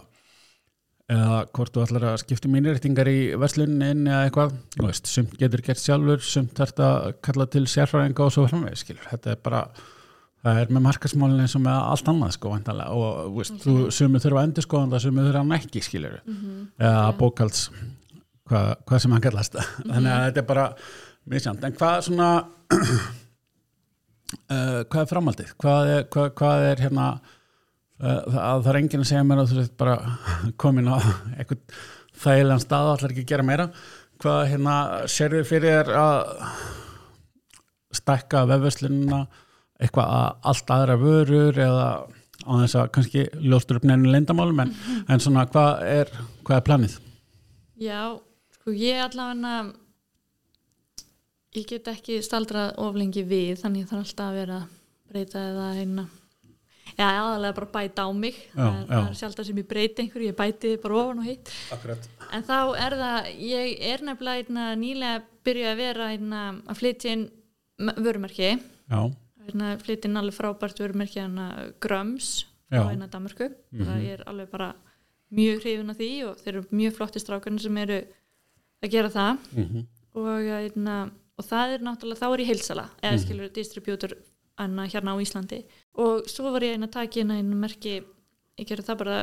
eða 1.14 1.40
hvort 1.52 1.74
þú 1.74 1.82
ætlar 1.84 2.06
að 2.08 2.20
skipta 2.22 2.48
mínirreitingar 2.48 3.08
í 3.10 3.18
verslunin 3.36 4.06
eða 4.08 4.22
eitthvað, 4.24 4.54
þú 4.76 4.86
veist, 4.86 5.10
sumt 5.10 5.34
getur 5.40 5.60
gert 5.66 5.82
sjálfur, 5.82 6.22
sumt 6.24 6.54
þarf 6.56 6.80
að 6.80 7.10
kalla 7.26 7.46
til 7.52 7.66
sérfræðinga 7.68 8.24
og 8.24 8.32
svo 8.32 8.46
framveg, 8.48 8.78
skilur, 8.80 9.04
þetta 9.10 9.34
er 9.34 9.42
bara 9.44 9.60
það 10.44 10.60
er 10.60 10.72
með 10.76 10.84
markasmálinn 10.86 11.44
eins 11.44 11.56
og 11.56 11.64
með 11.64 11.76
allt 11.90 12.08
annað 12.12 12.32
sko, 12.36 12.52
vantanlega, 12.52 12.96
og 12.96 13.36
veist, 13.36 13.58
þú 13.64 13.74
sumið 13.96 14.26
þurfa 14.26 14.44
endur 14.48 14.66
sko, 14.66 14.80
en 14.80 14.94
það 14.94 15.04
sumið 15.04 15.28
þurfa 15.28 15.42
hann 15.44 15.58
ekki, 15.58 15.82
skilur 15.84 16.16
eða 16.78 17.04
bókalds 17.20 17.66
hvað, 18.48 18.70
hvað 18.88 19.04
sem 19.04 19.16
hann 19.16 19.24
kallast. 19.24 19.60
Þannig 19.84 20.12
að 20.12 20.24
þetta 20.26 20.42
er 20.42 20.48
bara 20.52 20.66
misjant, 21.32 21.64
en 21.64 21.76
hvað 21.76 22.00
svona 22.08 22.30
uh, 24.34 24.80
hvað 24.90 25.00
er 25.02 25.10
framhaldið? 25.10 25.52
Hvað 25.60 25.90
er, 25.94 26.06
hvað, 26.12 26.30
hvað 26.38 26.66
er 26.70 26.82
hérna 26.84 27.08
uh, 27.14 28.22
það, 28.30 28.70
er 28.70 28.80
enginn 28.80 29.04
að 29.04 29.10
segja 29.10 29.26
mér 29.26 29.42
að 29.42 29.52
þú 29.52 29.60
veist 29.60 29.76
bara 29.80 29.98
komin 30.64 30.90
á 30.90 30.96
eitthvað 31.38 31.78
þægilegan 32.24 32.64
stað 32.64 32.88
og 32.88 32.96
allar 32.96 33.14
ekki 33.14 33.24
að 33.26 33.30
gera 33.32 33.46
meira. 33.46 33.68
Hvað 34.22 34.42
hérna 34.52 34.74
sérðu 35.10 35.44
fyrir 35.48 35.80
þér 35.80 35.94
að 35.98 36.18
stækka 37.94 38.44
vefverslunina 38.50 39.24
eitthvað 39.82 40.12
að 40.18 40.50
allt 40.50 40.74
aðra 40.74 40.98
vörur 41.00 41.58
eða 41.60 41.88
á 42.44 42.52
þess 42.60 42.76
að 42.78 42.90
kannski 42.94 43.24
ljóstur 43.40 43.78
upp 43.78 43.86
nefnir 43.88 44.14
leyndamálum 44.14 44.62
en, 44.64 44.74
en 45.08 45.22
svona 45.22 45.46
hvað 45.50 45.82
er, 45.88 46.12
hvað 46.46 46.58
er 46.58 46.66
planið? 46.68 46.96
Já, 47.80 48.02
sko 48.58 48.74
ég 48.74 49.00
allavega 49.02 49.62
ég 51.54 51.70
get 51.70 51.88
ekki 51.92 52.18
staldrað 52.24 52.74
oflengi 52.82 53.24
við 53.26 53.56
þannig 53.62 53.88
þarf 53.90 54.04
alltaf 54.04 54.28
að 54.28 54.38
vera 54.40 54.60
breyta 55.10 55.48
eða 55.52 55.70
hérna 55.78 56.06
Já, 56.94 57.08
aðalega 57.08 57.56
bara 57.56 57.68
bæta 57.74 58.04
á 58.06 58.10
mig. 58.14 58.36
Já, 58.52 58.60
það, 58.60 58.74
já. 58.78 58.90
það 58.92 59.06
er 59.08 59.16
sjálf 59.18 59.36
það 59.38 59.46
sem 59.48 59.58
ég 59.58 59.68
breyti 59.70 60.02
einhverju, 60.04 60.28
ég 60.30 60.36
bæti 60.38 60.72
bara 60.82 60.98
ofan 61.00 61.22
og 61.22 61.26
hitt. 61.26 61.50
Akkurat. 61.74 62.08
En 62.36 62.44
þá 62.46 62.58
er 62.84 62.96
það, 63.00 63.30
ég 63.48 63.72
er 63.88 64.04
nefnilega 64.06 64.42
einna, 64.44 64.66
nýlega 64.78 65.22
byrjuð 65.48 65.70
að 65.70 65.80
vera 65.80 66.08
einna, 66.14 66.42
að 66.70 66.80
flytja 66.82 67.14
inn 67.16 67.24
vörumerki. 68.04 68.50
Einna, 68.94 69.72
flytja 69.82 70.10
inn 70.10 70.20
alveg 70.20 70.36
frábært 70.36 70.84
vörumerki 70.84 71.24
einna, 71.24 71.48
Gröms 71.82 72.30
á 72.70 72.84
einna 72.84 73.10
Danmörku. 73.10 73.50
Það 73.74 74.06
er 74.12 74.22
alveg 74.30 74.52
bara 74.52 74.70
mjög 75.34 75.64
hrifin 75.64 75.90
af 75.90 75.98
því 75.98 76.12
og 76.28 76.38
þeir 76.44 76.52
eru 76.54 76.64
mjög 76.70 76.96
flotti 77.00 77.24
strákarnir 77.24 77.64
sem 77.64 77.82
eru 77.82 78.00
að 78.84 78.94
gera 78.94 79.10
það. 79.10 79.50
Mm 79.56 79.82
og, 80.14 80.46
einna, 80.46 81.10
og 81.38 81.46
það 81.46 81.76
er 81.76 81.84
náttúrulega, 81.86 82.20
þá 82.20 82.28
er 82.28 82.42
ég 82.44 82.50
heilsala 82.52 82.88
eða 83.02 83.20
skilur 83.22 83.52
distribútor 83.54 84.16
anna, 84.60 84.86
hérna 84.86 85.14
á 85.14 85.22
Íslandi. 85.22 85.64
Og 85.98 86.28
svo 86.30 86.52
var 86.54 86.66
ég 86.66 86.76
einn 86.76 86.86
að 86.86 86.94
taka 86.94 87.22
inn 87.22 87.32
einn 87.34 87.54
merki, 87.58 88.00
ég 88.60 88.68
gerði 88.68 88.86
það 88.86 89.00
bara 89.02 89.18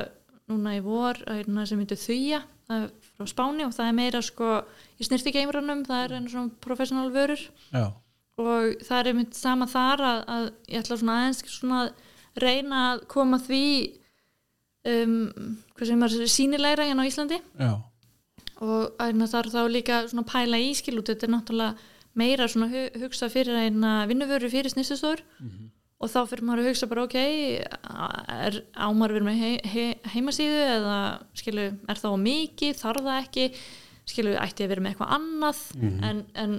núna 0.52 0.76
í 0.76 0.82
vor, 0.84 1.20
einna 1.32 1.66
sem 1.68 1.80
heitir 1.80 2.00
Þuja 2.02 2.42
frá 2.72 3.28
Spáni 3.28 3.66
og 3.66 3.74
það 3.76 3.90
er 3.90 3.96
meira 3.98 4.22
sko, 4.24 4.62
í 5.00 5.08
snirti 5.08 5.34
geimrannum 5.36 5.84
það 5.88 6.04
er 6.06 6.16
einn 6.18 6.30
svona 6.32 6.62
professional 6.64 7.10
vörur. 7.14 7.42
Já, 7.72 7.92
og 8.42 8.84
það 8.88 8.98
er 8.98 9.10
einmitt 9.12 9.38
sama 9.38 9.68
þar 9.70 10.04
að, 10.08 10.22
að 10.36 10.46
ég 10.72 10.84
ætla 10.84 11.00
svona 11.02 11.18
aðeins 11.20 11.42
svona 11.52 11.82
að 11.84 12.42
reyna 12.42 12.84
að 12.92 13.04
koma 13.12 13.40
því 13.44 13.64
um, 14.88 15.16
hvað 15.76 15.92
sem 15.92 16.06
er 16.08 16.18
sínilegra 16.36 16.88
hérna 16.88 17.06
á 17.06 17.10
Íslandi. 17.12 17.42
Já, 17.60 17.74
og 18.62 19.02
að 19.02 19.26
þar 19.34 19.52
þá 19.52 19.62
líka 19.74 20.04
svona 20.12 20.28
pæla 20.30 20.62
í 20.62 20.72
skil 20.78 21.00
út, 21.00 21.10
þetta 21.10 21.28
er 21.28 21.34
náttúrulega 21.36 21.90
meira 22.18 22.48
svona 22.52 22.70
hu 22.72 22.88
hugsa 23.06 23.30
fyrir 23.32 23.58
eina 23.68 24.02
vinnuvöru 24.10 24.50
fyrir 24.52 24.74
snýstustór 24.74 25.22
og 26.02 26.10
þá 26.10 26.20
fyrir 26.32 26.44
maður 26.48 26.64
að 26.64 26.70
hugsa 26.72 26.90
bara 26.92 27.06
ok 27.06 27.18
er 27.22 28.60
ámar 28.74 29.14
verið 29.14 29.28
með 29.30 29.40
he 29.44 29.52
he 29.74 29.86
heimasíðu 30.16 30.60
eða 30.76 30.98
skilu 31.38 31.70
er 31.72 32.02
það 32.02 32.18
á 32.18 32.20
mikið, 32.26 32.76
þarf 32.82 33.08
það 33.08 33.24
ekki? 33.24 33.48
Skilu 34.12 34.36
ætti 34.42 34.66
að 34.66 34.72
vera 34.74 34.82
með 34.82 34.96
eitthvað 34.96 35.16
annað? 35.16 35.60
En, 36.10 36.24
en 36.36 36.56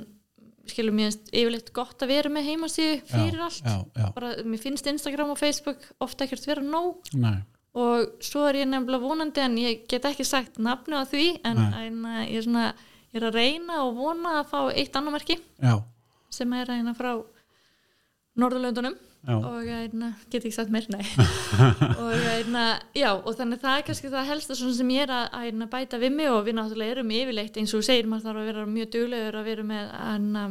skilu 0.70 0.92
mér 0.94 1.10
finnst 1.10 1.32
yfirleitt 1.34 1.72
gott 1.74 2.04
að 2.04 2.12
vera 2.14 2.30
með 2.30 2.48
heimasíðu 2.52 3.00
fyrir 3.10 3.40
já, 3.40 3.46
allt. 3.48 3.64
já, 3.66 3.78
já. 3.98 4.06
bara 4.14 4.34
mér 4.46 4.62
finnst 4.62 4.86
Instagram 4.86 5.34
og 5.34 5.40
Facebook 5.40 5.88
ofta 5.98 6.24
ekkert 6.24 6.46
vera 6.46 6.62
nóg. 6.62 7.02
Nei, 7.18 7.42
og 7.72 8.22
svo 8.24 8.44
er 8.48 8.60
ég 8.62 8.68
nefnilega 8.68 9.00
vonandi 9.00 9.42
en 9.42 9.58
ég 9.60 9.84
get 9.88 10.04
ekki 10.08 10.26
sagt 10.28 10.58
nafnu 10.60 10.98
á 11.00 11.04
því 11.08 11.28
en, 11.48 11.60
en 11.62 12.00
ég, 12.28 12.36
er 12.36 12.44
svona, 12.44 12.66
ég 13.12 13.20
er 13.20 13.28
að 13.28 13.38
reyna 13.38 13.84
og 13.86 13.94
vona 14.00 14.38
að 14.40 14.50
fá 14.52 14.58
eitt 14.72 14.96
annar 14.98 15.16
merki 15.16 15.38
já, 15.38 15.74
sem 16.32 16.52
er 16.58 16.72
að 16.72 16.92
frá 16.98 17.14
Norðurlöndunum. 18.32 18.94
Já, 19.22 19.36
og 19.38 19.68
einna, 19.70 20.08
get 20.32 20.40
ekki 20.40 20.50
sagt 20.56 20.72
meir 20.74 20.86
nei. 20.90 21.02
Og, 22.02 22.08
einna, 22.32 22.62
já, 22.96 23.12
og 23.12 23.36
þannig 23.38 23.60
það 23.62 23.76
er 23.76 23.84
kannski 23.86 24.10
það 24.10 24.30
svona 24.48 24.74
sem 24.74 24.88
ég 24.90 25.04
er 25.04 25.12
að, 25.14 25.36
að 25.36 25.66
bæta 25.70 26.00
við 26.02 26.14
mig 26.16 26.30
og 26.32 26.40
við 26.48 26.56
náttúrulega 26.58 26.96
erum 26.96 27.12
yfirleitt 27.14 27.60
eins 27.60 27.74
og 27.76 27.84
segir 27.86 28.08
maður 28.10 28.30
þarf 28.30 28.40
að 28.40 28.48
vera 28.50 28.64
mjög 28.72 28.88
duglegur 28.96 29.38
að 29.38 29.46
vera 29.52 29.66
með 29.68 29.92
einna, 30.00 30.42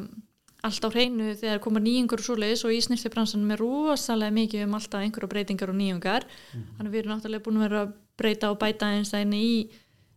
allt 0.69 0.88
á 0.88 0.89
hreinu 0.93 1.34
þegar 1.41 1.62
koma 1.65 1.84
nýjungur 1.84 2.24
og 2.24 2.28
svoleiðis 2.30 2.63
og 2.69 2.78
í 2.78 2.80
snirtibransanum 2.86 3.52
er 3.52 3.63
rosalega 3.65 4.38
mikið 4.38 4.65
um 4.69 4.80
alltaf 4.80 5.04
einhverja 5.04 5.34
breytingar 5.34 5.74
og 5.74 5.80
nýjungar. 5.82 6.30
Þannig 6.54 6.93
við 6.93 7.02
erum 7.02 7.15
náttúrulega 7.17 7.45
búin 7.47 7.60
að 7.60 7.67
vera 7.67 7.84
að 7.84 7.93
breyta 8.21 8.54
og 8.54 8.62
bæta 8.62 8.93
eins 8.95 9.12
að 9.17 9.36
í, 9.36 9.56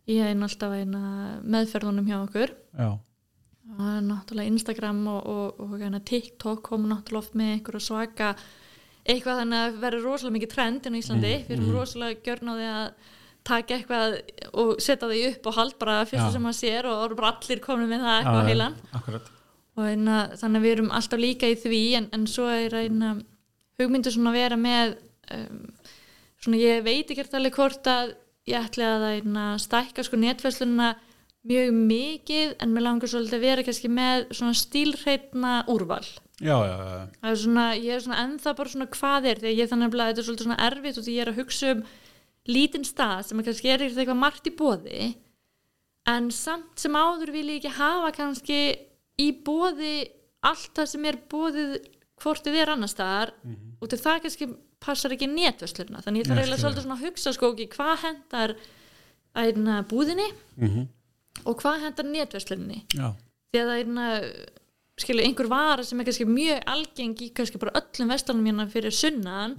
í 0.09 0.19
einn 0.21 0.45
alltaf 0.45 0.75
eina 0.75 1.01
meðferðunum 1.41 2.09
hjá 2.09 2.17
okkur. 2.21 2.53
Já, 2.77 2.89
og 3.75 4.03
náttúrulega 4.05 4.51
Instagram 4.51 5.01
og, 5.09 5.25
og, 5.25 5.59
og 5.63 5.79
hérna 5.81 5.99
TikTok 6.05 6.61
kom 6.67 6.85
náttúrulega 6.89 7.23
oft 7.23 7.37
með 7.37 7.55
einhverju 7.55 7.81
svaka 7.81 8.35
eitthvað 9.05 9.41
þannig 9.41 9.61
að 9.61 9.77
verður 9.83 10.07
rosalega 10.09 10.35
mikið 10.37 10.51
trend 10.53 10.87
inn 10.87 10.97
á 10.97 10.99
Íslandi, 11.01 11.33
við 11.47 11.55
erum 11.57 11.71
rosalega 11.75 12.25
gjörn 12.25 12.49
á 12.49 12.53
því 12.55 12.67
að 12.71 13.13
taka 13.45 13.75
eitthvað 13.77 14.15
og 14.57 14.71
setja 14.81 15.09
því 15.11 15.21
upp 15.29 15.49
og 15.49 15.57
hald 15.59 15.75
bara 15.81 15.97
fyrsta 16.09 16.29
Já. 16.31 16.33
sem 16.33 16.45
maður 16.45 16.59
sér 16.59 16.89
og, 16.89 17.03
og 17.03 17.17
bara 17.19 17.31
allir 17.35 17.61
komin 17.61 17.91
með 17.91 18.05
það 18.05 18.15
eitthvað 18.17 18.39
já, 18.41 18.49
heilan. 18.49 18.77
akkurat. 18.99 19.31
Og 19.75 19.89
einna, 19.91 20.19
þannig 20.39 20.61
að 20.61 20.65
við 20.65 20.75
erum 20.77 20.91
alltaf 20.97 21.21
líka 21.21 21.49
í 21.51 21.57
því 21.59 21.81
en, 21.99 22.09
en 22.15 22.27
svo 22.31 22.47
er 22.49 22.77
einna 22.79 23.11
hugmyndu 23.81 24.13
svona 24.13 24.31
að 24.31 24.39
vera 24.39 24.57
með 24.57 24.95
um, 25.35 25.59
svona 26.41 26.61
ég 26.61 26.85
veit 26.85 27.11
ekki 27.11 27.25
alveg 27.27 27.59
hvort 27.59 27.91
að 27.91 28.15
ég 28.49 28.57
ætli 28.59 28.85
að 28.85 29.07
einna, 29.09 29.45
stækka 29.61 30.05
sko 30.05 30.19
netverslunina 30.21 30.93
mjög 31.45 31.73
mikið 31.77 32.53
en 32.61 32.71
mér 32.73 32.85
langar 32.87 33.11
svolítið 33.11 33.37
að 33.37 33.45
vera 33.45 33.65
kannski 33.65 33.91
með 33.93 34.23
svona 34.33 34.57
stílhreitna 34.57 35.57
úrval. 35.71 36.05
Já, 36.35 36.55
já, 36.67 36.73
já, 36.75 37.03
það 37.21 37.29
er 37.31 37.37
svona, 37.41 37.65
ég 37.79 37.91
er 37.95 38.01
svona 38.03 38.23
ennþá 38.25 38.53
bara 38.57 38.71
svona 38.73 38.89
hvað 38.91 39.27
er 39.29 39.39
þegar 39.43 39.59
ég 39.59 39.69
þannig 39.71 39.93
að 39.93 40.01
þetta 40.01 40.21
er 40.21 40.27
svolítið 40.27 40.47
svona 40.49 40.63
erfitt 40.65 40.97
og 40.99 41.05
því 41.05 41.13
ég 41.15 41.23
er 41.23 41.31
að 41.31 41.39
hugsa 41.39 41.69
um 41.75 41.83
lítinn 42.45 42.85
stað 42.85 43.21
sem 43.25 43.39
að 43.39 43.47
kannski 43.49 43.71
er 43.71 43.85
eitthvað 43.85 44.19
margt 44.19 44.49
í 44.49 44.53
bóði 44.57 45.05
en 46.11 46.27
samt 46.35 46.81
sem 46.81 46.97
áður 46.97 47.31
vil 47.33 47.45
ég 47.49 47.61
ekki 47.61 47.77
hafa 47.77 48.11
kannski 48.17 48.59
í 49.21 49.29
bóði 49.45 49.93
allt 50.45 50.73
það 50.77 50.91
sem 50.91 51.07
er 51.09 51.21
bóðið 51.31 51.77
hvort 52.21 52.45
þið 52.45 52.59
er 52.61 52.73
annar 52.73 52.91
staðar. 52.91 53.31
Og 53.81 53.89
til 53.91 53.99
það 54.01 54.21
kannski 54.25 54.49
passar 54.85 55.15
ekki 55.15 55.29
netverslurna 55.31 56.03
þannig 56.05 56.23
ég 56.23 56.29
þarf 56.29 56.43
eiginlega 56.43 56.61
svolítið 56.63 56.85
svona 56.85 56.97
að 56.97 57.05
hugsa 57.07 57.33
sko 57.35 57.51
ekki 57.53 57.67
hvað 57.73 57.95
hendar 58.05 58.55
æna, 59.35 59.79
búðinni 59.89 60.27
mhm, 60.61 60.85
og 61.45 61.59
hvað 61.61 61.87
hendar 61.87 62.09
netverslunni? 62.11 62.83
Já, 62.95 63.09
því 63.51 63.63
að 63.63 63.71
það 63.71 63.81
einna 63.81 64.07
skilu 65.01 65.25
einhver 65.25 65.51
vara 65.51 65.83
sem 65.83 65.99
er 65.99 66.07
kannski 66.07 66.29
mjög 66.29 66.63
algeng 66.71 67.19
í 67.25 67.29
kannski 67.35 67.59
bara 67.59 67.75
öllum 67.81 68.13
vestalum 68.13 68.47
hérna 68.47 68.69
fyrir 68.71 68.95
sunnan 68.95 69.57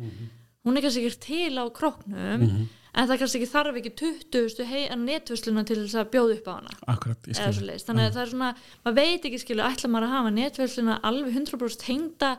hún 0.64 0.78
er 0.78 0.86
kannski 0.86 1.04
ekki 1.04 1.24
til 1.26 1.60
á 1.60 1.64
króknum 1.76 2.46
en 2.96 3.08
það 3.10 3.20
kannski 3.20 3.40
ekki 3.40 3.50
þarf 3.52 3.78
ekki 3.80 3.92
20 4.00 4.68
hei, 4.70 4.82
netversluna 5.00 5.64
til 5.68 5.82
þess 5.82 5.98
að 6.00 6.12
bjóða 6.14 6.36
upp 6.38 6.46
á 6.48 6.52
hana. 6.54 6.76
Akkurat, 6.94 7.28
þannig 7.28 8.04
að 8.06 8.14
það 8.16 8.22
er 8.22 8.30
svona 8.32 8.50
maður 8.86 8.96
veit 8.96 9.26
ekki 9.28 9.40
skilu, 9.42 9.64
ætla 9.66 9.90
maður 9.92 10.06
að 10.06 10.14
hafa 10.14 10.32
netversluna 10.36 10.96
alveg 11.10 11.36
100% 11.36 11.84
tengda 11.84 12.30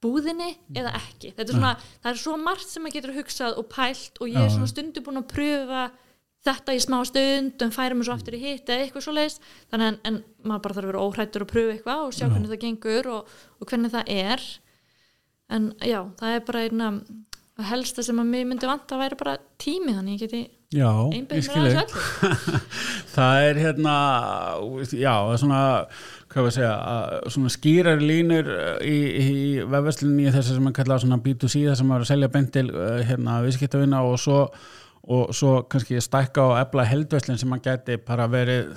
búðinni 0.00 0.50
eða 0.76 0.94
ekki. 0.98 1.34
Er 1.36 1.48
svona, 1.50 1.74
það 2.02 2.12
er 2.14 2.20
svo 2.22 2.36
margt 2.40 2.68
sem 2.70 2.84
maður 2.84 2.96
getur 2.98 3.16
hugsað 3.18 3.58
og 3.60 3.68
pælt 3.72 4.20
og 4.20 4.30
ég 4.32 4.40
er 4.46 4.52
svona 4.54 4.70
stundu 4.70 5.02
búin 5.04 5.20
að 5.20 5.28
pröfa 5.34 5.82
þetta 6.46 6.72
í 6.72 6.80
smá 6.80 6.98
stund 7.04 7.60
en 7.66 7.74
færa 7.74 7.96
mig 7.96 8.06
svo 8.08 8.14
aftur 8.16 8.38
í 8.38 8.40
hitt 8.40 8.70
eða 8.72 8.86
eitthvað 8.86 9.04
svo 9.04 9.12
leiðist 9.12 9.42
þannig 9.72 9.90
en, 9.90 9.98
en 10.08 10.20
maður 10.48 10.62
bara 10.64 10.76
þarf 10.78 10.86
að 10.86 10.92
vera 10.94 11.02
óhrættur 11.04 11.44
að 11.44 11.50
pröfa 11.50 11.74
eitthvað 11.74 12.04
og 12.06 12.14
sjá 12.16 12.24
Já. 12.24 12.30
hvernig 12.32 12.52
það 12.54 12.62
gengur 12.64 13.10
og, 13.12 13.34
og 13.60 13.68
hvernig 13.68 13.92
það 13.92 14.14
er. 14.14 14.46
En 15.50 15.66
já, 15.84 16.00
það 16.22 16.36
er 16.38 16.46
bara 16.46 16.62
einna 16.64 16.88
það 17.60 17.68
helsta 17.74 18.06
sem 18.06 18.22
að 18.22 18.32
mig 18.32 18.46
myndi 18.48 18.70
vanta 18.70 18.96
að 18.96 19.02
væri 19.04 19.20
bara 19.20 19.36
tími 19.60 19.92
þannig 19.98 20.16
ég 20.16 20.24
geti 20.24 20.42
Já, 20.70 20.86
ég 21.10 21.16
einbæðið 21.18 21.44
skil 21.48 21.60
mér 21.64 21.72
þig. 21.74 21.78
aðeins 21.82 22.26
öllu. 22.30 22.58
Það 23.16 23.46
er 23.48 23.58
hérna, 23.58 23.94
já, 24.94 25.10
það 25.10 25.32
er 25.34 25.40
svona, 25.42 25.62
hvað 26.30 26.44
var 26.44 26.52
að 26.52 26.56
segja, 26.56 26.74
að 26.92 27.32
svona 27.34 27.50
skýrar 27.54 28.04
línur 28.04 28.52
í, 28.86 28.98
í 29.18 29.40
vefverslunni 29.66 30.28
í 30.28 30.34
þessu 30.34 30.56
sem 30.56 30.70
að 30.70 30.76
kalla 30.78 31.00
svona 31.02 31.18
B2C, 31.24 31.64
það 31.66 31.76
sem 31.80 31.90
er 31.90 32.04
að 32.04 32.10
selja 32.12 32.30
beint 32.36 32.52
til 32.54 32.68
eh, 32.70 33.02
hérna 33.08 33.40
viðskiptavina 33.46 34.04
og 34.06 34.16
svo, 34.22 34.40
og 35.10 35.34
svo 35.34 35.58
kannski 35.70 35.98
stækka 36.04 36.46
og 36.52 36.56
ebla 36.60 36.86
heldverslun 36.86 37.40
sem 37.40 37.54
að 37.56 37.64
geti 37.64 37.96
bara 38.06 38.28
verið, 38.30 38.68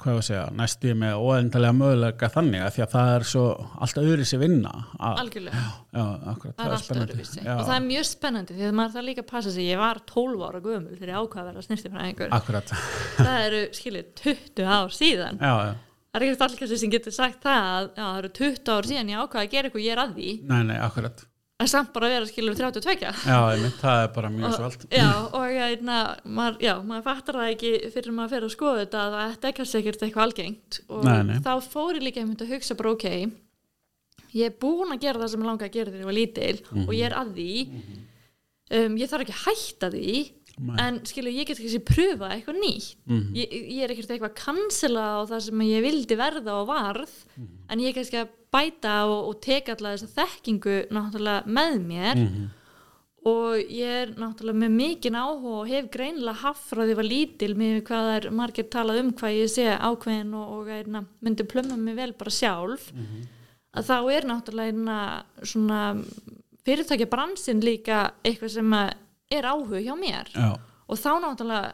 hvað 0.00 0.16
ég 0.16 0.22
að 0.22 0.26
segja, 0.30 0.44
næstu 0.56 0.94
með 0.98 1.20
óendalega 1.20 1.76
mögulega 1.76 2.30
þannig 2.34 2.64
að 2.64 2.72
því 2.74 2.82
að 2.86 2.96
það 2.96 3.10
er 3.12 3.26
svo 3.30 3.44
alltaf 3.86 4.08
öðru 4.10 4.26
sér 4.26 4.42
vinna 4.42 4.72
að, 4.96 5.20
algjörlega, 5.22 5.60
já, 5.92 6.02
akkurat, 6.32 6.56
það 6.56 6.64
er 6.64 6.74
alltaf 6.78 7.02
öðruvísi. 7.04 7.44
Já, 7.44 7.52
og 7.54 7.62
það 7.68 7.76
er 7.76 7.84
mjög 7.86 8.08
spennandi 8.08 8.56
því 8.56 8.66
að 8.66 8.74
maður 8.80 8.96
það 8.96 9.06
líka 9.10 9.24
að 9.26 9.28
passa 9.30 9.54
sig. 9.54 9.68
Ég 9.68 9.84
var 9.84 10.02
12 10.10 10.42
ára 10.48 10.62
gömul 10.64 10.96
þegar 10.96 11.12
ég 11.12 11.20
ákvað 11.20 11.44
að 11.44 11.52
vera 11.52 11.66
snirtifræðingur 11.68 12.34
akkurat, 12.40 12.74
það 13.20 13.44
eru 13.44 13.62
skilju 13.78 14.04
20 14.24 14.72
ár 14.80 14.96
síðan. 14.96 15.38
Já, 15.44 15.54
já, 15.68 15.72
það 16.10 16.20
er 16.20 16.26
ekkert 16.26 16.44
allir 16.46 16.76
sem 16.80 16.90
getur 16.90 17.12
sagt 17.14 17.42
það 17.42 17.66
að 17.70 17.90
já, 17.96 18.04
það 18.04 18.18
eru 18.20 18.30
20 18.40 18.70
ár 18.76 18.88
síðan 18.90 19.10
ég 19.12 19.20
ákvað 19.24 19.42
að 19.44 19.50
gera 19.54 19.68
eitthvað 19.70 19.84
ég 19.86 19.92
er 19.96 20.02
að 20.04 20.14
því. 20.18 20.30
Nei, 20.50 20.62
nei, 20.70 20.78
akkurat. 20.82 21.26
En 21.60 21.68
samt 21.68 21.90
bara 21.92 22.06
að 22.08 22.12
vera 22.14 22.26
skilju 22.30 22.54
32 22.56 22.94
já, 23.04 23.36
einmitt, 23.52 23.74
það 23.82 23.98
er 24.02 24.12
bara 24.14 24.28
mjög 24.32 24.54
svo 24.56 24.64
allt 24.64 24.84
já, 24.96 25.08
og 25.36 25.50
ég, 25.52 25.82
na, 25.84 25.96
maður, 26.24 26.56
já, 26.64 26.72
maður 26.88 27.04
fattar 27.04 27.36
það 27.36 27.50
ekki 27.52 27.72
fyrir 27.92 28.14
maður 28.16 28.32
fyrir 28.32 28.46
að 28.48 28.54
skoða 28.54 28.78
þetta 28.80 29.02
að 29.04 29.16
þetta 29.34 29.48
er 29.50 29.56
kannski 29.58 29.80
ekkert 29.82 30.04
eitthvað 30.06 30.24
algengt. 30.24 30.78
Og 30.88 31.04
Nei, 31.04 31.18
nei. 31.28 31.36
þá 31.44 31.50
fór 31.68 31.98
ég 31.98 32.06
líka 32.06 32.22
einmitt 32.24 32.40
að 32.46 32.54
hugsa 32.54 32.78
bara 32.80 32.94
ok 32.96 33.06
ég 34.30 34.46
er 34.46 34.56
búin 34.62 34.94
að 34.94 35.02
gera 35.04 35.20
það 35.20 35.32
sem 35.34 35.42
ég 35.44 35.48
langa 35.50 35.66
að 35.68 35.74
gera 35.76 35.90
þegar 35.90 36.00
ég 36.04 36.08
var 36.08 36.16
lítil 36.16 36.56
Mhm. 36.70 36.86
og 36.88 36.94
ég 36.94 37.04
er 37.10 37.16
að 37.18 37.34
því. 37.36 37.52
Um, 38.70 38.96
ég 38.96 39.08
þarf 39.10 39.24
ekki 39.26 39.34
að 39.34 39.44
hætta 39.50 39.88
því 39.90 40.12
Nei. 40.58 40.76
en 40.86 40.98
skilju 41.08 41.30
ég 41.32 41.46
get 41.46 41.58
ekki 41.62 41.78
pröfa 41.84 42.28
eitthvað 42.34 42.58
nýtt 42.60 42.96
Mhm. 43.06 43.34
ég, 43.34 43.48
ég 43.52 43.82
er 43.84 43.90
ekkert 43.94 44.10
eitthvað 44.10 44.30
að 44.32 44.40
cancela 44.44 45.04
á 45.16 45.20
það 45.30 45.40
sem 45.46 45.60
ég 45.60 45.82
vildi 45.86 46.16
verða 46.16 46.52
og 46.60 46.66
varð 46.68 47.10
en 47.70 47.78
ég 47.80 47.88
er 47.88 47.92
kannski 48.00 48.18
að 48.20 48.28
bæta 48.52 48.94
og, 49.06 49.28
og 49.30 49.40
teka 49.40 49.72
alltaf 49.76 50.00
þessa 50.00 50.16
þekkingu 50.18 50.88
náttúrulega 50.90 51.46
með 51.46 51.78
mér 51.86 52.16
Mhm. 52.20 52.48
og 53.24 53.56
ég 53.68 53.94
er 54.02 54.06
náttúrulega 54.16 54.60
með 54.64 54.70
mikinn 54.76 55.16
áhuga 55.16 55.60
og 55.60 55.68
hef 55.68 55.90
greinilega 55.92 56.36
haft 56.40 56.64
frá 56.70 56.82
því 56.84 56.90
ég 56.94 56.96
var 56.96 57.08
lítil 57.08 57.54
með 57.54 57.82
hvað 57.82 58.06
það 58.08 58.16
er 58.24 58.30
margir 58.30 58.68
talað 58.72 59.00
um 59.00 59.12
hvað 59.12 59.36
ég 59.40 59.48
sé 59.52 59.66
ákveðin 59.78 60.34
og, 60.34 60.48
og 60.60 60.68
einna, 60.68 61.04
myndi 61.22 61.44
plömma 61.44 61.76
mig 61.78 61.96
vel 61.96 62.12
bara 62.12 62.30
sjálf 62.30 62.90
að 63.76 63.84
þá 63.86 63.96
er 64.12 64.22
náttúrulega 64.28 64.72
einna, 64.72 65.22
svona 65.42 66.04
fyrirtækja 66.66 67.08
bransin 67.08 67.60
líka 67.62 68.10
eitthvað 68.24 68.50
sem 68.50 68.70
að 68.72 68.92
er 69.30 69.46
áhuga 69.50 69.80
hjá 69.82 69.94
mér. 69.98 70.30
Já, 70.34 70.50
og 70.90 70.98
þá 71.00 71.10
náttúrulega 71.24 71.72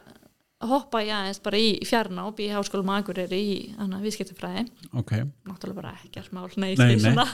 hoppa 0.67 1.03
ég 1.05 1.13
aðeins 1.13 1.39
bara 1.45 1.59
í 1.61 1.69
fjarnáp 1.85 2.39
í 2.41 2.47
háskólum 2.49 2.89
Akureyri 2.95 3.37
í 3.37 3.57
annað 3.77 4.07
viðskiptafræði. 4.07 4.63
Ok. 4.97 5.13
Náttúrulega 5.45 5.77
bara 5.81 5.93
ekkert 6.03 6.31
mál 6.33 6.47
nei, 6.57 6.73
Nei, 6.73 6.95
nei, 6.95 6.95
nei. 6.95 7.03
Svona. 7.05 7.25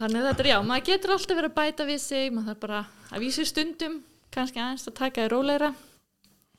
þannig 0.00 0.20
að 0.22 0.28
þetta 0.30 0.44
er 0.44 0.48
já 0.50 0.56
maður 0.66 0.86
getur 0.88 1.12
alltaf 1.14 1.36
verið 1.38 1.50
að 1.52 1.58
bæta 1.58 1.84
við 1.88 2.00
sig 2.02 2.30
maður 2.34 2.48
þarf 2.52 2.62
bara 2.64 2.78
að 3.14 3.22
vísi 3.24 3.44
stundum 3.48 3.98
kannski 4.34 4.58
aðeins 4.64 4.88
að 4.90 4.96
taka 4.98 5.22
þér 5.24 5.34
róleira 5.36 5.68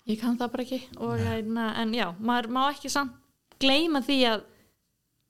ég 0.06 0.20
kann 0.22 0.38
það 0.40 0.52
bara 0.54 0.64
ekki. 0.68 0.80
Og, 1.02 1.26
en, 1.34 1.58
en 1.82 1.94
já, 1.98 2.06
maður 2.22 2.52
má 2.54 2.62
ekki 2.70 2.92
samt 2.94 3.18
gleyma 3.62 4.02
því 4.06 4.20
að 4.30 4.46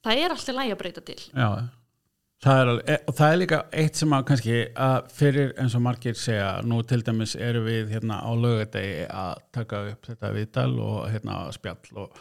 það 0.06 0.22
er 0.26 0.36
alltaf 0.36 0.58
lægi 0.60 0.74
að 0.76 0.80
breyta 0.84 1.04
til. 1.08 1.18
Já, 1.32 1.48
það 2.46 2.60
er, 2.60 2.70
alveg, 2.72 2.90
e- 2.94 3.16
það 3.18 3.32
er 3.32 3.40
líka 3.42 3.60
eitt 3.82 4.00
sem 4.00 4.14
að 4.16 4.24
kannski 4.30 4.62
að 4.86 5.10
fyrir 5.18 5.54
eins 5.62 5.76
og 5.78 5.84
margir 5.86 6.20
segja, 6.20 6.50
nú 6.68 6.82
til 6.88 7.02
dæmis 7.06 7.36
eru 7.42 7.66
við 7.66 7.92
hérna 7.96 8.22
á 8.22 8.32
lögadegi 8.38 9.06
að 9.10 9.44
taka 9.56 9.84
upp 9.92 10.10
þetta 10.12 10.34
viðtal 10.36 10.72
og 10.86 10.98
hérna 11.14 11.40
spjall 11.56 12.02
og 12.06 12.20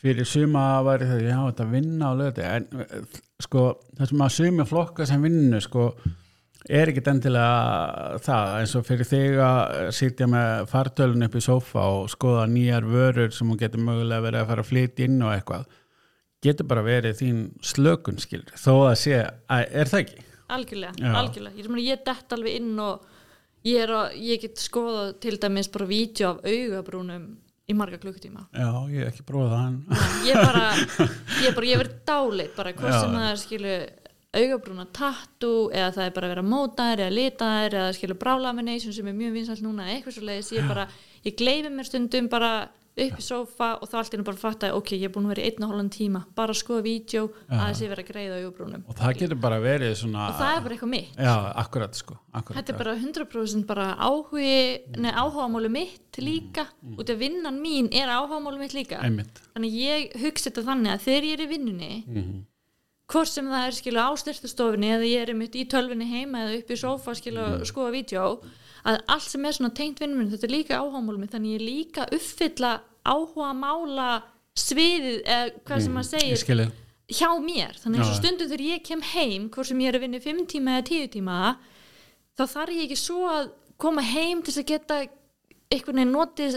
fyrir 0.00 0.26
suma 0.26 0.64
væri 0.86 1.10
það, 1.10 1.26
já 1.28 1.38
þetta 1.38 1.68
vinna 1.74 2.10
á 2.10 2.12
lögadegi 2.18 2.48
en 2.56 2.86
eh, 2.86 3.20
sko 3.44 3.66
það 3.98 4.10
sem 4.10 4.26
að 4.26 4.34
sumi 4.38 4.66
flokka 4.68 5.06
sem 5.08 5.28
vinnu 5.28 5.62
sko 5.62 5.90
er 6.68 6.90
ekkit 6.90 7.08
endilega 7.08 8.18
það 8.24 8.54
eins 8.58 8.74
og 8.76 8.86
fyrir 8.88 9.08
þig 9.08 9.38
að 9.44 9.76
sitja 9.96 10.26
með 10.28 10.66
fartölun 10.72 11.26
upp 11.26 11.36
í 11.38 11.44
sófa 11.44 11.86
og 11.94 12.10
skoða 12.12 12.48
nýjar 12.50 12.88
vörur 12.88 13.30
sem 13.32 13.48
hún 13.48 13.60
getur 13.60 13.84
mögulega 13.84 14.26
verið 14.26 14.42
að 14.42 14.50
fara 14.50 14.64
að 14.66 14.72
flytja 14.72 15.06
inn 15.06 15.22
og 15.22 15.32
eitthvað 15.36 15.68
getur 16.44 16.68
bara 16.68 16.84
verið 16.86 17.18
þín 17.20 17.40
slökun 17.64 18.20
skilur 18.22 18.56
þó 18.58 18.72
að 18.88 18.96
sé, 19.02 19.20
að, 19.50 19.64
er 19.82 19.90
það 19.92 20.04
ekki? 20.04 20.26
algjörlega, 20.50 20.94
Já. 20.98 21.12
algjörlega 21.20 21.60
ég, 21.60 21.70
ég 21.86 22.02
dett 22.06 22.34
alveg 22.36 22.58
inn 22.60 22.72
og 22.82 23.06
ég, 23.66 23.92
að, 23.92 24.16
ég 24.24 24.42
get 24.42 24.62
skoða 24.62 25.06
til 25.22 25.36
dæmis 25.40 25.70
bara 25.72 25.88
vídeo 25.90 26.34
af 26.34 26.42
augabrúnum 26.48 27.28
í 27.70 27.76
marga 27.76 28.00
klukkutíma 28.02 28.48
Já, 28.50 28.70
ég 28.90 29.04
hef 29.04 29.12
ekki 29.14 29.26
prófað 29.28 29.54
það 29.54 29.66
en 29.68 29.80
ég 30.26 30.42
bara, 30.48 30.66
ég 31.44 31.56
bara, 31.56 31.70
ég 31.70 31.82
verið 31.84 31.98
dáleit 32.08 32.54
bara 32.56 32.74
Já. 32.74 32.96
sem 32.98 33.16
það 33.18 33.28
er 33.28 33.42
skilu 33.44 33.76
augabrúna 34.30 34.86
tattoo 34.94 35.70
eða 35.74 35.92
það 35.96 36.04
er 36.06 36.12
bara 36.16 36.28
að 36.28 36.34
vera 36.36 36.46
mótaðir 36.46 37.04
eða 37.04 37.14
litaðir 37.16 37.78
eða 37.80 37.94
skilu 37.96 38.16
brálamination 38.18 38.94
sem 38.94 39.08
er 39.10 39.16
mjög 39.18 39.38
vinsalt 39.38 39.64
núna 39.64 39.88
eitthvað 39.90 40.16
svo 40.16 40.26
leiðis, 40.28 40.52
ég 40.54 40.68
bara, 40.70 40.84
ég 41.26 41.38
gleyfi 41.38 41.72
mér 41.74 41.88
stundum 41.88 42.28
bara 42.30 42.52
upp 42.90 43.20
í 43.20 43.24
sófa 43.24 43.68
og 43.80 43.88
þá 43.88 43.94
allt 44.00 44.14
er 44.16 44.22
bara 44.26 44.36
að 44.36 44.42
fatta 44.42 44.70
ok, 44.76 44.90
ég 44.98 45.06
er 45.08 45.12
búin 45.14 45.28
að 45.28 45.34
vera 45.34 45.44
í 45.44 45.50
einn 45.50 45.64
og 45.64 45.72
hálfan 45.72 45.90
tíma 45.94 46.22
bara 46.36 46.54
að 46.54 46.60
skoða 46.60 46.84
vídeo 46.84 47.22
að 47.46 47.62
þessi 47.62 47.90
vera 47.92 48.04
að 48.04 48.10
greiða 48.10 48.40
augabrúnum 48.40 48.84
og 48.90 48.98
það 48.98 49.16
getur 49.22 49.40
bara 49.46 49.60
verið 49.62 49.94
svona 50.00 50.26
og 50.26 50.36
það 50.40 50.52
er 50.56 50.64
bara 50.66 50.76
eitthvað 50.76 50.92
mitt. 50.96 51.14
Já, 51.16 51.34
akkurat 51.64 52.00
sko 52.00 52.18
akkurat, 52.32 52.58
Þetta 52.58 52.74
er 52.74 52.80
bara 52.82 52.96
100% 52.98 53.66
bara 53.70 53.88
áhugi, 53.96 54.52
nei, 54.98 55.10
áhugamáli 55.14 55.72
mitt 55.72 56.20
líka 56.20 56.66
út 56.98 57.14
af 57.14 57.20
vinnan 57.22 57.62
mín 57.62 57.90
er 57.94 58.12
áhugamáli 58.12 58.60
mitt 58.60 58.76
líka. 58.76 59.00
Einmitt. 59.06 59.42
Þannig 59.54 59.80
ég 59.80 60.16
hugsa 60.24 60.50
þetta 60.50 60.66
þannig 60.68 60.96
að 60.96 61.04
þegar 61.06 61.28
ég 61.30 61.36
er 61.38 61.44
í 61.46 61.50
vinnunni 61.54 61.92
mm 62.06 62.38
hvort 63.10 63.30
sem 63.30 63.48
það 63.50 63.66
er 63.66 63.74
skilu 63.74 64.02
á 64.06 64.10
styrtastofinni 64.22 64.90
eða 64.94 65.08
ég 65.08 65.24
er 65.24 65.34
mitt 65.34 65.56
í 65.58 65.66
tölvinni 65.70 66.06
heima 66.06 66.44
eða 66.44 66.58
upp 66.60 66.68
í 66.70 66.78
sófa 66.78 67.14
skilu 67.18 67.42
að 67.42 67.64
skoða 67.66 67.94
vídeo 67.96 68.26
að 68.84 69.00
allt 69.14 69.28
sem 69.28 69.44
er 69.44 69.56
svona 69.56 69.74
tengt 69.76 70.00
vinnum 70.00 70.30
þetta 70.30 70.46
er 70.48 70.54
líka 70.54 70.78
áhugamálum 70.80 71.28
þannig 71.30 71.54
ég 71.54 71.60
er 71.60 71.66
líka 71.66 72.06
uppfylla 72.16 72.72
áhuga 73.04 73.50
mála 73.56 74.10
sviðið 74.58 75.20
eða 75.24 75.50
hvað 75.64 75.84
sem 75.84 75.92
maður 75.96 76.10
Ég 76.10 76.10
segir 76.10 76.40
hjá 77.10 77.30
mér. 77.42 77.78
Þannig 77.80 78.00
eins 78.00 78.10
og 78.12 78.18
stundum 78.20 78.50
þegar 78.50 78.66
ég 78.66 78.82
kem 78.86 79.00
heim 79.14 79.48
hvort 79.50 79.70
sem 79.70 79.80
ég 79.82 79.90
er 79.90 79.98
að 79.98 80.04
vinna 80.04 80.20
í 80.20 80.24
5 80.24 80.44
tíma 80.52 80.76
eða 80.78 80.86
10 80.90 81.08
tíma 81.16 81.38
þá 82.38 82.44
þarf 82.54 82.76
ég 82.76 82.84
ekki 82.86 82.98
svo 83.00 83.24
að 83.30 83.48
koma 83.80 84.04
heim 84.04 84.42
til 84.46 84.54
að 84.54 84.68
geta 84.70 85.00
einhvern 85.70 86.00
veginn 86.00 86.14
notið 86.14 86.56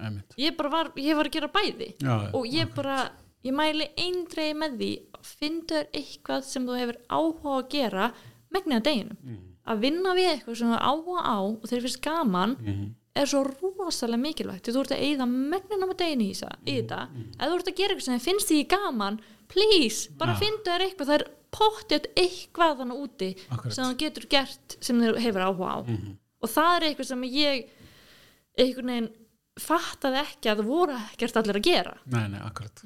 einmitt. 0.00 0.36
Ég 0.40 0.56
bara 0.56 0.70
var, 0.72 0.92
ég 0.96 1.16
var 1.18 1.28
að 1.28 1.36
gera 1.36 1.50
bæði. 1.52 1.88
Já, 2.00 2.14
og 2.32 2.46
ég 2.48 2.70
bara, 2.74 3.10
ég 3.44 3.56
mæli 3.56 3.88
eindreið 4.00 4.54
með 4.60 4.78
því 4.80 4.92
finndu 5.24 5.74
þér 5.74 5.90
eitthvað 6.00 6.46
sem 6.48 6.68
þú 6.68 6.78
hefur 6.80 7.00
áhuga 7.08 7.56
að 7.58 7.68
gera 7.74 8.06
megnið 8.54 8.78
að 8.78 8.86
deginum. 8.88 9.18
Mhm. 9.22 9.53
Að 9.66 9.80
vinna 9.80 10.14
við 10.14 10.28
eitthvað 10.32 10.56
sem 10.58 10.68
hefur 10.72 10.88
áhuga 10.90 11.22
á 11.24 11.38
og 11.40 11.62
þeir 11.70 11.80
finnst 11.86 12.00
gaman 12.02 12.56
Mhm. 12.60 12.94
er 13.16 13.26
svo 13.26 13.44
rosalega 13.78 14.20
mikilvægt 14.20 14.66
þú 14.68 14.80
ert 14.80 14.90
að 14.96 15.04
eyða 15.06 15.26
megnina 15.28 15.86
með 15.86 15.96
deginu 15.96 16.24
í, 16.24 16.34
þessa- 16.34 16.58
í 16.66 16.72
þetta 16.82 17.08
ef 17.40 17.48
þú 17.48 17.54
ert 17.58 17.68
að 17.68 17.76
gera 17.76 17.94
eitthvað 17.94 18.02
sem 18.02 18.18
þér 18.18 18.24
finnst 18.28 18.48
því 18.50 18.68
gaman 18.68 19.20
please, 19.48 20.08
bara 20.18 20.32
Já. 20.34 20.38
finndu 20.40 20.64
þér 20.70 20.84
eitthvað 20.88 21.06
það 21.06 21.20
er 21.20 21.26
pottið 21.54 22.06
eitthvað 22.16 22.78
þannig 22.78 22.98
úti 23.04 23.36
Akkurat. 23.50 23.72
sem 23.74 23.84
þú 23.84 23.96
getur 23.98 24.26
gert 24.28 24.76
sem 24.80 25.00
þér 25.00 25.18
hefur 25.18 25.40
áhuga 25.40 25.68
á 25.70 25.78
Mhm. 25.86 26.16
og 26.42 26.48
það 26.50 26.76
er 26.76 26.80
eitthvað 26.94 27.06
sem 27.06 27.22
ég 27.22 27.68
einhvern 28.58 28.86
veginn 28.86 29.10
fattaði 29.60 30.18
ekki 30.18 30.50
að 30.50 30.60
það 30.60 30.66
voru 30.68 30.94
ekkert 30.98 31.36
allir 31.38 31.58
að 31.60 31.66
gera. 31.68 31.92
Nei, 32.10 32.24
nei, 32.32 32.38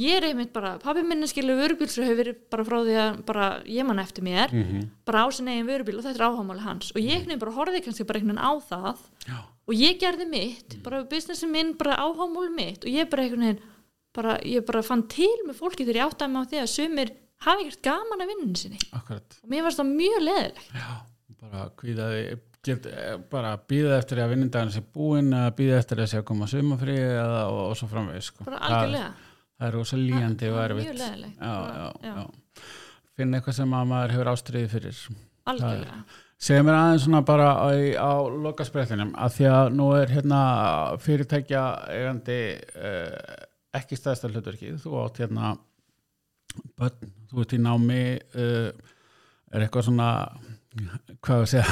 ég 0.04 0.18
er 0.18 0.26
einmitt 0.28 0.50
bara, 0.52 0.74
pabbi 0.82 1.04
minn 1.06 1.24
er 1.24 1.30
skilu 1.30 1.54
vörubíl 1.56 1.88
sem 1.88 2.04
hefur 2.04 2.18
verið 2.20 2.42
bara 2.52 2.66
frá 2.68 2.76
því 2.84 2.96
að 3.04 3.20
bara 3.30 3.46
ég 3.72 3.88
mann 3.88 4.02
eftir 4.02 4.26
mér, 4.26 4.52
mm 4.52 4.82
bara 5.08 5.22
á 5.24 5.26
sinni 5.32 5.54
eigin 5.54 5.70
vörubíl 5.70 5.96
og 5.96 6.04
þetta 6.04 6.20
er 6.20 6.26
áhámáli 6.28 6.60
hans. 6.66 6.90
Og 6.92 7.00
ég 7.00 7.22
nefnir 7.22 7.40
bara 7.40 7.54
horfði 7.56 7.80
kannski 7.86 8.04
bara 8.04 8.20
einhvern 8.20 8.36
veginn 8.36 8.44
á 8.44 8.52
það 8.68 8.98
Já, 9.24 9.38
og 9.40 9.78
ég 9.78 9.96
gerði 10.02 10.26
mitt, 10.28 10.76
bara 10.84 11.00
businessin 11.08 11.52
minn 11.54 11.72
bara 11.80 11.96
áhámáli 11.96 12.52
mitt 12.52 12.84
og 12.84 12.92
ég 12.92 13.08
bara 13.08 13.24
einhvern 13.24 13.46
veginn 13.46 13.62
bara, 14.12 14.36
ég 14.44 14.66
bara 14.68 14.84
fann 14.84 15.06
til 15.08 15.32
með 15.46 15.56
fólki 15.62 15.86
þegar 15.86 16.02
ég 16.02 16.12
áttaði 16.12 16.34
mig 16.34 16.44
á 16.44 16.48
því 16.52 16.60
að 16.60 16.70
sumir 16.74 17.14
hafi 17.46 17.64
ekkert 17.64 17.84
gaman 17.88 18.20
að 18.24 18.30
vinnunni 18.34 18.60
sinni. 18.60 18.80
Akkurat. 18.92 19.40
Og 19.40 19.48
mér 19.48 19.64
varst 19.64 19.80
það 19.80 19.94
mjög 19.94 20.20
leðilegt 20.26 20.76
Já, 20.76 20.88
bara 21.40 21.64
kvíðaði 21.80 22.22
get, 22.68 22.86
bara 23.32 23.54
býða 23.70 23.96
eftir 23.98 24.20
að 24.22 24.30
vinnindaginn 24.34 24.72
sé 24.74 24.82
búinn 24.94 25.32
eða 25.34 25.54
býða 25.58 25.80
eftir 25.82 26.02
að 26.04 26.10
sé 26.12 26.20
að 26.20 26.26
koma 26.30 26.48
sumafrí 26.50 26.94
eða 27.02 27.40
og, 27.48 27.58
og 27.70 27.74
svo 27.80 27.88
framvegis 27.90 28.30
sko. 28.32 28.44
bara 28.48 28.60
Það- 28.62 28.76
algjörlega, 28.78 29.10
Það 29.58 29.66
er 29.68 29.74
rosa 29.74 29.96
líjandi 29.98 30.48
og 30.52 30.54
Það 30.54 30.64
er 30.64 30.70
erfitt 30.76 30.86
mjög 30.88 30.98
leiðilegt. 31.02 31.36
já, 31.42 31.52
Bara- 31.58 31.74
já, 31.74 31.92
já. 32.02 32.14
já. 32.14 32.64
Finna 33.18 33.38
eitthvað 33.40 33.56
sem 33.58 33.72
að 33.74 33.86
maður 33.90 34.12
hefur 34.14 34.32
ástriði 34.36 34.68
fyrir 34.76 34.98
algjörlega 35.50 36.00
Segðu 36.38 36.62
mér 36.68 36.76
aðeins 36.78 37.02
svona 37.02 37.20
bara 37.26 37.46
á, 37.58 37.66
á 37.98 38.12
lokasprettinum 38.30 39.08
að 39.18 39.32
því 39.34 39.46
að 39.50 39.70
nú 39.74 39.86
er 39.98 40.12
hérna 40.14 40.42
fyrirtækja 41.02 41.62
eigandi 41.90 42.36
eh, 42.78 43.46
ekki 43.74 43.98
stæðsta 43.98 44.30
hlutverkið 44.30 44.76
þú 44.84 44.92
átt 45.02 45.18
hérna 45.24 45.56
börn, 46.78 47.10
þú 47.32 47.42
ert 47.42 47.56
í 47.56 47.58
námi 47.58 47.98
eh, 48.38 48.70
er 49.50 49.64
eitthvað 49.66 49.88
svona 49.88 50.08
hvað 51.24 51.44
að 51.44 51.50
segja 51.52 51.66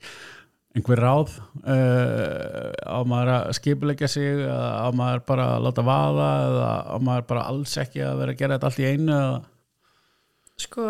einhver 0.76 1.00
ráð 1.02 1.32
uh, 1.66 2.70
á 2.86 2.98
maður 3.08 3.32
að 3.34 3.54
skipulegja 3.58 4.08
sig 4.10 4.42
á 4.46 4.86
maður 4.94 5.24
bara 5.26 5.46
að 5.56 5.64
láta 5.66 5.84
vaða 5.86 6.28
eða 6.46 6.68
á 6.86 6.96
maður 7.02 7.24
bara 7.32 7.46
alls 7.50 7.74
ekki 7.82 8.04
að 8.06 8.20
vera 8.22 8.34
að 8.34 8.42
gera 8.42 8.58
þetta 8.58 8.70
allt 8.70 8.82
í 8.82 8.90
einu 8.90 9.16
eða? 9.16 9.40
Sko 10.60 10.86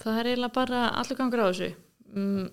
það 0.00 0.18
er 0.20 0.30
eiginlega 0.30 0.56
bara 0.56 0.82
allur 1.00 1.18
gangur 1.18 1.42
á 1.44 1.46
þessu. 1.48 1.70
Mm, 2.10 2.46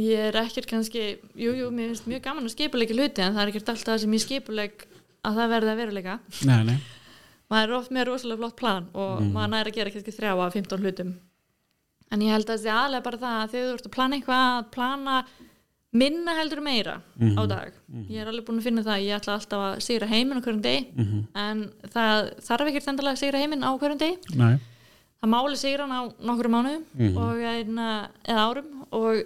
ég 0.00 0.26
er 0.30 0.40
ekkert 0.44 0.70
kannski 0.70 1.04
jú, 1.04 1.52
jú, 1.58 1.68
mér 1.74 1.92
finnst 1.92 2.08
mjög 2.10 2.24
gaman 2.24 2.48
að 2.48 2.56
skipuleika 2.56 2.96
hluti 2.96 3.24
en 3.24 3.36
það 3.36 3.44
er 3.44 3.52
ekkert 3.52 3.72
alltaf 3.74 3.92
það 3.92 4.02
sem 4.04 4.16
ég 4.16 4.24
skipuleg 4.24 4.88
að 5.24 5.40
það 5.40 5.54
verði 5.54 5.72
að 5.72 5.80
veruleika. 5.82 6.16
Nei, 6.48 6.58
nei, 6.70 6.76
maður 7.52 7.68
er 7.68 7.78
oft 7.82 7.94
með 7.94 8.08
rosalega 8.10 8.42
flott 8.42 8.58
plan 8.60 8.90
og 8.96 9.22
maður 9.28 9.54
næri 9.58 9.72
að 9.72 9.78
gera 9.80 9.94
kannski 9.94 10.16
þrjá 10.16 10.34
af 10.34 10.58
15 10.58 10.84
hlutum 10.84 11.14
en 12.12 12.22
ég 12.24 12.34
held 12.34 12.44
að 12.48 12.52
það 12.52 12.62
sé 12.62 12.74
aðlega 12.74 13.06
bara 13.08 13.22
það 13.24 13.40
að 13.40 13.54
þegar 13.54 13.66
þú 13.68 13.74
ert 13.78 13.88
að 13.88 13.94
plana 13.96 14.18
eitthvað 14.18 14.44
að 14.44 14.70
plana 14.74 15.16
minna 15.94 16.34
heldur 16.40 16.60
meira 16.64 16.96
á 17.38 17.42
dag. 17.46 17.72
Ég 18.10 18.20
er 18.20 18.30
alveg 18.30 18.46
búin 18.48 18.58
að 18.58 18.66
finna 18.66 18.82
það 18.82 18.96
að 18.96 19.06
ég 19.06 19.16
ætla 19.18 19.36
alltaf 19.38 19.64
að 19.68 19.74
sigra 19.86 20.10
heiminn 20.10 20.40
á 20.40 20.44
hverjum 20.44 20.62
degi 20.64 21.06
en 21.44 21.64
það 21.94 22.30
þarf 22.48 22.70
ekkert 22.70 22.90
endalega 22.92 23.14
að 23.14 23.22
sigra 23.22 23.42
heiminn 23.42 23.62
á 23.62 23.70
hverjum 23.78 24.00
nei. 24.34 24.58
það 25.22 25.32
máli 25.34 25.56
sigra 25.56 25.86
hann 25.86 25.94
á 25.94 26.02
nokkru 26.18 26.50
og 27.14 27.44
einna, 27.46 28.10
eða 28.26 28.46
árum 28.48 28.84
og 28.90 29.22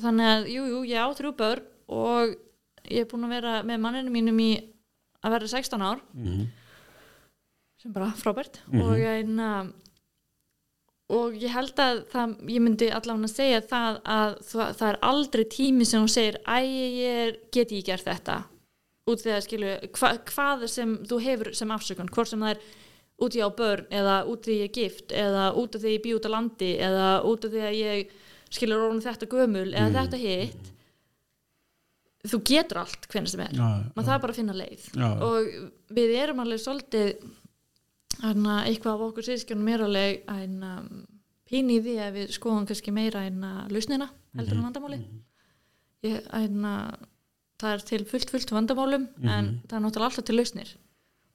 þannig 0.00 0.26
að 0.30 0.48
jú, 0.54 0.62
jú, 0.70 0.84
ég 0.88 1.02
á 1.02 1.08
þrjú 1.10 1.32
börn 1.36 1.66
og 1.92 2.36
ég 2.88 3.02
er 3.02 3.10
búin 3.10 3.26
að 3.26 3.34
vera 3.36 3.62
með 3.66 3.82
manninu 3.82 4.10
mínum 4.14 4.38
í 4.40 4.50
að 5.22 5.36
vera 5.36 5.46
16 5.50 5.82
ár. 5.82 6.00
Sem 7.82 7.92
bara 7.92 8.12
frábært. 8.14 8.60
Og 8.78 8.98
einna 8.98 9.66
og 11.12 11.36
ég 11.36 11.52
held 11.52 11.80
að 11.82 12.02
það, 12.12 12.34
ég 12.54 12.64
myndi 12.64 12.88
allavega 12.92 13.28
að 13.28 13.34
segja 13.34 13.60
það 13.68 13.98
að 14.14 14.36
það, 14.48 14.70
það 14.78 14.86
er 14.88 15.00
aldrei 15.10 15.44
tími 15.52 15.88
sem 15.88 16.02
hún 16.02 16.12
segir 16.12 16.38
æ, 16.46 16.58
ég 16.62 17.40
get 17.54 17.74
ég 17.74 17.86
gert 17.88 18.08
þetta? 18.08 18.38
Út 19.10 19.22
því 19.24 19.34
að 19.34 19.44
skilu 19.46 19.72
hva, 19.98 20.12
hvað 20.30 20.66
sem 20.70 20.96
þú 21.10 21.20
hefur 21.24 21.52
sem 21.58 21.74
afsökun 21.74 22.10
hvort 22.14 22.30
sem 22.30 22.42
það 22.42 22.54
er 22.54 22.66
út 23.22 23.36
í 23.38 23.42
á 23.42 23.48
börn 23.54 23.88
eða 23.92 24.18
út 24.30 24.46
því 24.46 24.58
ég 24.58 24.68
er 24.70 24.76
gift 24.76 25.14
eða 25.14 25.48
út 25.58 25.76
af 25.76 25.82
því 25.82 25.96
ég 25.96 26.04
bý 26.04 26.14
út 26.16 26.28
á 26.28 26.34
landi 26.34 26.70
eða 26.82 27.08
út 27.28 27.46
af 27.46 27.54
því 27.54 27.64
að 27.68 27.80
ég 27.80 28.14
skilur 28.52 28.86
orðin 28.86 29.04
þetta 29.04 29.30
gömul 29.32 29.68
eða 29.70 29.92
þetta 29.98 30.22
hitt 30.22 30.72
þú 32.28 32.40
getur 32.46 32.82
allt 32.82 33.06
hvernig 33.10 33.32
sem 33.32 33.42
er. 33.42 33.54
Já, 33.56 33.68
maður 33.94 34.06
það 34.08 34.14
er 34.14 34.24
bara 34.24 34.34
að 34.34 34.38
finna 34.38 34.54
leið. 34.56 34.84
Já. 34.94 35.08
og 35.26 35.94
við 35.96 36.12
erum 36.22 36.42
alveg 36.44 36.62
svolítið 36.62 37.08
hana, 38.20 38.60
eitthvað 38.68 38.94
af 38.94 39.06
okkur 39.08 39.26
síðskjörnum 39.28 39.70
er 39.72 39.84
alveg 39.86 40.30
en 40.32 40.56
um, 40.68 41.02
pín 41.48 41.70
í 41.72 41.80
því 41.84 41.96
að 42.04 42.18
við 42.18 42.34
skoðum 42.36 42.66
kannski 42.68 42.94
meira 42.94 43.24
en 43.28 43.42
að 43.46 43.74
lausnina 43.76 44.08
heldur 44.36 44.58
en 44.58 44.66
vandamáli 44.68 45.00
ég, 46.06 46.20
en, 46.34 46.68
það 47.62 47.74
er 47.76 47.84
til 47.88 48.02
fullt 48.10 48.32
fullt 48.34 48.52
vandamálum 48.54 49.08
en 49.22 49.52
það 49.68 49.76
er 49.78 49.84
náttúrulega 49.84 50.08
alltaf 50.10 50.26
til 50.26 50.38
lausnir. 50.38 50.74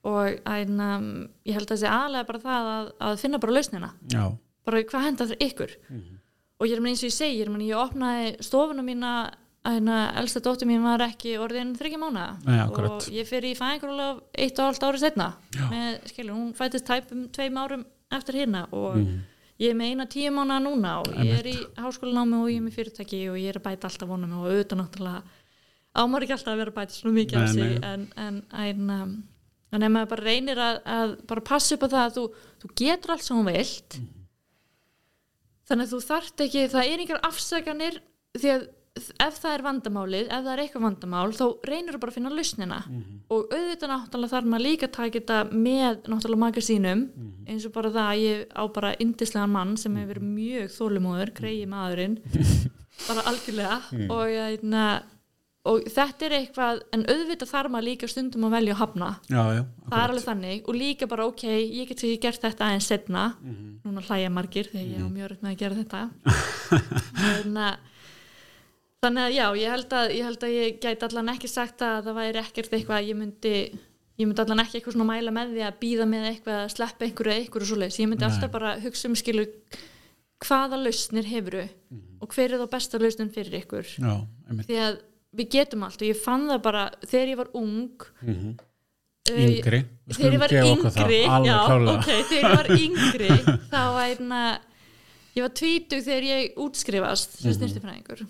Og 0.07 0.37
en, 0.47 0.79
um, 0.83 1.07
ég 1.47 1.57
held 1.57 1.67
að 1.67 1.73
þessi 1.73 1.89
aðlega 1.91 2.27
bara 2.29 2.43
það 2.43 2.69
að, 2.73 2.91
að 3.07 3.17
finna 3.23 3.39
bara 3.43 3.55
lausnina. 3.57 3.89
Já, 4.13 4.23
bara 4.67 4.83
hvað 4.83 5.05
henda 5.07 5.27
það 5.31 5.43
ykkur 5.47 5.73
og 6.57 6.67
ég 6.67 6.75
er 6.75 6.81
með 6.83 6.93
eins 6.93 7.03
og 7.03 7.09
ég 7.09 7.15
segi, 7.15 7.39
ég, 7.39 7.47
er 7.47 7.53
með, 7.53 7.65
ég 7.69 7.81
opnaði 7.81 8.29
stofuna 8.45 8.85
mína 8.85 9.11
elsta 9.67 10.39
dóttur 10.43 10.67
mín 10.69 10.83
var 10.85 11.01
ekki 11.07 11.33
orðin 11.43 11.73
þryggja 11.77 11.99
mánu 11.99 12.25
og 12.69 13.07
ég 13.11 13.27
fyrir 13.27 13.51
í 13.51 13.57
fæðingaróla 13.59 14.07
eitt 14.37 14.59
og 14.59 14.69
allt 14.69 14.83
árið 14.87 15.01
setna 15.03 15.27
með, 15.71 15.97
skilur, 16.11 16.35
hún 16.37 16.53
fættist 16.55 16.85
tæpum 16.87 17.25
tveim 17.35 17.57
árum 17.59 17.83
eftir 18.11 18.35
hérna 18.39 18.67
og 18.71 18.95
Mhm. 18.95 19.17
ég 19.59 19.69
er 19.71 19.75
með 19.75 19.89
eina 19.91 20.05
tíu 20.05 20.31
mánu 20.31 20.59
núna 20.63 20.99
og 21.01 21.07
ég 21.17 21.39
er 21.39 21.47
í 21.51 21.57
háskólanámi 21.75 22.39
og 22.43 22.49
ég 22.49 22.57
er 22.57 22.65
með 22.67 22.75
fyrirtæki 22.77 23.29
og 23.29 23.35
ég 23.41 23.49
er 23.49 23.59
að 23.59 23.65
bæta 23.67 23.87
alltaf 23.89 24.07
vonum 24.07 24.37
og 24.39 24.47
auðvitað 24.47 24.79
náttúrulega 24.81 25.23
ámar 25.97 26.21
ekki 26.23 26.33
alltaf 26.37 26.53
að 26.53 26.57
vera 26.61 26.71
bæta 26.71 26.93
svona 26.93 27.15
mikið 27.17 27.39
Nei, 27.39 27.47
sig 27.47 27.83
en, 27.83 28.07
en, 28.17 28.43
en, 28.53 28.89
um, 28.89 29.23
en 29.73 29.83
ef 29.83 29.89
maður 29.91 30.09
bara 30.13 30.23
reynir 30.23 30.57
að, 30.61 30.77
að 30.85 31.15
bara 31.27 31.41
passa 31.41 31.75
upp 31.75 31.83
á 31.83 31.87
það 31.89 32.05
að 32.05 32.15
þú, 32.19 32.25
þú 32.61 32.69
getur 32.77 33.11
allt 33.11 33.23
sem 33.25 33.37
hún 33.37 33.49
vilt. 33.51 33.97
Þannig 35.67 35.87
að 35.87 35.91
þú 35.91 35.99
þarft 36.07 36.43
ekki 36.45 36.61
það 36.71 36.85
er 36.93 37.01
einhver 37.03 37.19
afsakanir 37.27 37.97
því 38.37 38.51
að 38.53 38.67
ef 39.23 39.39
það 39.41 39.53
er 39.53 39.63
vandamálið, 39.65 40.27
ef 40.27 40.43
það 40.45 40.51
er 40.53 40.61
eitthvað 40.63 40.85
vandamál 40.87 41.33
þá 41.37 41.43
reynir 41.69 41.95
þú 41.95 42.01
bara 42.03 42.13
að 42.13 42.17
finna 42.17 42.31
lausnina. 42.33 42.79
Og 43.33 43.51
auðvitað 43.53 43.91
náttúrulega 43.93 44.33
þarf 44.35 44.49
maður 44.53 44.65
líka 44.67 44.87
að 44.87 44.95
taka 44.97 45.19
þetta 45.19 45.39
með 45.51 45.99
náttúrulega 46.07 46.43
maka 46.45 46.63
sínum 46.63 47.03
eins 47.47 47.67
og 47.67 47.75
bara 47.75 47.91
það 47.93 48.09
að 48.11 48.23
ég 48.23 48.55
á 48.55 48.63
bara 48.77 48.95
indislegan 49.03 49.53
mann 49.53 49.75
sem 49.77 49.95
hefur 49.99 50.13
verið 50.15 50.31
mjög 50.37 50.73
þólumóður 50.77 51.33
greiði 51.37 51.69
maðurinn. 51.71 52.17
Bara 53.07 53.21
algjörlega. 53.29 53.75
Og, 54.09 54.23
ég, 54.33 54.63
og 55.69 55.83
þetta 55.93 56.25
er 56.25 56.33
eitthvað 56.39 56.79
en 56.95 57.03
auðvitað 57.05 57.51
þarf 57.51 57.69
maður 57.69 57.85
líka 57.85 58.07
stundum 58.09 58.47
að 58.47 58.55
velja 58.55 58.73
að 58.73 58.79
hafna. 58.79 59.09
Já, 59.29 59.43
já 59.53 59.61
það 59.91 59.99
er 59.99 60.13
alveg 60.13 60.25
þannig. 60.25 60.63
Og 60.65 60.77
líka 60.79 61.09
bara 61.11 61.27
ok, 61.29 61.43
ég 61.45 61.91
get 61.91 62.01
ekki 62.01 62.17
gert 62.23 62.41
þetta 62.41 62.65
aðeins 62.71 62.89
setna 62.89 63.27
núna 63.85 64.01
hlæja 64.07 64.31
margir 64.33 64.71
þegar 64.71 64.87
ég 64.87 65.05
á 65.05 65.09
mjög 65.13 65.29
rögt 65.31 65.45
með 65.45 65.53
að 65.53 65.61
gera 65.61 65.77
þetta 65.83 66.01
en 67.37 67.61
að 67.67 67.93
þannig 69.05 69.23
að 69.27 69.35
já, 69.37 69.45
ég 69.61 69.73
held 69.75 69.93
að 69.93 70.13
ég, 70.15 70.23
held 70.27 70.43
að 70.47 70.55
ég 70.57 70.79
gæti 70.83 71.05
allan 71.07 71.29
ekki 71.33 71.49
sagt 71.51 71.83
að 71.85 71.99
það 72.07 72.17
væri 72.17 72.41
ekkert 72.41 72.73
eitthvað 72.77 72.97
að 73.01 73.09
ég 73.11 73.19
myndi 73.19 73.53
ég 74.17 74.25
myndi 74.25 74.41
allan 74.41 74.63
ekki 74.63 74.79
eitthvað 74.79 74.95
svona 74.97 75.09
mæla 75.11 75.33
með 75.35 75.51
því 75.53 75.65
að 75.67 75.75
býða 75.83 76.07
með 76.09 76.23
eitthvað 76.31 76.61
að 76.63 76.71
sleppa 76.73 77.05
einhverju 77.05 77.33
eða 77.35 77.41
einhverju 77.43 77.67
svoleiðis. 77.69 77.99
Ég 78.01 78.09
myndi 78.09 78.25
Nei. 78.25 78.29
alltaf 78.31 78.51
bara 78.55 78.71
hugsa 78.81 79.07
um 79.11 79.17
skilu 79.19 79.43
hvaða 80.47 80.79
lausnir 80.81 81.27
hefuru 81.29 81.67
og 82.21 82.33
hver 82.33 82.53
er 82.55 82.63
þá 82.63 82.67
besta 82.73 82.97
lausnin 83.01 83.29
fyrir 83.33 83.59
ykkur? 83.61 83.91
Já, 84.01 84.15
því 84.65 84.79
að 84.87 84.97
við 85.37 85.49
getum 85.53 85.83
allt 85.85 86.01
og 86.01 86.07
ég 86.09 86.17
fann 86.17 86.47
það 86.49 86.61
bara 86.65 86.87
þegar 87.05 87.27
ég 87.33 87.37
var 87.43 87.51
ung 87.53 88.07
Mhm. 88.25 88.55
uh, 89.29 89.37
yngri, 89.43 89.83
þegar 90.09 90.33
ég 90.33 90.39
var 90.41 90.55
yngri 90.57 91.21
já, 91.21 91.57
klálega 91.67 91.93
ok, 91.93 92.09
þegar 92.31 92.41
ég 92.41 92.57
var 92.57 92.69
yngri 92.73 93.29
þá 93.69 93.81
hérna 94.01 94.41
ég 95.37 95.41
var 95.45 95.53
tvítug 95.61 96.01
þegar 96.07 96.23
ég 96.31 96.57
útskrifast 96.57 97.37
sem 97.37 97.51
Mhm. 97.53 98.27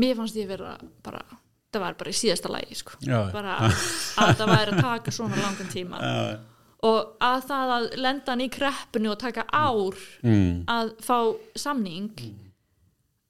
Mér 0.00 0.18
fannst 0.18 0.38
ég 0.40 0.48
vera 0.50 0.74
bara 1.04 1.22
það 1.70 1.84
var 1.84 1.98
bara 2.00 2.12
í 2.12 2.18
síðasta 2.18 2.50
lagi 2.50 2.78
sko. 2.78 2.98
Bara 3.06 3.58
að 3.62 4.32
það 4.40 4.52
væri 4.54 4.74
að 4.74 4.86
taka 4.86 5.14
svona 5.14 5.38
langan 5.38 5.70
tíma. 5.70 6.00
Já, 6.00 6.40
og 6.88 7.16
að 7.20 7.42
það 7.50 7.74
að 7.76 7.86
lenda 8.00 8.32
hann 8.32 8.42
í 8.44 8.50
kreppinu 8.52 9.12
og 9.12 9.18
taka 9.20 9.44
ár 9.52 9.98
mm, 10.24 10.62
að 10.70 10.92
fá 11.04 11.16
samning 11.60 12.22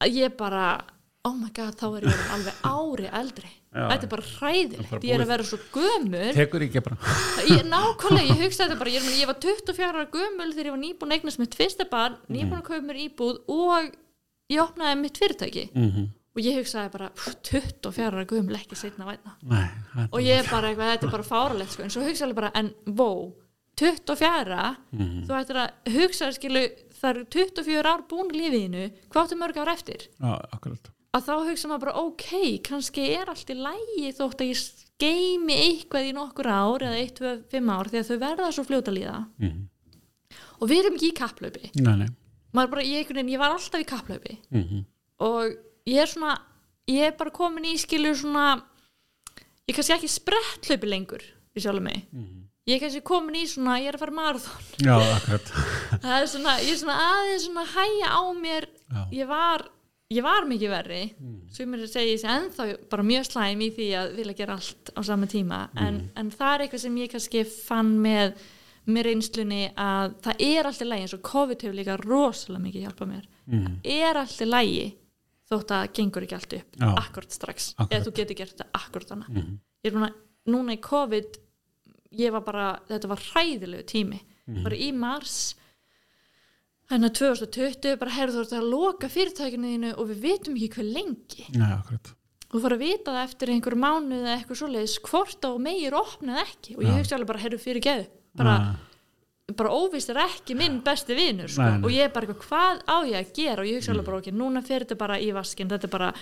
að 0.00 0.20
ég 0.20 0.36
bara 0.38 0.76
oh 1.26 1.34
my 1.36 1.50
god, 1.52 1.74
þá 1.76 1.88
er 1.98 2.06
ég 2.08 2.20
alveg 2.36 2.60
ári 2.64 3.10
eldri. 3.20 3.50
Já. 3.70 3.84
þetta 3.86 4.06
er 4.06 4.10
bara 4.10 4.26
hræðilegt. 4.26 5.04
Ég 5.06 5.12
er 5.14 5.22
að 5.22 5.28
vera 5.30 5.44
svo 5.46 5.58
gömur 5.70 6.30
tekur 6.34 6.64
ekki 6.64 6.80
bara 6.82 7.12
ég, 7.46 7.60
nákvæmlega, 7.70 8.32
ég 8.32 8.40
hugsaði 8.40 8.64
þetta 8.64 8.78
bara 8.80 8.94
ég, 8.96 9.04
ég 9.14 9.28
var 9.30 9.36
24 9.44 9.90
ára 9.92 10.06
gömul 10.10 10.48
þegar 10.48 10.70
ég 10.70 10.74
var 10.74 10.80
nýbúin 10.80 11.12
að 11.12 11.20
eignast 11.20 11.42
mitt 11.42 11.54
fyrsta 11.54 11.86
barn, 11.90 12.16
nýbúin 12.26 12.56
að 12.58 12.64
kaupa 12.66 12.80
mér 12.88 12.98
íbúð 13.04 13.38
og 13.54 13.92
ég 14.50 14.64
opnaði 14.64 14.96
mitt 15.04 15.22
fyrirtæki. 15.22 15.68
Mm 15.70 16.08
og 16.36 16.40
ég 16.44 16.58
hugsaði 16.60 16.92
bara 16.92 17.08
pff, 17.10 17.36
24 17.42 18.06
ára 18.10 18.24
gömul 18.30 18.54
ekki 18.58 18.76
setna 18.78 19.04
væna 19.08 19.32
nei, 19.42 19.66
og 20.12 20.20
ég 20.22 20.46
bara 20.50 20.70
eitthvað, 20.70 20.92
þetta 20.94 21.06
er 21.08 21.14
bara 21.16 21.26
fáralegt 21.26 21.72
sko. 21.74 21.82
en 21.82 21.90
svo 21.90 22.02
hugsaði 22.06 22.34
bara, 22.38 22.50
en 22.54 22.72
vó 22.86 23.10
24, 23.80 24.76
Mhm. 24.92 25.24
þú 25.26 25.34
ættir 25.40 25.56
að 25.56 25.92
hugsa 25.94 26.28
skilu, 26.36 26.62
það 27.00 27.10
eru 27.10 27.24
24 27.24 27.86
ár 27.94 28.02
búin 28.08 28.30
lífiðinu, 28.30 28.90
hvað 29.10 29.22
áttu 29.24 29.38
mörg 29.40 29.56
ár 29.56 29.70
eftir? 29.72 30.08
Já, 30.20 30.34
akkurat. 30.52 30.90
Að 31.14 31.24
þá 31.26 31.34
hugsa 31.48 31.68
maður 31.68 31.80
bara, 31.80 31.94
ok, 32.04 32.58
kannski 32.62 33.06
er 33.16 33.26
allt 33.32 33.50
í 33.50 33.56
lægi 33.56 34.12
þótt 34.14 34.42
að 34.44 34.50
ég 34.52 34.60
geimi 35.00 35.56
eitthvað 35.56 36.10
í 36.10 36.12
nokkur 36.14 36.46
ár 36.46 36.84
eða 36.86 37.00
1, 37.00 37.14
2, 37.16 37.42
5 37.50 37.70
ár 37.72 37.88
því 37.90 37.98
að 38.02 38.10
þau 38.10 38.18
verða 38.20 38.52
svo 38.52 38.64
fljóta 38.68 38.92
líða. 38.94 39.26
Mm 39.40 39.66
og 40.60 40.68
við 40.68 40.78
erum 40.84 40.94
ekki 40.98 41.08
í 41.10 41.16
kapplaupi 41.16 41.70
nei, 41.80 41.96
nei. 41.96 42.08
Bara, 42.52 42.82
ég, 42.84 43.08
ég 43.08 43.38
var 43.40 43.54
alltaf 43.54 43.80
í 43.80 43.86
kapplaupi 43.88 44.36
mm 44.52 44.84
og 45.20 45.56
ég 45.88 46.02
er 46.02 46.10
svona 46.10 46.36
ég 46.90 47.10
er 47.10 47.16
bara 47.18 47.32
komin 47.34 47.68
í 47.70 47.76
skilur 47.80 48.16
svona 48.18 48.52
ég 49.68 49.72
er 49.72 49.78
kannski 49.78 49.96
ekki 49.96 50.10
sprettlaupi 50.10 50.90
lengur 50.90 51.24
í 51.54 51.62
sjálfum 51.62 51.88
mig. 51.88 52.06
Ég 52.68 52.76
er 52.76 52.84
kannski 52.84 53.02
komin 53.06 53.38
í 53.40 53.46
svona, 53.50 53.78
ég 53.80 53.90
er 53.90 53.96
að 53.98 54.04
fara 54.04 54.14
marathon. 54.14 54.70
Já, 54.84 54.94
akkurat. 55.16 55.52
Það 56.04 56.16
er 56.16 56.30
svona, 56.30 56.54
ég 56.62 56.72
er 56.74 56.80
svona 56.82 56.96
aðeins 57.08 57.46
svona 57.48 57.66
hæja 57.72 58.10
á 58.12 58.22
mér. 58.36 58.68
Já. 58.90 59.02
ég 59.14 59.30
var 59.30 59.66
ég 60.10 60.26
var 60.26 60.46
mikið 60.50 60.72
verri. 60.74 61.02
Sem 61.54 61.74
er 61.74 61.84
að 61.84 61.92
segja 61.92 62.14
þessi 62.16 62.30
ennþá 62.34 62.68
bara 62.90 63.06
mjög 63.06 63.28
slæm 63.30 63.60
í 63.62 63.68
því 63.74 63.90
að 63.98 64.14
vilja 64.18 64.38
gera 64.40 64.56
allt 64.58 64.90
á 64.90 65.00
sama 65.06 65.28
tíma. 65.30 65.60
En, 65.78 66.00
en 66.18 66.32
það 66.34 66.54
er 66.54 66.64
eitthvað 66.64 66.84
sem 66.84 66.96
ég 67.00 67.12
kannski 67.12 67.44
fann 67.50 67.92
með 68.02 68.34
með 68.90 69.06
reynslunni 69.06 69.64
að 69.78 70.14
það 70.24 70.40
er 70.42 70.66
allt 70.66 70.80
í 70.82 70.86
lægi 70.88 71.04
eins 71.04 71.14
og 71.14 71.20
COVID 71.28 71.62
hefur 71.62 71.76
líka 71.76 71.96
rosalega 72.00 72.62
mikið 72.64 72.86
hjálpað 72.86 73.10
mér. 73.10 73.26
Mm. 73.50 73.66
það 73.84 74.06
er 74.08 74.18
allt 74.18 74.40
í 74.40 74.48
lægi 74.48 74.86
þótt 75.50 75.72
að 75.74 75.92
gengur 75.98 76.22
ekki 76.26 76.36
allt 76.38 76.52
upp. 76.60 76.76
Já. 76.78 76.88
akkord 76.96 77.30
strax, 77.34 77.74
Akkúrat. 77.74 77.90
eða 77.96 78.04
þú 78.06 78.12
getur 78.20 78.36
gert 78.38 78.56
þetta 78.56 78.68
akkord 78.80 79.08
hana 79.10 79.26
Mhm. 79.28 79.58
ég 79.84 79.90
er 79.90 79.96
núna, 79.98 80.10
núna 80.46 80.72
í 80.76 80.80
COVID 80.80 81.38
ég 82.12 82.32
var 82.32 82.40
bara, 82.42 82.80
þetta 82.88 83.08
var 83.08 83.18
hræðilegu 83.18 83.84
tími. 83.86 84.20
Bara 84.64 84.74
í 84.76 84.92
mars 84.92 85.54
þannig 86.90 87.10
að 87.10 87.18
2020 87.20 87.98
bara 88.00 88.10
heyrðu 88.10 88.34
þú 88.34 88.40
ert 88.46 88.54
að 88.58 88.70
loka 88.70 89.08
fyrirtækinu 89.08 89.68
þínu 89.74 89.90
og 89.98 90.08
við 90.10 90.18
vitum 90.24 90.56
ekki 90.58 90.70
hver 90.74 90.88
lengi. 90.94 91.44
Nei, 91.54 91.70
akkurat. 91.76 92.12
Og 92.50 92.56
þú 92.58 92.62
fara 92.64 92.76
að 92.76 92.82
vita 92.82 93.12
það 93.14 93.26
eftir 93.28 93.52
einhver 93.54 93.76
mánuð 93.78 94.24
eða 94.26 94.32
eitthvað 94.40 94.58
svoleiðis 94.58 94.96
hvort 95.06 95.46
á 95.46 95.50
meir 95.62 95.92
opnað 95.94 96.40
ekki. 96.42 96.74
Og 96.76 96.82
ég 96.82 96.90
Já. 96.90 96.98
hugsa 96.98 97.14
alveg 97.16 97.26
bara 97.30 97.42
heyrðu 97.44 97.60
fyrir 97.62 97.82
geðu 97.86 98.06
bara 98.34 98.50
Ah, 98.50 98.76
bara 99.56 99.70
óvist 99.74 100.10
er 100.12 100.20
ekki 100.22 100.54
minn 100.58 100.80
besti 100.84 101.14
vinur 101.16 101.48
sko. 101.50 101.66
Og 101.84 101.90
ég 101.94 102.04
er 102.06 102.12
bara 102.14 102.26
eitthvað, 102.26 102.46
hvað 102.46 102.82
á 102.86 102.96
ég 103.08 103.16
að 103.20 103.32
gera? 103.38 103.62
Og 103.62 103.68
ég 103.70 103.80
hugsa 103.80 103.92
alveg 103.94 104.06
bara, 104.06 104.20
ok, 104.22 104.30
núna 104.36 104.62
fer 104.66 104.84
þetta 104.84 104.98
bara 105.00 105.18
í 105.20 105.30
vaskin 105.36 105.68
þetta 105.70 105.88
er 105.88 105.92
bara 105.94 106.12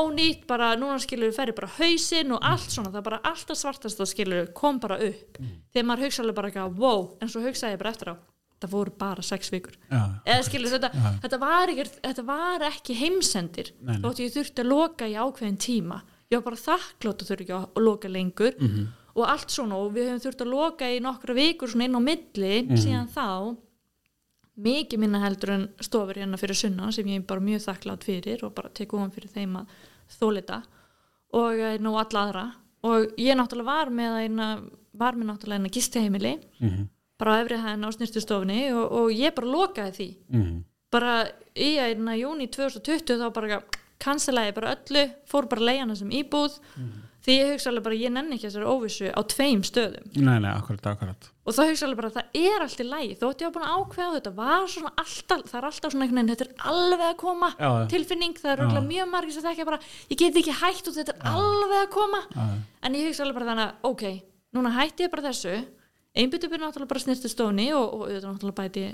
ónýtt, 0.00 0.46
bara 0.50 0.74
núna 0.80 0.98
skilur 1.02 1.30
við 1.30 1.38
ferði 1.38 1.56
bara 1.58 1.72
hausinn 1.78 2.32
og 2.36 2.40
allt 2.50 2.70
svona 2.70 2.90
það 2.92 3.00
er 3.00 3.08
bara 3.08 3.20
alltaf 3.30 3.60
svartast 3.60 4.00
og 4.04 4.10
skilur 4.10 4.52
kom 4.56 4.80
bara 4.82 4.98
upp. 4.98 5.38
Þegar 5.72 5.88
maður 5.90 6.06
hugsa 6.08 6.22
alveg 6.24 6.38
bara 6.40 6.48
eitthvað, 6.52 6.78
wow 6.78 7.04
en 7.20 7.28
svo 7.32 7.44
hugsaði 7.44 7.76
ég 7.76 7.82
bara 7.84 7.92
eftir 7.94 8.12
á, 8.12 8.16
það 8.64 8.74
voru 8.74 8.96
bara 8.98 9.22
sex 9.22 9.52
vikur. 9.52 9.76
Já, 9.90 10.02
eða 10.24 10.42
skilur 10.48 10.74
þetta, 10.74 10.90
Já. 10.94 11.12
þetta, 11.22 11.38
var 11.44 11.72
ekki, 11.74 11.86
þetta 12.00 12.26
var 12.28 12.66
ekki 12.70 12.98
heimsendir. 13.02 13.72
Þótt 14.02 14.24
ég 14.24 14.34
þurfti 14.34 14.64
að 14.64 14.70
loka 14.72 15.08
í 15.10 15.16
ákveðin 15.18 15.60
tíma. 15.60 16.02
Ég 16.32 16.40
var 16.40 16.46
bara 16.50 16.60
þakklátt 16.62 17.22
að 17.22 17.28
þurfi 17.30 17.44
ekki 17.44 17.56
að 17.58 17.66
að 17.68 17.82
loka 17.84 18.08
lengur. 18.08 18.54
Mhm. 18.58 18.86
Og 19.14 19.28
allt 19.30 19.48
svona 19.54 19.76
og 19.78 19.92
við 19.94 20.08
höfum 20.10 20.22
þurft 20.24 20.42
að 20.44 20.50
loka 20.50 20.84
í 20.90 21.00
nokkra 21.00 21.34
vikur 21.36 21.68
svona 21.70 21.84
inn 21.84 21.94
á 21.94 22.02
milli 22.02 22.54
Mhm. 22.66 22.76
síðan 22.76 23.08
þá. 23.14 23.56
Mikið 24.64 24.98
minna 25.02 25.18
heldur 25.24 25.50
en 25.50 25.64
stofur 25.82 26.14
hérna 26.14 26.38
fyrir 26.38 26.54
sunna 26.54 26.92
sem 26.94 27.06
ég 27.10 27.16
er 27.18 27.26
bara 27.26 27.40
mjög 27.42 27.64
þakklátt 27.66 28.04
fyrir 28.06 28.44
og 28.46 28.52
bara 28.54 28.68
tek 28.70 28.92
ofan 28.94 29.10
fyrir 29.10 29.30
þeim 29.34 29.56
að 29.58 29.66
þólita. 30.20 30.60
Og 31.34 31.58
eh, 31.58 31.78
nú 31.82 31.96
alla 31.98 32.20
aðra. 32.28 32.44
Og 32.86 33.16
ég 33.18 33.34
náttúrulega 33.34 33.64
var 33.64 33.90
með 33.90 34.18
eina, 34.22 34.48
var 34.94 35.14
með 35.18 35.26
náttúrulega 35.32 35.58
eina 35.58 35.72
gistiheimili 35.74 36.34
Mhm, 36.60 36.88
bara 37.18 37.34
á 37.34 37.40
efri 37.42 37.56
hæðin 37.58 37.86
á 37.86 37.90
snirtustofunni 37.96 38.60
og, 38.74 38.92
og 38.92 39.10
ég 39.10 39.34
bara 39.34 39.46
lokaði 39.46 39.92
því. 39.98 40.08
Mhm, 40.30 40.64
bara 40.92 41.14
í 41.56 41.72
einna 41.82 42.14
júni 42.14 42.46
2020 42.50 43.18
þá 43.18 43.32
bara 43.34 43.62
kanselaði 43.98 44.54
bara 44.54 44.76
öllu 44.76 45.10
fór 45.26 45.48
bara 45.48 45.62
leiðana 45.66 45.96
sem 45.96 46.10
íbúð 46.10 46.58
því 47.24 47.34
ég 47.38 47.52
hugsa 47.54 47.70
alveg 47.70 47.84
bara 47.86 47.96
ég 47.96 48.12
nenni 48.12 48.36
ekki 48.36 48.48
þessari 48.50 48.68
óvissu 48.68 49.08
á 49.08 49.20
tveim 49.32 49.62
stöðum. 49.64 50.08
Nei, 50.20 50.36
nei, 50.44 50.50
akkurat, 50.52 50.88
akkurat. 50.92 51.28
Og 51.44 51.56
þá 51.56 51.60
hugsa 51.70 51.86
alveg 51.86 52.00
bara 52.00 52.10
að 52.10 52.18
það 52.18 52.38
er 52.40 52.64
allt 52.64 52.82
í 52.82 52.86
lægi 52.88 53.16
þótt 53.20 53.44
ég 53.44 53.48
var 53.48 53.54
búin 53.54 53.64
að 53.68 53.78
ákveða 53.78 54.18
þetta 54.18 54.32
alltaf, 55.04 55.44
það 55.48 55.58
er 55.60 55.68
alltaf 55.68 55.94
svona 55.94 56.04
einhvern 56.06 56.20
veginn 56.20 56.32
þetta 56.34 56.46
er 56.48 56.68
alveg 56.72 57.06
að 57.08 57.16
koma 57.22 57.50
Já, 57.54 57.68
já. 57.68 57.86
tilfinning, 57.94 58.36
það 58.40 58.52
er 58.52 58.62
Já. 58.64 58.82
mjög 58.88 59.08
margir 59.14 59.36
sem 59.36 59.46
þekka 59.48 59.68
bara 59.70 59.80
ég 60.10 60.20
get 60.20 60.38
ekki 60.42 60.56
hægt 60.60 60.90
og 60.90 60.98
þetta 60.98 61.14
er 61.16 61.32
alveg 61.32 61.80
að 61.80 61.88
koma. 61.96 62.20
Já, 62.34 62.44
en 62.84 62.98
ég 63.00 63.08
hugsa 63.08 63.24
alveg 63.24 63.38
bara 63.40 63.48
þannig 63.52 63.64
að 63.64 63.88
ok, 63.92 64.04
núna 64.56 64.74
hætti 64.76 65.06
ég 65.06 65.14
bara 65.14 65.26
þessu. 65.30 65.56
Einbyttu 66.14 66.48
byrja 66.52 66.68
náttúrulega 66.68 66.92
bara 66.92 67.02
snirtu 67.02 67.28
stóni 67.32 67.70
og, 67.74 67.88
og 67.88 68.04
auðvitað 68.06 68.28
náttúrulega 68.30 68.60
bæti 68.60 68.84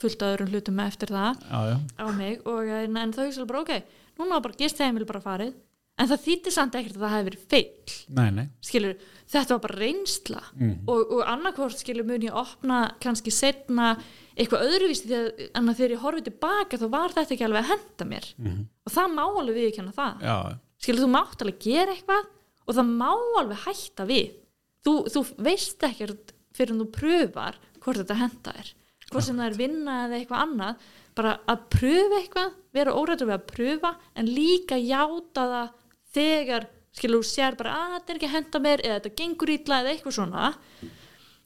fullt 0.00 0.22
af 0.22 0.36
öðrum 0.36 0.52
hlutum 0.54 0.78
eftir 0.84 1.10
það 1.12 1.40
já, 1.42 1.58
já, 1.72 1.76
á 2.00 2.06
mig. 2.14 2.38
Og 2.46 2.68
en, 2.70 2.96
en 2.96 3.12
þá 3.16 3.24
hugsa 3.26 3.42
alveg 3.42 3.50
bara 3.50 3.64
ok, 3.64 3.96
núna 4.20 4.38
bara 4.44 4.60
gist 4.60 4.80
heimil 4.80 5.08
bara 5.08 5.24
farið 5.24 5.56
en 6.00 6.08
það 6.08 6.22
þýtti 6.24 6.52
samt 6.54 6.76
ekkert 6.78 6.96
að 6.96 7.04
það 7.04 7.14
hefði 7.14 7.28
verið 7.28 7.44
feill. 7.52 7.94
Nei, 8.16 8.28
nei. 8.36 8.44
Skilur, 8.64 8.96
þetta 9.34 9.56
var 9.56 9.62
bara 9.66 9.78
reynsla. 9.82 10.42
Mhm. 10.56 10.72
og, 10.88 11.12
og 11.16 11.22
annarkvort 11.34 11.82
skilur 11.82 12.08
mun 12.08 12.24
ég 12.24 12.40
opna 12.40 12.80
kannski 13.02 13.34
setna 13.34 13.92
eitthvað 14.34 14.66
öðruvísi 14.70 15.10
þegar, 15.10 15.30
en 15.60 15.68
að 15.68 15.80
þegar 15.82 15.94
ég 15.96 16.04
horfið 16.04 16.28
tilbaka 16.30 16.80
þá 16.80 16.86
var 16.96 17.16
þetta 17.16 17.36
ekki 17.36 17.46
alveg 17.48 17.62
að 17.64 17.72
henda 17.74 18.08
mér. 18.14 18.28
Mhm. 18.40 18.66
og 18.86 18.94
það 18.96 19.14
má 19.18 19.24
alveg 19.28 19.60
viðkjanna 19.60 19.96
það. 20.00 20.26
Já, 20.26 20.36
skilur, 20.80 21.04
þú 21.04 21.12
mátt 21.14 21.44
alveg 21.44 21.62
gera 21.68 21.96
eitthvað 21.96 22.28
og 22.66 22.76
það 22.80 22.92
má 22.96 23.10
alveg 23.42 23.64
hætta 23.66 24.08
við. 24.08 24.36
Þú, 24.80 24.92
þú 25.12 25.24
veist 25.44 25.82
ekkert 25.84 26.32
fyrir 26.56 26.72
en 26.74 26.80
þú 26.80 26.90
pröfar 26.94 27.58
hvort 27.80 28.00
þetta 28.00 28.16
henda 28.16 28.52
er 28.56 28.74
hvort 29.10 29.26
sem 29.26 29.38
það 29.40 29.48
er 29.50 29.58
vinna 29.58 29.94
eða 30.06 30.18
eitthvað 30.20 30.42
annað. 30.44 30.88
Bara 31.18 31.32
að 31.50 31.62
pröfa 31.74 32.18
eitthvað 32.20 32.52
vera 32.76 32.94
órættur 32.94 33.26
við 33.28 33.36
að 33.36 33.46
pröfa 33.50 33.90
en 34.14 34.30
líka 34.30 34.78
játa 34.78 35.46
það 35.50 35.72
þegar 36.14 36.68
skilur 36.96 37.22
þú 37.22 37.28
sér 37.28 37.56
bara 37.58 37.76
að 37.76 37.94
þetta 37.94 38.12
er 38.12 38.18
ekki 38.18 38.28
að 38.28 38.34
henda 38.36 38.62
mér 38.64 38.82
eða 38.84 38.96
þetta 38.98 39.12
gengur 39.20 39.52
ítla 39.54 39.80
eða 39.82 39.92
eitthvað 39.94 40.16
svona. 40.16 40.50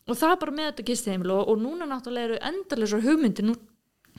Og 0.05 0.19
það 0.21 0.33
er 0.33 0.41
bara 0.41 0.57
með 0.57 0.71
þetta 0.71 0.87
gistiheimil 0.91 1.33
og, 1.33 1.51
og 1.53 1.61
núna 1.61 1.89
náttúrulega 1.89 2.31
eru 2.31 2.41
endalisar 2.51 3.05
hugmyndir. 3.05 3.47
Nú, 3.49 3.55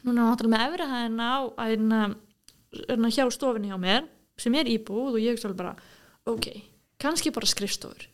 núna 0.04 0.30
náttúrulega 0.30 0.54
með 0.56 0.68
efrihæðina 0.70 1.30
á 1.30 1.40
að 1.62 1.74
hérna 1.74 3.12
hjá 3.14 3.26
stofinni 3.34 3.72
hjá 3.72 3.78
mér 3.82 4.08
sem 4.42 4.56
er 4.60 4.70
íbúð 4.70 5.16
og 5.16 5.22
ég 5.24 5.40
alveg 5.40 5.60
bara 5.62 5.76
ok, 6.28 6.50
kannski 7.02 7.32
bara 7.34 7.50
skrifstofur. 7.50 8.08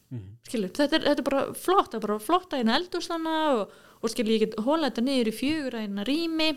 Skilur, 0.48 0.72
þetta 0.76 1.00
er, 1.00 1.08
þetta 1.10 1.24
er 1.24 1.28
bara 1.28 1.44
flott 1.56 1.92
það 1.94 1.98
er 1.98 2.06
bara 2.06 2.20
flott 2.22 2.54
að 2.54 2.64
eina 2.64 2.78
eldurstanna 2.78 3.36
og, 3.56 3.76
og 4.04 4.12
skilur 4.12 4.36
ég 4.36 4.46
get 4.46 4.58
hóla 4.62 4.90
þetta 4.90 5.06
niður 5.08 5.32
í 5.32 5.36
fjögur 5.36 5.78
að 5.80 5.88
eina 5.88 6.08
rými. 6.08 6.50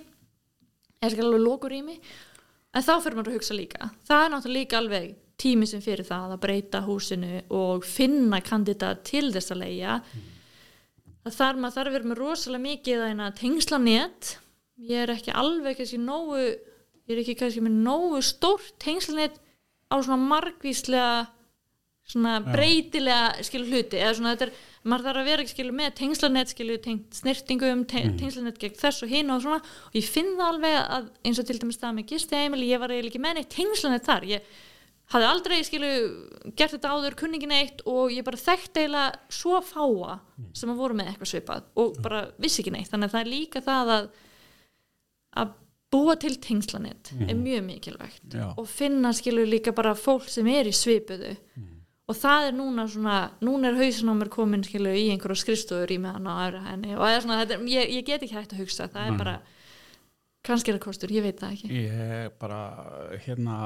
Eða 1.01 1.13
skilur 1.15 1.31
alveg 1.31 1.45
lókurými 1.47 1.99
en 2.75 2.83
þá 2.83 2.95
fyrir 2.99 3.19
maður 3.19 3.31
að 3.33 3.39
hugsa 3.39 3.57
líka. 3.57 3.91
Það 4.09 4.25
er 4.25 4.35
náttúrulega 4.35 4.61
líka 4.61 4.81
alveg 4.81 5.13
tími 5.41 5.67
sem 5.67 5.81
fyrir 5.83 6.07
það 6.07 6.35
að 6.37 6.41
breyta 6.45 6.81
húsinu 6.87 7.43
og 7.51 7.85
finna 7.85 8.41
kandidat 8.45 9.03
til 9.09 9.33
þess 9.35 9.51
að 9.55 9.63
leia 9.65 9.97
það 11.25 11.37
þarf 11.39 11.61
maður 11.63 11.77
þarf 11.79 11.91
að 11.91 11.97
vera 11.99 12.11
með 12.11 12.21
rosalega 12.21 12.65
mikið 12.69 13.03
að 13.05 13.13
eina 13.15 13.31
tengslanét 13.41 14.35
ég 14.91 15.03
er 15.05 15.15
ekki 15.15 15.35
alveg 15.35 15.79
kannski 15.81 16.01
nógu 16.03 16.41
ég 16.45 17.15
er 17.15 17.23
ekki 17.23 17.37
kannski 17.41 17.63
með 17.65 17.79
nógu 17.87 18.21
stórt 18.25 18.75
tengslanét 18.83 19.41
á 19.91 19.97
svona 20.01 20.21
margvíslega 20.21 21.09
svona 22.05 22.35
Já. 22.37 22.45
breytilega 22.53 23.45
skilu 23.47 23.65
hluti. 23.71 23.97
Eða 23.97 24.11
svona 24.19 24.33
þetta 24.35 24.45
er, 24.45 24.51
maður 24.85 25.05
þarf 25.07 25.21
að 25.23 25.29
vera 25.31 25.45
skilu 25.49 25.73
með 25.73 25.95
tengslanett 25.97 26.51
skilu 26.53 26.75
tengt 26.85 27.17
snirtingum 27.17 27.87
te 27.89 28.03
Mhm. 28.05 28.19
tengslanett 28.21 28.59
gegn 28.61 28.77
þess 28.77 29.03
og 29.03 29.09
hinn 29.09 29.31
og 29.33 29.41
svona. 29.41 29.63
Og 29.89 29.95
ég 29.97 30.05
finn 30.05 30.37
það 30.37 30.51
alveg 30.51 30.77
að 30.99 31.09
eins 31.25 31.39
og 31.41 31.47
til 31.47 31.59
dæmis 31.59 31.79
það 31.81 31.95
með 31.97 32.07
gistiheimili, 32.13 32.69
ég 32.69 32.79
var 32.81 32.89
eiginlega 32.93 33.09
ekki 33.15 33.23
með 33.25 33.35
neitt 33.39 33.49
tengslanett 33.57 34.05
þar, 34.05 34.23
ég 34.29 34.43
hafði 35.13 35.27
aldrei 35.29 35.59
skilu 35.67 35.91
gert 36.57 36.73
þetta 36.77 36.93
áður 36.97 37.17
kunningin 37.21 37.53
eitt 37.53 37.83
og 37.87 38.11
ég 38.15 38.25
bara 38.25 38.41
þekkt 38.41 38.79
eiginlega 38.81 39.19
svo 39.29 39.61
fáa 39.61 40.19
sem 40.57 40.71
að 40.73 40.81
voru 40.81 40.97
með 40.97 41.11
eitthvað 41.13 41.31
svipað 41.35 41.67
og 41.77 41.99
bara 42.03 42.23
vissi 42.41 42.63
ekki 42.65 42.73
neitt, 42.73 42.89
þannig 42.93 43.11
að 43.11 43.17
það 43.19 43.21
er 43.27 43.33
líka 43.35 43.61
það 43.67 43.93
að 43.99 44.09
að 45.45 45.53
búa 45.95 46.17
til 46.19 46.35
tengslanett 46.43 47.13
er 47.23 47.37
mjög 47.39 47.63
mikilvægt 47.69 48.35
Já. 48.35 48.49
og 48.59 48.67
finna 48.71 49.13
skilur 49.15 49.47
líka 49.47 49.73
bara 49.77 49.93
fólk 49.95 50.27
sem 50.31 50.47
er 50.51 50.67
í 50.67 50.75
svipuðu. 50.75 51.37
Og 52.05 52.17
það 52.19 52.49
er 52.49 52.53
núna 52.59 52.85
svona 52.91 53.19
núna 53.41 53.71
er 53.71 53.79
hausin 53.79 54.11
á 54.11 54.15
mér 54.19 54.29
komin 54.29 54.65
skilur 54.67 54.93
í 54.93 55.07
einhverju 55.15 55.39
skrifstofur 55.41 55.93
í 55.95 55.97
meðan 56.03 56.27
á 56.29 56.35
aðra 56.45 56.65
henni. 56.67 56.91
Og 56.99 57.01
það 57.01 57.15
er 57.17 57.23
svona, 57.25 57.39
er- 57.47 57.63
ég, 57.71 57.93
ég 57.97 58.05
get 58.05 58.23
ekki 58.27 58.35
hægt 58.37 58.53
að 58.53 58.61
hugsa. 58.65 58.89
Það 58.93 59.07
er 59.09 59.17
bara, 59.23 59.35
kannski 60.45 60.73
er 60.73 60.77
það 60.79 60.85
kostur, 60.85 61.15
ég 61.15 61.25
veit 61.25 61.41
það 61.41 61.55
ekki. 61.57 61.71
Ég 61.87 62.35
bara 62.43 62.59
hérna 63.25 63.57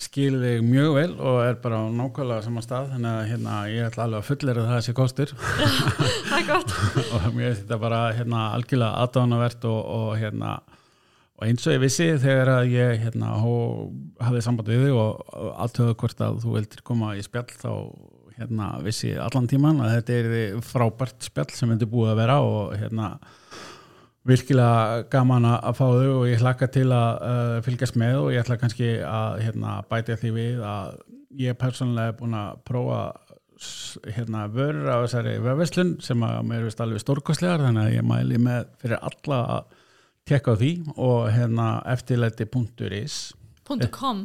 skil 0.00 0.38
þig 0.42 0.62
mjög 0.66 0.94
vel 0.96 1.10
og 1.22 1.40
er 1.44 1.58
bara 1.62 1.80
á 1.80 1.84
nákvæmlega 1.94 2.44
sama 2.44 2.62
stað 2.64 2.90
þannig 2.94 3.10
að 3.12 3.28
hérna, 3.30 3.58
ég 3.70 3.88
ætla 3.88 4.06
alveg 4.08 4.22
að 4.22 4.28
fullera 4.30 4.64
það 4.66 4.78
þessi 4.80 4.94
kostur. 4.98 5.34
Það 6.28 6.38
er 6.38 6.48
gott. 6.48 6.72
Og 7.14 7.28
mér 7.36 7.52
finnst 7.52 7.62
þetta 7.62 7.78
bara 7.84 8.00
hérna, 8.16 8.40
algjörlega 8.56 9.04
aðdánavert 9.04 9.68
og, 9.70 9.78
og 9.98 10.08
hérna 10.18 10.56
og 11.34 11.46
eins 11.48 11.66
og 11.66 11.74
ég 11.74 11.82
vissi 11.82 12.08
þegar 12.22 12.50
að 12.56 12.74
ég 12.74 13.04
hérna, 13.04 13.36
hó, 13.42 13.54
hafði 14.22 14.42
samband 14.46 14.70
við 14.70 14.84
þig 14.86 14.98
og 14.98 15.54
alltöðu 15.64 15.96
hvort 16.02 16.26
að 16.26 16.42
þú 16.44 16.58
vildir 16.58 16.84
koma 16.86 17.14
í 17.18 17.24
spjall 17.26 17.48
þá 17.50 17.72
hérna, 18.38 18.68
vissi 18.82 19.14
allan 19.18 19.48
tíman 19.50 19.82
að 19.82 19.96
þetta 19.96 20.18
er 20.18 20.60
frábært 20.66 21.26
spjall 21.26 21.50
sem 21.54 21.70
myndi 21.70 21.88
búið 21.90 22.14
að 22.14 22.20
vera 22.22 22.38
og 22.42 22.74
hérna 22.78 23.10
virkilega 24.28 25.04
gaman 25.12 25.44
að 25.50 25.74
fá 25.76 25.84
þau 25.84 26.12
og 26.14 26.28
ég 26.30 26.40
hlakka 26.40 26.68
til 26.72 26.86
að 26.96 27.10
uh, 27.28 27.58
fylgjast 27.66 27.98
með 28.00 28.20
og 28.22 28.30
ég 28.32 28.44
ætla 28.44 28.60
kannski 28.60 28.88
að 29.04 29.42
hérna, 29.44 29.76
bæta 29.90 30.16
því 30.20 30.32
við 30.38 30.64
að 30.64 30.96
ég 31.44 31.58
persónulega 31.60 32.14
er 32.14 32.18
búin 32.18 32.38
að 32.38 32.58
prófa 32.64 33.00
hérna, 34.14 34.48
vörur 34.52 34.90
á 34.90 34.96
þessari 35.04 35.36
vefveslun 35.44 35.94
sem 36.04 36.24
að 36.26 36.40
mér 36.48 36.66
veist 36.66 36.82
alveg 36.82 37.02
stórkostlegar 37.02 37.62
þannig 37.62 37.88
að 37.88 37.96
ég 37.98 38.06
mæli 38.08 38.40
með 38.42 38.68
fyrir 38.82 39.04
alla 39.10 39.40
að 39.58 39.80
tekka 40.28 40.56
því 40.60 40.72
og 40.96 41.28
hérna 41.34 41.68
eftirlæti.is 41.92 43.18
.com, 43.64 44.18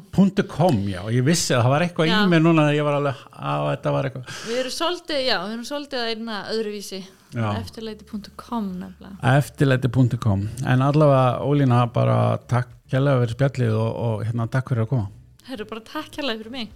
.com, 0.52 0.80
já, 0.92 1.00
ég 1.16 1.24
vissi 1.24 1.54
að 1.56 1.62
það 1.64 1.74
var 1.74 1.86
eitthvað 1.86 2.10
Já. 2.10 2.16
í 2.20 2.32
mér 2.32 2.42
núna 2.44 2.66
að 2.68 2.76
ég 2.76 2.88
var 2.88 2.98
alveg 2.98 3.22
að 3.32 3.68
þetta 3.70 3.94
var 3.96 4.10
eitthvað. 4.10 4.34
Við 4.50 4.60
erum 4.64 4.76
svolítið 4.76 5.22
já, 5.24 5.38
við 5.46 5.54
erum 5.54 5.70
svolítið 5.70 6.02
að 6.02 6.12
einna 6.14 6.40
öðruvísi. 6.56 7.00
Eftirleiti.com 7.40 8.68
nefnilega. 8.82 9.38
Eftirlæti.com 9.38 10.44
en 10.66 10.82
allavega 10.82 11.40
Ólína 11.46 11.86
bara 11.94 12.20
takk 12.50 12.74
kjærlega 12.90 13.24
fyrir 13.24 13.36
spjallið 13.38 13.80
og, 13.80 13.90
og 14.10 14.28
hérna 14.28 14.50
takk 14.52 14.74
fyrir 14.74 14.88
að 14.88 14.92
koma. 14.96 15.10
Herru, 15.50 15.70
bara 15.70 15.86
takk 15.88 16.20
hérlega 16.20 16.42
fyrir 16.44 16.56
mig 16.58 16.72